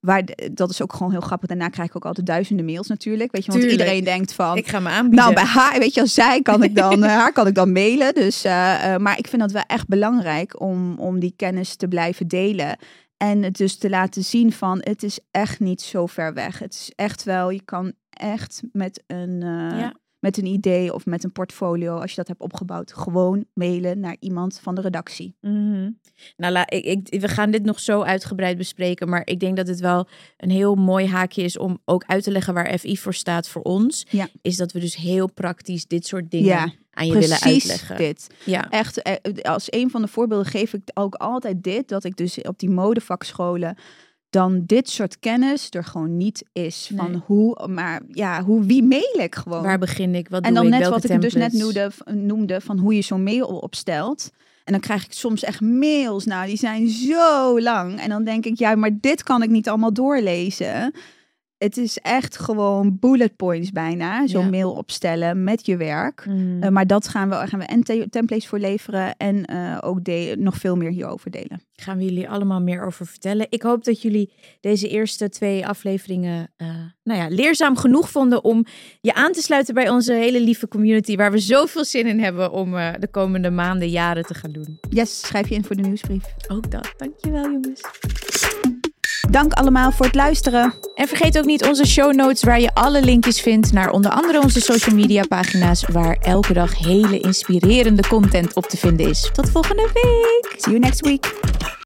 Waar, 0.00 0.22
dat 0.52 0.70
is 0.70 0.82
ook 0.82 0.92
gewoon 0.92 1.10
heel 1.10 1.20
grappig. 1.20 1.48
Daarna 1.48 1.68
krijg 1.68 1.88
ik 1.88 1.96
ook 1.96 2.04
altijd 2.04 2.26
duizenden 2.26 2.64
mails 2.64 2.86
natuurlijk. 2.88 3.32
Weet 3.32 3.44
je, 3.44 3.50
want 3.50 3.62
Tuurlijk. 3.62 3.82
iedereen 3.82 4.04
denkt 4.04 4.32
van... 4.32 4.56
Ik 4.56 4.68
ga 4.68 4.80
me 4.80 4.88
aanbieden. 4.88 5.18
Nou, 5.20 5.34
bij 5.34 5.44
haar, 5.44 5.78
weet 5.78 5.94
je, 5.94 6.00
als 6.00 6.14
zij 6.14 6.42
kan 6.42 6.62
ik 6.62 6.74
dan, 6.74 7.04
eh, 7.04 7.27
kan 7.32 7.46
ik 7.46 7.54
dan 7.54 7.72
mailen. 7.72 8.14
Dus, 8.14 8.44
eh, 8.44 8.94
eh, 8.94 9.00
maar 9.00 9.18
ik 9.18 9.28
vind 9.28 9.42
dat 9.42 9.52
wel 9.52 9.64
echt 9.66 9.88
belangrijk 9.88 10.60
om, 10.60 10.98
om 10.98 11.18
die 11.18 11.34
kennis 11.36 11.76
te 11.76 11.88
blijven 11.88 12.28
delen. 12.28 12.78
En 13.16 13.42
het 13.42 13.56
dus 13.56 13.78
te 13.78 13.88
laten 13.88 14.24
zien 14.24 14.52
van, 14.52 14.78
het 14.82 15.02
is 15.02 15.18
echt 15.30 15.60
niet 15.60 15.82
zo 15.82 16.06
ver 16.06 16.34
weg. 16.34 16.58
Het 16.58 16.72
is 16.72 16.92
echt 16.94 17.24
wel, 17.24 17.50
je 17.50 17.62
kan 17.64 17.92
echt 18.10 18.62
met 18.72 19.02
een, 19.06 19.42
eh. 19.42 19.88
Met 20.18 20.36
een 20.38 20.46
idee 20.46 20.94
of 20.94 21.06
met 21.06 21.24
een 21.24 21.32
portfolio, 21.32 21.96
als 21.96 22.10
je 22.10 22.16
dat 22.16 22.28
hebt 22.28 22.40
opgebouwd, 22.40 22.92
gewoon 22.92 23.44
mailen 23.54 24.00
naar 24.00 24.16
iemand 24.20 24.58
van 24.62 24.74
de 24.74 24.80
redactie. 24.80 25.36
Mhm. 25.40 25.90
Nou, 26.36 26.52
la, 26.52 26.70
ik, 26.70 26.84
ik, 27.08 27.20
we 27.20 27.28
gaan 27.28 27.50
dit 27.50 27.64
nog 27.64 27.80
zo 27.80 28.02
uitgebreid 28.02 28.56
bespreken. 28.56 29.08
Maar 29.08 29.22
ik 29.24 29.40
denk 29.40 29.56
dat 29.56 29.68
het 29.68 29.80
wel 29.80 30.08
een 30.36 30.50
heel 30.50 30.74
mooi 30.74 31.06
haakje 31.06 31.42
is 31.42 31.58
om 31.58 31.78
ook 31.84 32.04
uit 32.06 32.22
te 32.22 32.30
leggen 32.30 32.54
waar 32.54 32.78
FI 32.78 32.98
voor 32.98 33.14
staat 33.14 33.48
voor 33.48 33.62
ons. 33.62 34.06
Ja. 34.10 34.28
Is 34.42 34.56
dat 34.56 34.72
we 34.72 34.80
dus 34.80 34.96
heel 34.96 35.32
praktisch 35.32 35.86
dit 35.86 36.06
soort 36.06 36.30
dingen 36.30 36.46
Ja, 36.46 36.72
aan 36.90 37.06
je 37.06 37.12
willen 37.12 37.38
Precies 37.38 37.70
uitleggen. 37.70 37.96
dit. 37.96 38.26
Ja. 38.44 38.70
Echt, 38.70 39.02
eh, 39.02 39.14
als 39.42 39.66
een 39.72 39.90
van 39.90 40.02
de 40.02 40.08
voorbeelden 40.08 40.46
geef 40.46 40.72
ik 40.72 40.82
ook 40.94 41.14
altijd 41.14 41.62
dit, 41.62 41.88
dat 41.88 42.04
ik 42.04 42.16
dus 42.16 42.40
op 42.42 42.58
die 42.58 42.70
modevakscholen 42.70 43.76
dan 44.30 44.62
dit 44.66 44.88
soort 44.88 45.18
kennis 45.18 45.68
er 45.70 45.84
gewoon 45.84 46.16
niet 46.16 46.44
is. 46.52 46.90
Van 46.96 47.10
Nee. 47.10 47.20
hoe, 47.26 47.68
maar 47.68 48.02
ja, 48.12 48.42
hoe, 48.42 48.64
wie 48.64 48.82
mail 48.82 49.18
ik 49.18 49.34
gewoon? 49.34 49.62
Waar 49.62 49.78
begin 49.78 50.14
ik? 50.14 50.28
Wat 50.28 50.42
en 50.42 50.54
doe 50.54 50.62
dan 50.62 50.72
ik? 50.72 50.78
net 50.78 50.88
wat 50.88 51.10
ik 51.10 51.20
dus 51.20 51.34
net 51.34 51.52
noemde, 51.52 51.90
noemde 52.04 52.60
van 52.60 52.78
hoe 52.78 52.94
je 52.94 53.02
zo'n 53.02 53.22
mail 53.22 53.46
opstelt. 53.46 54.30
En 54.64 54.72
dan 54.72 54.82
krijg 54.82 55.04
ik 55.04 55.12
soms 55.12 55.42
echt 55.42 55.60
mails, 55.60 56.24
nou, 56.24 56.46
die 56.46 56.56
zijn 56.56 56.88
zo 56.88 57.60
lang. 57.60 58.00
En 58.00 58.08
dan 58.08 58.24
denk 58.24 58.44
ik, 58.44 58.58
ja, 58.58 58.74
maar 58.74 58.98
dit 59.00 59.22
kan 59.22 59.42
ik 59.42 59.50
niet 59.50 59.68
allemaal 59.68 59.92
doorlezen. 59.92 60.94
Het 61.58 61.76
is 61.76 61.98
echt 61.98 62.38
gewoon 62.38 62.96
bullet 63.00 63.36
points 63.36 63.70
bijna. 63.70 64.26
Zo'n 64.26 64.42
Ja. 64.44 64.50
mail 64.50 64.72
opstellen 64.72 65.44
met 65.44 65.66
je 65.66 65.76
werk. 65.76 66.26
Mm. 66.26 66.62
Eh, 66.62 66.68
maar 66.70 66.86
dat 66.86 67.08
gaan 67.08 67.28
we, 67.28 67.34
gaan 67.34 67.58
we 67.58 67.64
en 67.64 67.82
te- 67.82 68.06
templates 68.10 68.46
voor 68.46 68.58
leveren 68.58 69.16
en 69.16 69.44
eh, 69.44 69.78
ook 69.80 70.04
de, 70.04 70.34
nog 70.38 70.56
veel 70.56 70.76
meer 70.76 70.90
hierover 70.90 71.30
delen. 71.30 71.66
gaan 71.80 71.98
we 71.98 72.04
jullie 72.04 72.28
allemaal 72.28 72.60
meer 72.60 72.82
over 72.86 73.06
vertellen. 73.06 73.46
Ik 73.50 73.62
hoop 73.62 73.84
dat 73.84 74.02
jullie 74.02 74.32
deze 74.60 74.88
eerste 74.88 75.28
twee 75.28 75.66
afleveringen 75.66 76.52
eh, 76.56 76.68
nou 77.02 77.20
ja, 77.20 77.28
leerzaam 77.28 77.76
genoeg 77.76 78.10
vonden 78.10 78.44
om 78.44 78.64
je 79.00 79.14
aan 79.14 79.32
te 79.32 79.42
sluiten 79.42 79.74
bij 79.74 79.88
onze 79.88 80.12
hele 80.12 80.40
lieve 80.40 80.68
community, 80.68 81.16
waar 81.16 81.32
we 81.32 81.38
zoveel 81.38 81.84
zin 81.84 82.06
in 82.06 82.20
hebben 82.20 82.50
om 82.52 82.70
de 82.98 83.08
komende 83.10 83.50
maanden, 83.50 83.88
jaren 83.90 84.24
te 84.24 84.34
gaan 84.34 84.52
doen. 84.52 84.78
Yes, 84.90 85.20
schrijf 85.20 85.48
je 85.48 85.54
in 85.54 85.64
voor 85.64 85.76
de 85.76 85.82
nieuwsbrief. 85.82 86.24
Ook 86.48 86.70
dat. 86.70 86.92
Dankjewel 86.96 87.50
jongens. 87.50 87.80
Dank 89.30 89.52
allemaal 89.52 89.92
voor 89.92 90.06
het 90.06 90.14
luisteren. 90.14 90.74
En 90.94 91.08
vergeet 91.08 91.38
ook 91.38 91.44
niet 91.44 91.66
onze 91.66 91.86
show 91.86 92.14
notes 92.14 92.42
waar 92.42 92.60
je 92.60 92.74
alle 92.74 93.02
linkjes 93.02 93.40
vindt 93.40 93.72
naar 93.72 93.90
onder 93.90 94.10
andere 94.10 94.42
onze 94.42 94.60
social 94.60 94.96
media 94.96 95.24
pagina's 95.28 95.84
waar 95.92 96.16
elke 96.22 96.52
dag 96.52 96.78
hele 96.78 97.20
inspirerende 97.20 98.02
content 98.08 98.54
op 98.54 98.66
te 98.66 98.76
vinden 98.76 99.08
is. 99.08 99.30
Tot 99.32 99.50
volgende 99.50 99.90
week! 99.94 100.54
See 100.56 100.72
you 100.72 100.78
next 100.78 101.00
week. 101.00 101.76